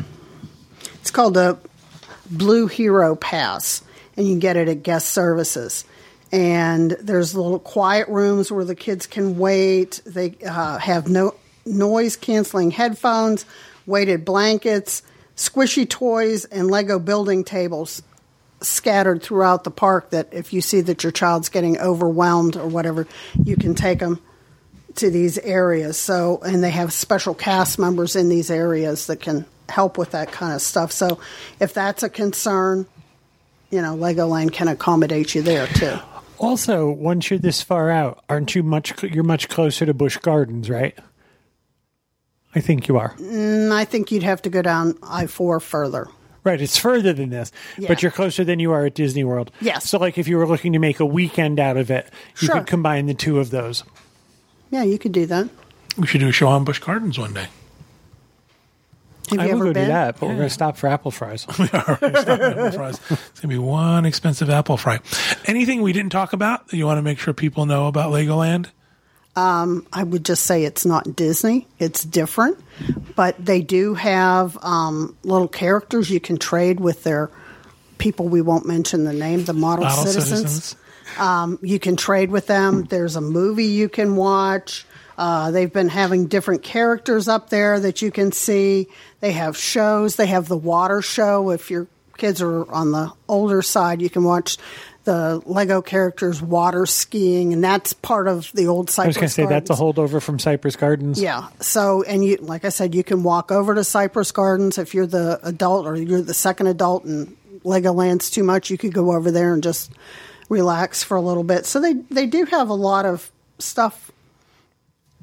it's 1.02 1.12
called 1.12 1.38
a 1.38 1.60
Blue 2.30 2.68
Hero 2.68 3.16
Pass, 3.16 3.84
and 4.16 4.28
you 4.28 4.34
can 4.34 4.40
get 4.40 4.58
it 4.58 4.68
at 4.68 4.84
guest 4.84 5.10
services. 5.10 5.86
And 6.32 6.92
there's 7.00 7.36
little 7.36 7.60
quiet 7.60 8.08
rooms 8.08 8.52
where 8.52 8.66
the 8.66 8.76
kids 8.76 9.06
can 9.06 9.38
wait. 9.38 10.02
They 10.06 10.36
uh, 10.46 10.80
have 10.80 11.08
no 11.08 11.36
noise 11.66 12.16
canceling 12.16 12.72
headphones, 12.72 13.46
weighted 13.86 14.26
blankets, 14.26 15.04
squishy 15.36 15.88
toys, 15.88 16.46
and 16.46 16.72
Lego 16.72 16.98
building 16.98 17.44
tables 17.44 18.02
scattered 18.62 19.22
throughout 19.22 19.64
the 19.64 19.72
park. 19.72 20.10
That 20.10 20.30
if 20.32 20.54
you 20.54 20.62
see 20.62 20.82
that 20.82 21.04
your 21.04 21.12
child's 21.12 21.50
getting 21.50 21.78
overwhelmed 21.80 22.56
or 22.58 22.68
whatever, 22.68 23.08
you 23.44 23.56
can 23.56 23.76
take 23.76 24.00
them 24.00 24.20
to 24.96 25.10
these 25.10 25.38
areas. 25.40 25.98
So, 25.98 26.40
and 26.46 26.64
they 26.64 26.70
have 26.72 26.94
special 26.94 27.34
cast 27.34 27.80
members 27.80 28.16
in 28.16 28.30
these 28.30 28.50
areas 28.52 29.08
that 29.08 29.20
can 29.20 29.46
help 29.70 29.98
with 29.98 30.12
that 30.12 30.32
kind 30.32 30.54
of 30.54 30.62
stuff. 30.62 30.92
So, 30.92 31.20
if 31.60 31.74
that's 31.74 32.04
a 32.04 32.10
concern, 32.10 32.86
you 33.72 33.82
know, 33.82 33.96
Legoland 33.96 34.54
can 34.54 34.68
accommodate 34.68 35.34
you 35.36 35.42
there 35.42 35.68
too. 35.68 35.98
Also, 36.38 36.90
once 36.90 37.30
you're 37.30 37.40
this 37.40 37.62
far 37.62 37.90
out, 37.90 38.24
aren't 38.30 38.54
you 38.54 38.64
much? 38.64 39.02
You're 39.04 39.24
much 39.24 39.48
closer 39.50 39.86
to 39.86 39.94
Busch 39.94 40.18
Gardens, 40.18 40.70
right? 40.70 40.98
I 42.56 42.60
think 42.60 42.88
you 42.88 42.98
are. 42.98 43.16
And 43.20 43.74
I 43.74 43.86
think 43.86 44.12
you'd 44.12 44.24
have 44.24 44.42
to 44.44 44.50
go 44.50 44.62
down 44.62 44.98
I 45.02 45.26
four 45.28 45.60
further. 45.60 46.08
Right, 46.44 46.60
it's 46.62 46.78
further 46.78 47.14
than 47.14 47.30
this, 47.30 47.54
Yeah. 47.78 47.88
but 47.88 48.04
you're 48.04 48.12
closer 48.12 48.44
than 48.44 48.60
you 48.60 48.74
are 48.74 48.86
at 48.86 48.96
Disney 48.96 49.24
World. 49.24 49.50
Yes. 49.62 49.90
So, 49.90 49.98
like, 49.98 50.18
if 50.18 50.28
you 50.28 50.38
were 50.38 50.46
looking 50.46 50.74
to 50.74 50.80
make 50.80 51.00
a 51.00 51.06
weekend 51.06 51.58
out 51.58 51.78
of 51.78 51.90
it, 51.90 52.06
you 52.42 52.48
Sure. 52.48 52.56
could 52.58 52.68
combine 52.68 53.06
the 53.06 53.14
two 53.14 53.40
of 53.40 53.50
those. 53.50 53.86
Yeah, 54.74 54.82
you 54.82 54.98
could 54.98 55.12
do 55.12 55.28
that. 55.28 55.50
We 55.98 56.08
should 56.08 56.22
do 56.22 56.28
a 56.28 56.32
show 56.32 56.48
on 56.48 56.64
Busch 56.64 56.80
Gardens 56.80 57.20
one 57.20 57.32
day. 57.34 57.48
Have 59.30 59.40
I 59.40 59.46
you 59.46 59.50
will 59.50 59.56
ever 59.58 59.66
go 59.66 59.74
been? 59.74 59.84
do 59.86 59.92
that, 59.92 60.20
but 60.20 60.26
we're 60.28 60.36
going 60.36 60.48
to 60.48 60.54
stop 60.54 60.78
for 60.78 60.88
apple 60.88 61.12
fries. 61.12 61.46
apple 61.60 62.72
fries. 62.72 63.00
It's 63.12 63.40
gonna 63.40 63.54
be 63.54 63.60
one 63.60 64.06
expensive 64.08 64.50
apple 64.50 64.78
fry. 64.78 65.00
Anything 65.46 65.84
we 65.84 65.94
didn't 65.94 66.12
talk 66.12 66.34
about 66.34 66.68
that 66.70 66.78
you 66.78 66.88
want 66.88 66.98
to 66.98 67.04
make 67.04 67.20
sure 67.20 67.36
people 67.36 67.68
know 67.68 67.88
about 67.88 68.12
Legoland? 68.12 68.70
I 69.36 70.04
would 70.04 70.26
just 70.26 70.44
say 70.44 70.64
it's 70.64 70.86
not 70.86 71.16
Disney. 71.16 71.68
It's 71.78 72.04
different, 72.04 72.58
but 73.16 73.36
they 73.44 73.62
do 73.62 73.94
have 73.94 74.58
um, 74.64 75.16
little 75.24 75.48
characters 75.48 76.10
you 76.10 76.20
can 76.20 76.38
trade 76.38 76.80
with 76.80 77.04
their 77.04 77.30
people. 78.00 78.28
We 78.28 78.42
won't 78.42 78.66
mention 78.66 79.04
the 79.04 79.14
name. 79.14 79.46
The 79.46 79.54
model, 79.54 79.86
Model 79.86 80.06
citizens. 80.06 80.40
citizens. 80.40 80.76
Um, 81.18 81.60
you 81.62 81.80
can 81.80 81.96
trade 81.96 82.32
with 82.32 82.48
them. 82.48 82.84
There's 82.84 83.16
a 83.16 83.22
movie 83.22 83.66
you 83.66 83.90
can 83.90 84.16
watch. 84.16 84.86
Uh, 85.18 85.52
they've 85.52 85.72
been 85.72 85.90
having 85.90 86.28
different 86.28 86.64
characters 86.64 87.28
up 87.28 87.50
there 87.50 87.80
that 87.80 88.02
you 88.02 88.12
can 88.12 88.32
see. 88.32 88.88
They 89.20 89.32
have 89.34 89.56
shows. 89.56 90.16
They 90.16 90.28
have 90.28 90.48
the 90.48 90.58
water 90.58 91.02
show. 91.02 91.52
If 91.52 91.70
your 91.70 91.88
kids 92.18 92.42
are 92.42 92.70
on 92.72 92.92
the 92.92 93.12
older 93.28 93.62
side, 93.62 94.02
you 94.02 94.10
can 94.10 94.24
watch 94.24 94.58
the 95.04 95.42
Lego 95.46 95.82
characters 95.82 96.42
water 96.42 96.86
skiing, 96.86 97.52
and 97.54 97.64
that's 97.64 97.94
part 97.94 98.28
of 98.28 98.52
the 98.54 98.68
old 98.68 98.90
I 98.98 99.08
was 99.08 99.18
going 99.18 99.28
to 99.28 99.34
say 99.34 99.46
that's 99.46 99.70
a 99.70 99.74
holdover 99.74 100.22
from 100.22 100.40
Cypress 100.40 100.78
Gardens. 100.78 101.22
Yeah. 101.22 101.50
So, 101.60 102.04
and 102.04 102.24
you, 102.24 102.38
like 102.38 102.64
I 102.64 102.70
said, 102.70 102.96
you 102.96 103.04
can 103.04 103.24
walk 103.24 103.52
over 103.52 103.76
to 103.76 103.84
Cypress 103.84 104.32
Gardens 104.32 104.78
if 104.78 104.94
you're 104.94 105.06
the 105.06 105.40
adult 105.44 105.86
or 105.86 105.98
you're 105.98 106.22
the 106.22 106.34
second 106.34 106.68
adult 106.68 107.04
and 107.04 107.36
Legoland's 107.64 108.30
too 108.30 108.44
much. 108.44 108.70
You 108.70 108.78
could 108.78 108.94
go 108.94 109.14
over 109.14 109.30
there 109.30 109.54
and 109.54 109.62
just 109.62 109.92
relax 110.54 111.04
for 111.04 111.18
a 111.18 111.22
little 111.22 111.44
bit. 111.44 111.66
So 111.66 111.82
they 111.82 111.94
they 111.94 112.26
do 112.26 112.46
have 112.46 112.70
a 112.70 112.74
lot 112.74 113.06
of 113.06 113.32
stuff. 113.60 114.12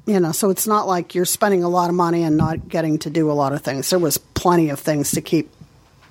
You 0.05 0.19
know, 0.19 0.31
so 0.31 0.49
it's 0.49 0.65
not 0.65 0.87
like 0.87 1.13
you're 1.13 1.25
spending 1.25 1.63
a 1.63 1.69
lot 1.69 1.89
of 1.89 1.95
money 1.95 2.23
and 2.23 2.35
not 2.35 2.67
getting 2.67 2.99
to 2.99 3.09
do 3.09 3.31
a 3.31 3.33
lot 3.33 3.53
of 3.53 3.61
things. 3.61 3.89
There 3.89 3.99
was 3.99 4.17
plenty 4.17 4.69
of 4.69 4.79
things 4.79 5.11
to 5.11 5.21
keep 5.21 5.51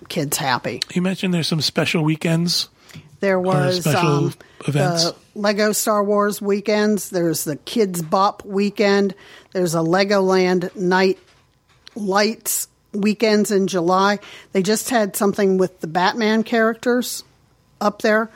kids 0.09 0.37
happy. 0.37 0.80
You 0.92 1.02
mentioned 1.02 1.35
there's 1.35 1.48
some 1.48 1.61
special 1.61 2.04
weekends. 2.04 2.68
There 3.20 3.38
was 3.38 3.80
special 3.80 4.26
um, 4.26 4.35
events? 4.66 5.04
the 5.04 5.16
Lego 5.35 5.72
Star 5.72 6.02
Wars 6.04 6.40
weekends. 6.40 7.11
There's 7.11 7.44
the 7.44 7.56
Kidz 7.56 8.09
Bop 8.09 8.44
weekend. 8.44 9.14
There's 9.52 9.74
a 9.74 9.78
Legoland 9.78 10.74
Night 10.76 11.18
Lights 11.94 12.68
weekends 12.92 13.50
in 13.50 13.66
July. 13.66 14.18
They 14.52 14.62
just 14.62 14.90
had 14.90 15.16
something 15.16 15.59
with 15.59 15.80
the 15.80 15.87
Batman 15.87 16.42
characters 16.42 17.24
up 17.80 18.02
there. 18.02 18.30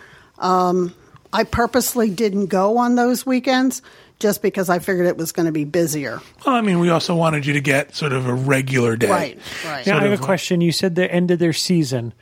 Um, 0.45 0.95
I 1.33 1.43
purposely 1.43 2.11
didn't 2.11 2.47
go 2.47 2.79
on 2.79 2.95
those 2.95 3.27
weekends 3.27 3.83
just 4.21 4.43
because 4.43 4.71
I 4.71 4.79
figured 4.79 5.07
it 5.07 5.17
was 5.17 5.33
going 5.33 5.47
to 5.47 5.53
be 5.53 5.65
busier. 5.65 6.21
Well, 6.47 6.55
I 6.55 6.61
mean, 6.61 6.79
we 6.79 6.91
also 6.91 7.17
wanted 7.17 7.45
you 7.47 7.55
to 7.55 7.61
get 7.61 7.97
sort 7.97 8.13
of 8.13 8.27
a 8.27 8.35
regular 8.35 8.95
day. 8.95 9.11
Right, 9.11 9.39
right. 9.65 9.87
Now, 9.87 9.99
I 9.99 10.05
have 10.05 10.21
a 10.21 10.23
question. 10.23 10.61
You 10.61 10.71
said 10.71 10.95
the 10.95 11.11
end 11.11 11.33
of 11.33 11.41
their 11.41 11.53
season. 11.53 12.13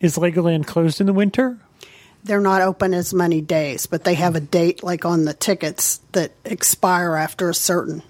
Is 0.00 0.16
Legoland 0.16 0.66
closed 0.66 1.00
in 1.00 1.06
the 1.06 1.12
winter? 1.12 1.58
they're 2.24 2.40
not 2.40 2.62
open 2.62 2.94
as 2.94 3.12
many 3.12 3.40
days, 3.40 3.86
but 3.86 4.04
they 4.04 4.14
have 4.14 4.36
a 4.36 4.40
date 4.40 4.82
like 4.82 5.04
on 5.04 5.24
the 5.24 5.34
tickets 5.34 6.00
that 6.12 6.32
expire 6.44 7.16
after 7.16 7.50
a 7.50 7.54
certain 7.54 8.02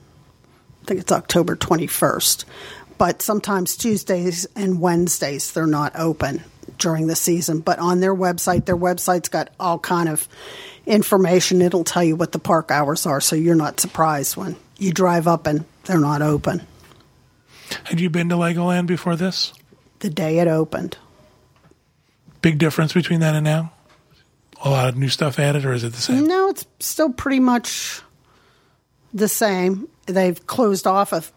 I 0.83 0.85
think 0.85 1.01
it's 1.01 1.13
October 1.13 1.55
21st. 1.55 2.45
But 2.99 3.23
sometimes 3.23 3.77
Tuesdays 3.77 4.47
and 4.57 4.81
Wednesdays 4.81 5.53
they're 5.53 5.67
not 5.67 5.93
open 5.97 6.43
during 6.79 7.07
the 7.07 7.17
season. 7.17 7.61
But 7.61 7.79
on 7.79 8.01
their 8.01 8.15
website, 8.15 8.65
their 8.65 8.77
website's 8.77 9.29
got 9.29 9.51
all 9.59 9.79
kind 9.79 10.09
of 10.09 10.29
information. 10.87 11.63
It'll 11.63 11.85
tell 11.85 12.05
you 12.05 12.17
what 12.17 12.33
the 12.33 12.39
park 12.39 12.71
hours 12.71 13.07
are, 13.07 13.21
so 13.21 13.37
you're 13.37 13.55
not 13.55 13.81
surprised 13.81 14.37
when 14.37 14.57
you 14.79 14.93
drive 14.93 15.27
up 15.29 15.47
and 15.47 15.65
they're 15.85 15.99
not 16.01 16.23
open 16.23 16.63
Had 17.85 18.01
you 18.01 18.11
been 18.11 18.29
to 18.31 18.35
Legoland 18.37 18.87
before 18.87 19.17
this? 19.17 19.53
the 20.01 20.11
day 20.11 20.39
it 20.41 20.49
opened. 20.49 20.97
Big 22.41 22.59
difference 22.59 22.93
between 22.93 23.21
then 23.21 23.37
and 23.37 23.45
now? 23.45 23.73
A 24.65 24.69
lot 24.71 24.89
of 24.89 24.97
new 24.97 25.09
stuff 25.09 25.39
added, 25.39 25.65
or 25.65 25.73
is 25.73 25.85
it 25.85 25.93
the 25.93 26.01
same? 26.01 26.27
No, 26.27 26.49
it's 26.49 26.67
still 26.81 27.13
pretty 27.13 27.39
much 27.39 28.03
the 29.15 29.29
same. 29.29 29.87
They've 30.07 30.45
closed 30.47 30.89
off 30.89 31.13
of 31.13 31.33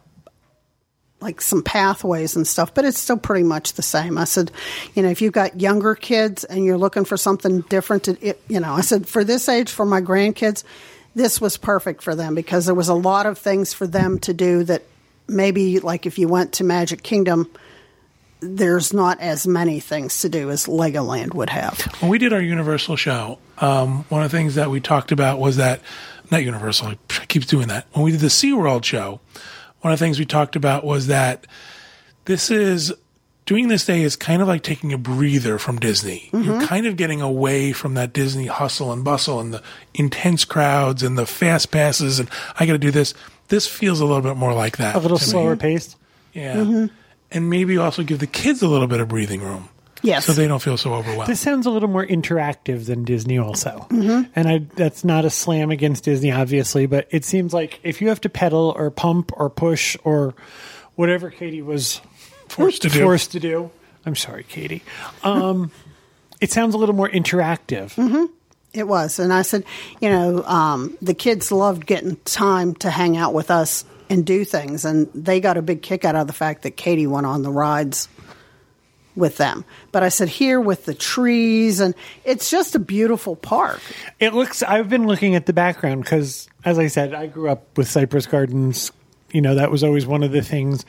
like 1.25 1.41
some 1.41 1.63
pathways 1.63 2.35
and 2.35 2.47
stuff, 2.47 2.71
but 2.75 2.85
it's 2.85 2.99
still 2.99 3.17
pretty 3.17 3.43
much 3.43 3.73
the 3.73 3.81
same. 3.81 4.15
I 4.15 4.25
said, 4.25 4.51
you 4.93 5.01
know, 5.01 5.09
if 5.09 5.23
you've 5.23 5.33
got 5.33 5.59
younger 5.59 5.95
kids 5.95 6.43
and 6.43 6.63
you're 6.63 6.77
looking 6.77 7.03
for 7.03 7.17
something 7.17 7.61
different, 7.61 8.03
to, 8.03 8.17
it, 8.21 8.39
you 8.47 8.59
know, 8.59 8.73
I 8.73 8.81
said 8.81 9.07
for 9.07 9.23
this 9.23 9.49
age, 9.49 9.71
for 9.71 9.87
my 9.87 10.01
grandkids, 10.01 10.63
this 11.15 11.41
was 11.41 11.57
perfect 11.57 12.03
for 12.03 12.13
them 12.13 12.35
because 12.35 12.67
there 12.67 12.75
was 12.75 12.89
a 12.89 12.93
lot 12.93 13.25
of 13.25 13.39
things 13.39 13.73
for 13.73 13.87
them 13.87 14.19
to 14.19 14.35
do 14.35 14.63
that 14.65 14.83
maybe 15.27 15.79
like 15.79 16.05
if 16.05 16.19
you 16.19 16.27
went 16.27 16.53
to 16.53 16.63
Magic 16.63 17.01
Kingdom, 17.01 17.49
there's 18.39 18.93
not 18.93 19.19
as 19.19 19.47
many 19.47 19.79
things 19.79 20.21
to 20.21 20.29
do 20.29 20.51
as 20.51 20.67
Legoland 20.67 21.33
would 21.33 21.49
have. 21.49 21.81
When 22.01 22.11
we 22.11 22.19
did 22.19 22.33
our 22.33 22.41
Universal 22.41 22.97
show, 22.97 23.39
um, 23.57 24.03
one 24.09 24.21
of 24.21 24.29
the 24.29 24.37
things 24.37 24.53
that 24.55 24.69
we 24.69 24.79
talked 24.79 25.11
about 25.11 25.39
was 25.39 25.57
that, 25.57 25.81
not 26.29 26.43
Universal, 26.43 26.89
I 26.89 27.25
keep 27.25 27.47
doing 27.47 27.69
that. 27.69 27.87
When 27.93 28.05
we 28.05 28.11
did 28.11 28.19
the 28.19 28.27
SeaWorld 28.27 28.83
show, 28.83 29.21
one 29.85 29.91
of 29.91 29.99
the 29.99 30.03
things 30.03 30.17
we 30.17 30.25
talked 30.25 30.55
about 30.55 30.83
was 30.83 31.05
that 31.05 31.45
this 32.25 32.49
is, 32.49 32.91
doing 33.45 33.67
this 33.67 33.85
day 33.85 34.01
is 34.01 34.15
kind 34.15 34.41
of 34.41 34.47
like 34.47 34.63
taking 34.63 34.91
a 34.93 34.97
breather 34.97 35.59
from 35.59 35.77
Disney. 35.77 36.27
You're 36.33 36.41
mm-hmm. 36.41 36.65
kind 36.65 36.87
of 36.87 36.97
getting 36.97 37.21
away 37.21 37.71
from 37.71 37.93
that 37.93 38.11
Disney 38.11 38.47
hustle 38.47 38.91
and 38.91 39.03
bustle 39.03 39.39
and 39.39 39.53
the 39.53 39.61
intense 39.93 40.43
crowds 40.43 41.03
and 41.03 41.19
the 41.19 41.27
fast 41.27 41.69
passes 41.69 42.19
and 42.19 42.31
I 42.59 42.65
got 42.65 42.71
to 42.71 42.79
do 42.79 42.89
this. 42.89 43.13
This 43.49 43.67
feels 43.67 43.99
a 43.99 44.05
little 44.05 44.23
bit 44.23 44.37
more 44.37 44.55
like 44.55 44.77
that. 44.77 44.95
A 44.95 44.99
little 44.99 45.19
to 45.19 45.23
me. 45.23 45.29
slower 45.29 45.55
paced. 45.55 45.97
Yeah. 46.33 46.55
Mm-hmm. 46.55 46.85
And 47.29 47.49
maybe 47.51 47.77
also 47.77 48.01
give 48.01 48.17
the 48.17 48.25
kids 48.25 48.63
a 48.63 48.67
little 48.67 48.87
bit 48.87 49.01
of 49.01 49.07
breathing 49.07 49.43
room. 49.43 49.69
Yes. 50.05 50.25
So 50.25 50.33
they 50.33 50.47
don't 50.47 50.61
feel 50.61 50.77
so 50.77 50.93
overwhelmed. 50.93 51.27
This 51.27 51.39
sounds 51.39 51.65
a 51.65 51.69
little 51.69 51.89
more 51.89 52.05
interactive 52.05 52.85
than 52.85 53.03
Disney, 53.03 53.37
also. 53.37 53.87
Mm-hmm. 53.89 54.31
And 54.35 54.47
I, 54.47 54.59
that's 54.75 55.03
not 55.03 55.25
a 55.25 55.29
slam 55.29 55.71
against 55.71 56.03
Disney, 56.03 56.31
obviously, 56.31 56.85
but 56.85 57.07
it 57.11 57.25
seems 57.25 57.53
like 57.53 57.79
if 57.83 58.01
you 58.01 58.09
have 58.09 58.21
to 58.21 58.29
pedal 58.29 58.73
or 58.75 58.91
pump 58.91 59.31
or 59.35 59.49
push 59.49 59.97
or 60.03 60.35
whatever 60.95 61.29
Katie 61.29 61.61
was 61.61 62.01
forced 62.47 62.83
to 62.83 62.89
do. 62.89 63.01
forced 63.01 63.31
to 63.31 63.39
do, 63.39 63.71
I'm 64.05 64.15
sorry, 64.15 64.43
Katie. 64.43 64.83
Um, 65.23 65.71
it 66.41 66.51
sounds 66.51 66.75
a 66.75 66.77
little 66.77 66.95
more 66.95 67.09
interactive. 67.09 67.97
It 68.73 68.87
was. 68.87 69.19
And 69.19 69.31
I 69.31 69.41
said, 69.41 69.63
you 70.01 70.09
know, 70.09 70.43
um, 70.43 70.97
the 71.01 71.13
kids 71.13 71.51
loved 71.51 71.85
getting 71.85 72.17
time 72.25 72.75
to 72.75 72.89
hang 72.89 73.15
out 73.15 73.33
with 73.33 73.49
us 73.49 73.85
and 74.09 74.25
do 74.25 74.43
things. 74.43 74.85
And 74.85 75.09
they 75.15 75.39
got 75.39 75.57
a 75.57 75.61
big 75.61 75.81
kick 75.81 76.05
out 76.05 76.15
of 76.15 76.27
the 76.27 76.33
fact 76.33 76.63
that 76.63 76.71
Katie 76.71 77.07
went 77.07 77.25
on 77.25 77.41
the 77.41 77.51
rides 77.51 78.09
with 79.15 79.37
them. 79.37 79.65
But 79.91 80.03
I 80.03 80.09
said, 80.09 80.29
here 80.29 80.59
with 80.59 80.85
the 80.85 80.93
trees, 80.93 81.79
and 81.79 81.95
it's 82.23 82.49
just 82.49 82.75
a 82.75 82.79
beautiful 82.79 83.35
park. 83.35 83.81
It 84.19 84.33
looks. 84.33 84.63
I've 84.63 84.89
been 84.89 85.07
looking 85.07 85.35
at 85.35 85.45
the 85.45 85.53
background 85.53 86.03
because, 86.03 86.47
as 86.63 86.79
I 86.79 86.87
said, 86.87 87.13
I 87.13 87.27
grew 87.27 87.49
up 87.49 87.77
with 87.77 87.89
Cypress 87.89 88.25
Gardens. 88.25 88.91
You 89.31 89.41
know, 89.41 89.55
that 89.55 89.71
was 89.71 89.83
always 89.83 90.05
one 90.05 90.23
of 90.23 90.31
the 90.31 90.41
things. 90.41 90.85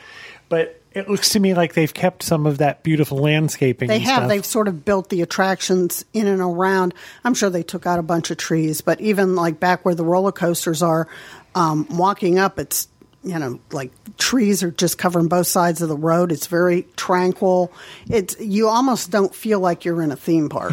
But 0.49 0.81
it 0.93 1.11
looks 1.11 1.31
to 1.31 1.41
me 1.41 1.53
like 1.53 1.75
they've 1.75 1.93
kept 1.93 2.23
some 2.23 2.47
of 2.47 2.59
that 2.59 2.83
beautiful 2.83 3.19
landscaping. 3.19 3.89
They 3.89 3.97
and 3.97 4.05
have. 4.05 4.17
stuff. 4.17 4.29
They've 4.29 4.47
sort 4.47 4.67
of 4.67 4.85
built 4.85 5.11
the 5.11 5.21
attractions 5.21 6.07
in 6.15 6.27
and 6.27 6.41
around. 6.41 6.95
I'm 7.23 7.35
sure 7.35 7.51
they 7.51 7.63
took 7.63 7.87
out 7.87 7.99
a 7.99 8.03
bunch 8.03 8.31
of 8.31 8.39
trees, 8.39 8.81
but 8.81 9.01
even 9.01 9.35
like 9.35 9.61
back 9.61 9.85
where 9.85 9.95
the 9.95 10.05
roller 10.05 10.33
coasters 10.33 10.83
are, 10.83 11.07
um, 11.55 11.87
walking 11.91 12.39
up, 12.39 12.59
it's 12.59 12.89
you 13.27 13.39
know 13.39 13.61
like 13.73 13.91
trees 14.17 14.63
are 14.63 14.71
just 14.71 14.99
covering 14.99 15.29
both 15.29 15.47
sides 15.47 15.83
of 15.83 15.89
the 15.89 15.97
road. 15.97 16.33
It's 16.33 16.47
very 16.47 16.87
tranquil. 16.97 17.73
It's 18.09 18.39
you 18.41 18.69
almost 18.69 19.11
don't 19.11 19.35
feel 19.35 19.61
like 19.61 19.85
you're 19.85 20.01
in 20.03 20.13
a 20.13 20.17
theme 20.17 20.49
park. 20.49 20.73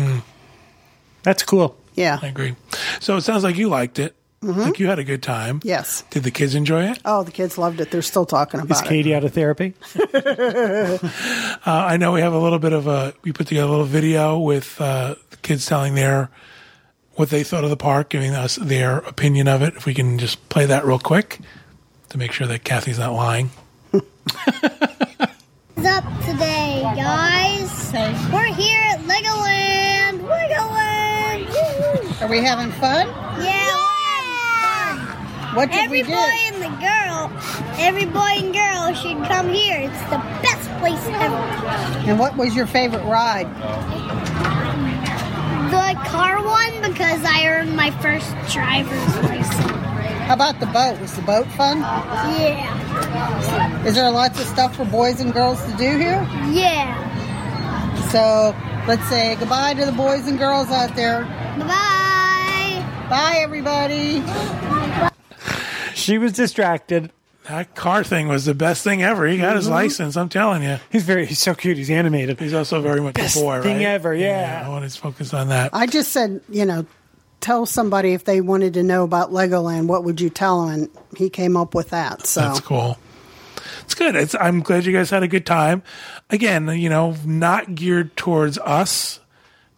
That's 1.24 1.44
cool. 1.44 1.76
Yeah. 1.96 2.20
I 2.22 2.28
agree. 2.28 2.56
So 3.00 3.18
it 3.18 3.22
sounds 3.22 3.44
like 3.44 3.58
you 3.58 3.70
liked 3.70 4.00
it. 4.00 4.16
Like 4.42 4.78
you 4.78 4.88
had 4.88 5.00
a 5.00 5.06
good 5.06 5.24
time. 5.24 5.62
Yes. 5.64 6.04
Did 6.10 6.24
the 6.24 6.32
kids 6.32 6.54
enjoy 6.54 6.90
it? 6.90 7.00
Oh, 7.06 7.24
the 7.24 7.32
kids 7.32 7.58
loved 7.58 7.80
it. 7.80 7.92
They're 7.92 8.02
still 8.02 8.26
talking 8.26 8.60
Is 8.60 8.66
about 8.66 8.86
it. 8.86 8.90
Katie 8.90 9.16
out 9.16 9.24
of 9.24 9.34
therapy? 9.34 9.74
Uh, 11.66 11.72
I 11.72 11.96
know 11.96 12.12
we 12.12 12.20
have 12.20 12.34
a 12.34 12.40
little 12.40 12.60
bit 12.60 12.74
of 12.74 12.88
a. 12.88 13.14
We 13.24 13.32
put 13.32 13.48
together 13.48 13.68
a 13.68 13.70
little 13.70 13.86
video 13.86 14.38
with 14.38 14.82
uh, 14.82 15.16
the 15.30 15.38
kids 15.38 15.66
telling 15.66 15.96
their 15.96 16.30
what 17.14 17.30
they 17.30 17.42
thought 17.46 17.64
of 17.64 17.70
the 17.70 17.78
park, 17.78 18.10
giving 18.10 18.34
us 18.34 18.58
their 18.58 18.98
opinion 18.98 19.48
of 19.48 19.62
it. 19.62 19.76
If 19.78 19.86
we 19.86 19.94
can 19.94 20.20
just 20.20 20.50
play 20.50 20.66
that 20.66 20.84
real 20.84 21.00
quick 21.00 21.40
to 22.14 22.20
make 22.20 22.32
sure 22.32 22.46
that 22.46 22.64
Kathy's 22.64 23.00
not 23.00 23.12
lying. 23.14 23.50
What's 23.90 24.06
up 25.84 26.04
today, 26.24 26.84
guys? 26.96 27.92
We're 28.32 28.54
here 28.54 28.82
at 28.84 29.00
Legoland. 29.00 30.22
Legoland. 30.22 31.50
Woo! 31.50 32.24
Are 32.24 32.30
we 32.30 32.38
having 32.38 32.72
fun? 32.74 33.08
Yeah. 33.44 33.80
What 35.56 35.72
did 35.72 35.86
Every 35.86 36.04
we 36.04 36.08
do? 36.08 36.14
boy 36.14 36.38
and 36.46 36.62
the 36.62 36.70
girl, 36.80 37.32
every 37.80 38.06
boy 38.06 38.46
and 38.46 38.54
girl 38.54 38.94
should 38.94 39.18
come 39.28 39.50
here. 39.50 39.80
It's 39.80 40.02
the 40.12 40.18
best 40.44 40.70
place 40.80 41.04
ever. 41.08 41.36
And 42.08 42.20
what 42.20 42.38
was 42.38 42.56
your 42.56 42.68
favorite 42.68 43.04
ride? 43.06 43.48
The 45.72 46.00
car 46.08 46.44
one 46.44 46.92
because 46.92 47.24
I 47.24 47.48
earned 47.48 47.76
my 47.76 47.90
first 48.02 48.30
driver's 48.52 49.16
license. 49.24 49.83
How 50.24 50.36
about 50.36 50.62
the 50.62 50.68
boat? 50.68 51.00
Was 51.02 51.14
the 51.16 51.22
boat 51.22 51.46
fun? 51.48 51.80
Yeah. 51.80 53.86
Is 53.86 53.96
there 53.96 54.10
lots 54.10 54.40
of 54.40 54.48
stuff 54.48 54.76
for 54.76 54.86
boys 54.86 55.20
and 55.20 55.34
girls 55.34 55.62
to 55.66 55.72
do 55.72 55.98
here? 55.98 56.26
Yeah. 56.50 58.08
So 58.10 58.56
let's 58.88 59.08
say 59.10 59.36
goodbye 59.36 59.74
to 59.74 59.86
the 59.86 59.92
boys 59.92 60.28
and 60.28 60.40
girls 60.40 60.70
out 60.70 60.96
there. 60.96 61.24
Bye. 61.60 62.86
Bye, 63.10 63.40
everybody. 63.40 64.24
She 65.94 66.18
was 66.18 66.32
distracted. 66.32 67.12
That 67.50 67.76
car 67.76 68.06
thing 68.06 68.30
was 68.30 68.46
the 68.46 68.54
best 68.54 68.84
thing 68.84 69.04
ever. 69.04 69.28
He 69.28 69.38
got 69.38 69.58
his 69.58 69.66
mm-hmm. 69.66 69.74
license. 69.74 70.16
I'm 70.16 70.30
telling 70.30 70.64
you. 70.64 70.78
He's 70.90 71.04
very. 71.04 71.26
He's 71.26 71.40
so 71.40 71.54
cute. 71.54 71.78
He's 71.78 71.90
animated. 71.90 72.40
He's 72.40 72.54
also 72.54 72.82
very 72.82 73.02
much 73.02 73.16
Best 73.16 73.36
a 73.36 73.42
boy, 73.42 73.62
thing 73.62 73.78
right? 73.78 73.88
ever, 73.88 74.16
yeah. 74.16 74.64
I 74.66 74.70
want 74.70 74.90
to 74.90 75.00
focus 75.00 75.34
on 75.34 75.50
that. 75.50 75.72
I 75.74 75.86
just 75.86 76.14
said, 76.14 76.40
you 76.48 76.64
know, 76.64 76.86
tell 77.44 77.66
somebody 77.66 78.14
if 78.14 78.24
they 78.24 78.42
wanted 78.42 78.74
to 78.76 78.84
know 78.84 79.04
about 79.04 79.32
Legoland, 79.32 79.88
what 79.88 80.04
would 80.04 80.22
you 80.22 80.30
tell 80.30 80.66
them? 80.66 80.74
And 80.74 80.90
he 81.18 81.30
came 81.30 81.56
up 81.58 81.76
with 81.76 81.90
that. 81.90 82.26
So 82.26 82.42
That's 82.42 82.62
cool. 82.62 82.98
It's 83.82 83.96
good. 83.96 84.16
It's, 84.16 84.34
I'm 84.34 84.62
glad 84.62 84.86
you 84.86 84.94
guys 84.94 85.10
had 85.10 85.24
a 85.24 85.28
good 85.28 85.46
time. 85.46 85.84
Again, 86.30 86.68
you 86.70 86.90
know, 86.90 87.16
not 87.26 87.76
geared 87.76 88.16
towards 88.16 88.58
us, 88.60 89.20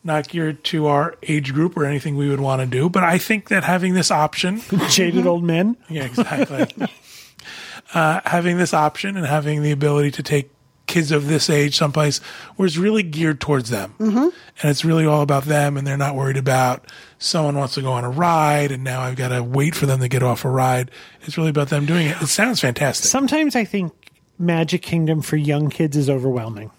not 0.04 0.28
geared 0.28 0.63
to 0.65 0.86
our 0.86 1.15
age 1.23 1.54
group 1.54 1.75
or 1.75 1.86
anything 1.86 2.15
we 2.15 2.30
would 2.30 2.39
want 2.39 2.62
to 2.62 2.67
do. 2.67 2.88
But 2.88 3.04
I 3.04 3.17
think 3.17 3.49
that 3.49 3.63
having 3.63 3.95
this 3.95 4.12
option, 4.12 4.62
Jaded 4.89 5.25
old 5.25 5.43
men. 5.43 5.75
yeah, 5.89 6.06
exactly. 6.06 6.88
uh, 7.93 8.21
having 8.25 8.58
this 8.58 8.73
option 8.73 9.17
and 9.17 9.25
having 9.25 9.63
the 9.63 9.71
ability 9.71 10.12
to 10.12 10.23
take 10.23 10.51
kids 10.96 11.12
of 11.12 11.28
this 11.28 11.50
age 11.50 11.76
someplace 11.76 12.18
where 12.56 12.66
it's 12.66 12.78
really 12.78 13.04
geared 13.04 13.40
towards 13.40 13.70
them. 13.70 13.94
Mm-hmm. 14.00 14.30
And 14.62 14.72
it's 14.72 14.86
really 14.86 15.06
all 15.06 15.22
about 15.22 15.44
them, 15.44 15.78
and 15.78 15.86
they're 15.86 15.98
not 15.98 16.16
worried 16.16 16.38
about 16.38 16.90
someone 17.20 17.56
wants 17.58 17.76
to 17.76 17.82
go 17.82 17.92
on 17.92 18.04
a 18.04 18.10
ride, 18.10 18.72
and 18.72 18.84
now 18.84 19.02
I've 19.02 19.16
got 19.16 19.30
to 19.30 19.44
wait 19.44 19.76
for 19.76 19.86
them 19.86 20.00
to 20.00 20.08
get 20.08 20.24
off 20.24 20.46
a 20.46 20.50
ride. 20.50 20.89
It's 21.24 21.38
really 21.38 21.50
about 21.50 21.70
them 21.70 21.86
doing 21.86 22.08
it. 22.08 22.22
It 22.22 22.28
sounds 22.28 22.62
fantastic. 22.62 23.06
Sometimes 23.08 23.56
I 23.56 23.66
think 23.66 23.93
Magic 24.39 24.82
Kingdom 24.82 25.22
for 25.22 25.36
young 25.38 25.70
kids 25.70 25.96
is 25.98 26.10
overwhelming. 26.10 26.72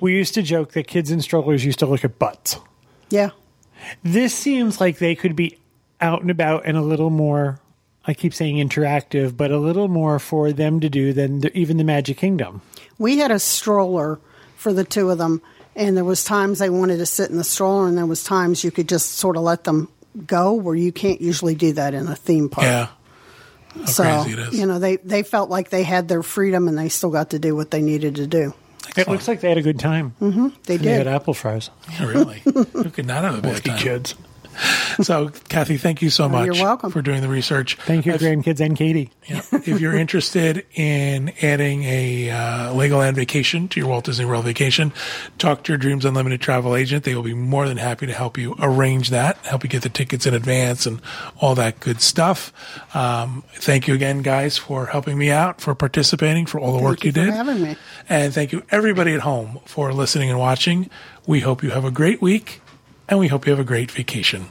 We 0.00 0.12
used 0.14 0.34
to 0.34 0.42
joke 0.42 0.72
that 0.72 0.86
kids 0.86 1.10
in 1.10 1.20
strollers 1.20 1.64
used 1.64 1.78
to 1.80 1.86
look 1.86 2.04
at 2.04 2.18
butts. 2.18 2.58
yeah. 3.10 3.30
This 4.04 4.32
seems 4.32 4.80
like 4.80 4.98
they 4.98 5.16
could 5.16 5.34
be 5.34 5.58
out 6.00 6.22
and 6.22 6.30
about 6.30 6.66
and 6.66 6.76
a 6.76 6.82
little 6.82 7.10
more. 7.10 7.58
I 8.04 8.14
keep 8.14 8.32
saying 8.32 8.56
interactive, 8.56 9.36
but 9.36 9.50
a 9.50 9.58
little 9.58 9.88
more 9.88 10.18
for 10.18 10.52
them 10.52 10.80
to 10.80 10.88
do 10.88 11.12
than 11.12 11.40
the, 11.40 11.56
even 11.56 11.78
the 11.78 11.84
Magic 11.84 12.16
Kingdom. 12.16 12.62
We 12.98 13.18
had 13.18 13.30
a 13.30 13.38
stroller 13.38 14.18
for 14.56 14.72
the 14.72 14.84
two 14.84 15.10
of 15.10 15.18
them, 15.18 15.42
and 15.74 15.96
there 15.96 16.04
was 16.04 16.24
times 16.24 16.58
they 16.58 16.70
wanted 16.70 16.98
to 16.98 17.06
sit 17.06 17.30
in 17.30 17.36
the 17.36 17.44
stroller, 17.44 17.88
and 17.88 17.96
there 17.96 18.06
was 18.06 18.22
times 18.22 18.62
you 18.62 18.70
could 18.70 18.88
just 18.88 19.12
sort 19.12 19.36
of 19.36 19.42
let 19.42 19.64
them 19.64 19.88
go, 20.26 20.52
where 20.52 20.74
you 20.74 20.92
can't 20.92 21.20
usually 21.20 21.54
do 21.54 21.72
that 21.72 21.94
in 21.94 22.06
a 22.06 22.14
theme 22.16 22.48
park. 22.48 22.64
yeah. 22.66 22.88
How 23.74 23.86
so 23.86 24.02
crazy 24.02 24.32
it 24.32 24.38
is. 24.38 24.58
you 24.60 24.66
know, 24.66 24.78
they 24.78 24.96
they 24.96 25.22
felt 25.22 25.48
like 25.48 25.70
they 25.70 25.82
had 25.82 26.06
their 26.06 26.22
freedom, 26.22 26.68
and 26.68 26.76
they 26.76 26.90
still 26.90 27.10
got 27.10 27.30
to 27.30 27.38
do 27.38 27.56
what 27.56 27.70
they 27.70 27.80
needed 27.80 28.16
to 28.16 28.26
do. 28.26 28.52
It 28.96 29.08
looks 29.08 29.26
like 29.26 29.40
they 29.40 29.48
had 29.48 29.56
a 29.56 29.62
good 29.62 29.78
time. 29.78 30.14
Mm-hmm. 30.20 30.48
They 30.64 30.76
did. 30.76 30.86
They 30.86 30.92
had 30.92 31.06
apple 31.06 31.32
fries. 31.32 31.70
Yeah, 31.92 32.06
really. 32.06 32.40
Who 32.44 32.90
could 32.90 33.06
not 33.06 33.24
have 33.24 33.38
a 33.38 33.40
bad 33.40 33.64
time? 33.64 33.78
kids. 33.78 34.14
so, 35.02 35.30
Kathy, 35.48 35.76
thank 35.76 36.02
you 36.02 36.10
so 36.10 36.28
much 36.28 36.46
you're 36.46 36.54
welcome. 36.54 36.90
for 36.90 37.02
doing 37.02 37.20
the 37.22 37.28
research. 37.28 37.76
Thank 37.76 38.06
you, 38.06 38.12
If- 38.12 38.20
grandkids 38.20 38.60
and 38.60 38.76
Katie. 38.76 39.10
yeah. 39.26 39.42
if 39.52 39.80
you're 39.80 39.94
interested 39.94 40.66
in 40.74 41.32
adding 41.42 41.84
a 41.84 42.30
uh, 42.30 42.72
Legoland 42.72 43.14
vacation 43.14 43.68
to 43.68 43.80
your 43.80 43.88
Walt 43.88 44.04
Disney 44.04 44.24
World 44.24 44.44
vacation, 44.44 44.92
talk 45.38 45.64
to 45.64 45.72
your 45.72 45.78
Dreams 45.78 46.04
Unlimited 46.04 46.40
travel 46.40 46.74
agent. 46.74 47.04
They 47.04 47.14
will 47.14 47.22
be 47.22 47.34
more 47.34 47.68
than 47.68 47.76
happy 47.76 48.06
to 48.06 48.12
help 48.12 48.36
you 48.38 48.54
arrange 48.58 49.10
that, 49.10 49.38
help 49.38 49.62
you 49.62 49.68
get 49.70 49.82
the 49.82 49.88
tickets 49.88 50.26
in 50.26 50.34
advance 50.34 50.86
and 50.86 51.00
all 51.40 51.54
that 51.54 51.80
good 51.80 52.00
stuff. 52.00 52.52
Um, 52.94 53.44
thank 53.54 53.86
you 53.88 53.94
again, 53.94 54.22
guys, 54.22 54.58
for 54.58 54.86
helping 54.86 55.18
me 55.18 55.30
out, 55.30 55.60
for 55.60 55.74
participating, 55.74 56.46
for 56.46 56.58
all 56.58 56.76
the 56.76 56.82
work 56.82 57.04
you 57.04 57.08
you, 57.08 57.12
for 57.12 57.26
did. 57.26 57.34
having 57.34 57.62
me. 57.62 57.76
And 58.08 58.32
thank 58.34 58.52
you, 58.52 58.62
everybody 58.70 59.14
at 59.14 59.20
home, 59.20 59.60
for 59.66 59.92
listening 59.92 60.30
and 60.30 60.38
watching. 60.38 60.90
We 61.26 61.40
hope 61.40 61.62
you 61.62 61.70
have 61.70 61.84
a 61.84 61.90
great 61.90 62.20
week, 62.20 62.61
and 63.12 63.20
we 63.20 63.28
hope 63.28 63.46
you 63.46 63.52
have 63.52 63.60
a 63.60 63.64
great 63.64 63.90
vacation. 63.90 64.46